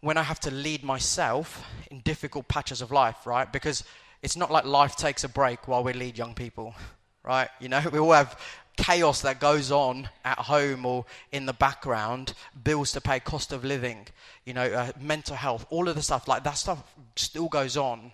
when 0.00 0.16
I 0.16 0.22
have 0.22 0.40
to 0.40 0.50
lead 0.50 0.84
myself 0.84 1.66
in 1.90 2.00
difficult 2.00 2.48
patches 2.48 2.82
of 2.82 2.92
life, 2.92 3.26
right? 3.26 3.50
Because 3.50 3.84
it's 4.22 4.36
not 4.36 4.50
like 4.50 4.64
life 4.64 4.96
takes 4.96 5.24
a 5.24 5.28
break 5.28 5.66
while 5.66 5.82
we 5.82 5.92
lead 5.92 6.18
young 6.18 6.34
people, 6.34 6.74
right? 7.22 7.48
You 7.60 7.68
know, 7.68 7.82
we 7.92 7.98
all 7.98 8.12
have 8.12 8.38
chaos 8.76 9.22
that 9.22 9.40
goes 9.40 9.70
on 9.70 10.08
at 10.24 10.38
home 10.38 10.84
or 10.84 11.04
in 11.32 11.46
the 11.46 11.52
background, 11.52 12.34
bills 12.62 12.92
to 12.92 13.00
pay, 13.00 13.20
cost 13.20 13.52
of 13.52 13.64
living, 13.64 14.06
you 14.44 14.52
know, 14.52 14.64
uh, 14.64 14.92
mental 15.00 15.36
health, 15.36 15.66
all 15.70 15.88
of 15.88 15.94
the 15.94 16.02
stuff, 16.02 16.28
like 16.28 16.44
that 16.44 16.58
stuff 16.58 16.82
still 17.16 17.48
goes 17.48 17.76
on. 17.76 18.12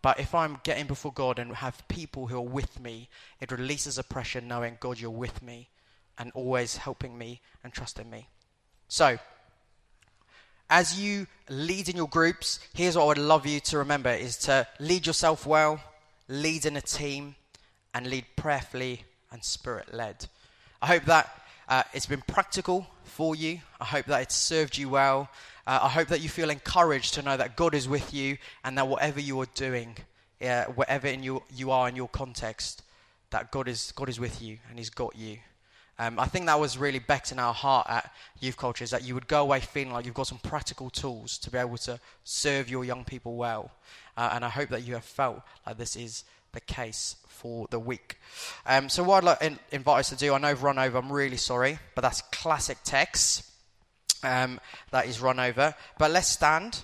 But 0.00 0.20
if 0.20 0.34
I'm 0.34 0.60
getting 0.62 0.86
before 0.86 1.12
God 1.12 1.38
and 1.38 1.54
have 1.56 1.86
people 1.88 2.28
who 2.28 2.36
are 2.36 2.40
with 2.40 2.80
me, 2.80 3.08
it 3.40 3.50
releases 3.50 3.98
a 3.98 4.04
pressure 4.04 4.40
knowing, 4.40 4.78
God, 4.80 4.98
you're 4.98 5.10
with 5.10 5.42
me 5.42 5.68
and 6.16 6.30
always 6.34 6.76
helping 6.76 7.18
me 7.18 7.40
and 7.62 7.72
trusting 7.72 8.08
me. 8.08 8.28
So, 8.88 9.18
as 10.70 11.00
you 11.00 11.26
lead 11.48 11.88
in 11.88 11.96
your 11.96 12.08
groups, 12.08 12.60
here's 12.74 12.96
what 12.96 13.04
I 13.04 13.06
would 13.06 13.18
love 13.18 13.46
you 13.46 13.60
to 13.60 13.78
remember 13.78 14.10
is 14.10 14.36
to 14.38 14.66
lead 14.78 15.06
yourself 15.06 15.46
well, 15.46 15.80
lead 16.28 16.66
in 16.66 16.76
a 16.76 16.80
team, 16.80 17.34
and 17.94 18.06
lead 18.06 18.26
prayerfully 18.36 19.04
and 19.32 19.42
spirit 19.42 19.94
led. 19.94 20.26
I 20.80 20.86
hope 20.86 21.04
that 21.04 21.28
uh, 21.68 21.82
it's 21.92 22.06
been 22.06 22.22
practical 22.26 22.86
for 23.04 23.34
you. 23.34 23.60
I 23.80 23.84
hope 23.84 24.06
that 24.06 24.22
it's 24.22 24.34
served 24.34 24.78
you 24.78 24.88
well. 24.88 25.28
Uh, 25.66 25.80
I 25.82 25.88
hope 25.88 26.08
that 26.08 26.20
you 26.20 26.28
feel 26.28 26.50
encouraged 26.50 27.14
to 27.14 27.22
know 27.22 27.36
that 27.36 27.56
God 27.56 27.74
is 27.74 27.88
with 27.88 28.14
you 28.14 28.38
and 28.64 28.78
that 28.78 28.88
whatever 28.88 29.20
you 29.20 29.40
are 29.40 29.48
doing, 29.54 29.96
uh, 30.40 30.64
whatever 30.64 31.08
in 31.08 31.22
your, 31.22 31.42
you 31.54 31.70
are 31.70 31.88
in 31.88 31.96
your 31.96 32.08
context, 32.08 32.82
that 33.30 33.50
God 33.50 33.68
is, 33.68 33.92
God 33.92 34.08
is 34.08 34.18
with 34.18 34.40
you 34.40 34.58
and 34.70 34.78
He's 34.78 34.90
got 34.90 35.14
you. 35.16 35.38
Um, 35.98 36.18
I 36.20 36.26
think 36.26 36.46
that 36.46 36.60
was 36.60 36.78
really 36.78 37.00
Becked 37.00 37.32
in 37.32 37.40
our 37.40 37.52
heart 37.52 37.86
at 37.90 38.12
Youth 38.38 38.56
Culture 38.56 38.84
is 38.84 38.90
that 38.90 39.04
you 39.04 39.14
would 39.14 39.26
go 39.26 39.42
away 39.42 39.58
feeling 39.60 39.92
like 39.92 40.06
you've 40.06 40.14
got 40.14 40.28
some 40.28 40.38
practical 40.38 40.90
tools 40.90 41.38
to 41.38 41.50
be 41.50 41.58
able 41.58 41.76
to 41.78 41.98
serve 42.22 42.70
your 42.70 42.84
young 42.84 43.04
people 43.04 43.34
well. 43.34 43.72
Uh, 44.16 44.30
and 44.32 44.44
I 44.44 44.48
hope 44.48 44.68
that 44.68 44.84
you 44.86 44.94
have 44.94 45.04
felt 45.04 45.42
like 45.66 45.76
this 45.76 45.96
is 45.96 46.24
the 46.58 46.72
case 46.72 47.16
for 47.28 47.68
the 47.70 47.78
week. 47.78 48.18
Um, 48.66 48.88
so, 48.88 49.04
what 49.04 49.18
I'd 49.18 49.24
like 49.24 49.42
in, 49.42 49.58
invite 49.70 50.00
us 50.00 50.08
to 50.08 50.16
do, 50.16 50.34
I 50.34 50.38
know 50.38 50.48
I've 50.48 50.62
run 50.64 50.78
over, 50.78 50.98
I'm 50.98 51.12
really 51.12 51.36
sorry, 51.36 51.78
but 51.94 52.02
that's 52.02 52.20
classic 52.32 52.78
Tex 52.84 53.48
um, 54.24 54.60
that 54.90 55.06
is 55.06 55.20
run 55.20 55.38
over. 55.38 55.74
But 55.98 56.10
let's 56.10 56.26
stand. 56.26 56.82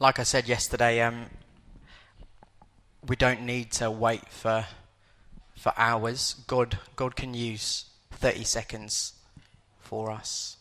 Like 0.00 0.18
I 0.18 0.22
said 0.22 0.48
yesterday, 0.48 1.02
um, 1.02 1.26
we 3.06 3.16
don't 3.16 3.42
need 3.42 3.70
to 3.72 3.90
wait 3.90 4.26
for 4.30 4.64
for 5.60 5.74
hours. 5.76 6.36
God, 6.46 6.78
God 6.96 7.14
can 7.14 7.34
use 7.34 7.84
30 8.12 8.44
seconds 8.44 9.12
for 9.78 10.10
us. 10.10 10.56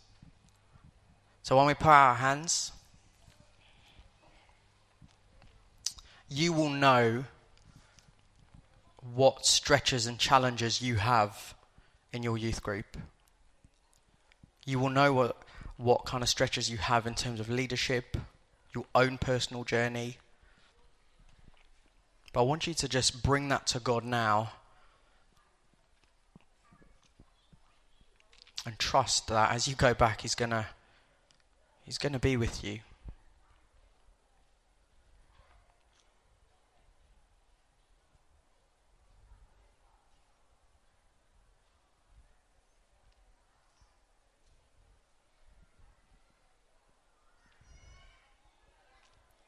So 1.41 1.55
when 1.55 1.67
we 1.67 1.73
put 1.73 1.87
our 1.87 2.15
hands, 2.15 2.73
you 6.27 6.51
will 6.51 6.69
know 6.69 7.23
what 9.13 9.45
stretches 9.45 10.05
and 10.05 10.19
challenges 10.19 10.81
you 10.81 10.95
have 10.95 11.55
in 12.11 12.21
your 12.21 12.37
youth 12.37 12.61
group. 12.61 12.97
You 14.65 14.79
will 14.79 14.89
know 14.89 15.13
what, 15.13 15.37
what 15.77 16.05
kind 16.05 16.21
of 16.21 16.29
stretches 16.29 16.69
you 16.69 16.77
have 16.77 17.07
in 17.07 17.15
terms 17.15 17.39
of 17.39 17.49
leadership, 17.49 18.17
your 18.75 18.83
own 18.93 19.17
personal 19.17 19.63
journey. 19.63 20.17
But 22.33 22.41
I 22.41 22.43
want 22.43 22.67
you 22.67 22.73
to 22.73 22.89
just 22.89 23.23
bring 23.23 23.47
that 23.47 23.65
to 23.67 23.79
God 23.79 24.03
now 24.03 24.51
and 28.65 28.77
trust 28.77 29.27
that 29.27 29.51
as 29.51 29.67
you 29.67 29.75
go 29.75 29.93
back, 29.93 30.21
He's 30.21 30.35
going 30.35 30.51
to 30.51 30.67
He's 31.83 31.97
to 32.13 32.19
be 32.19 32.37
with 32.37 32.63
you. 32.63 32.79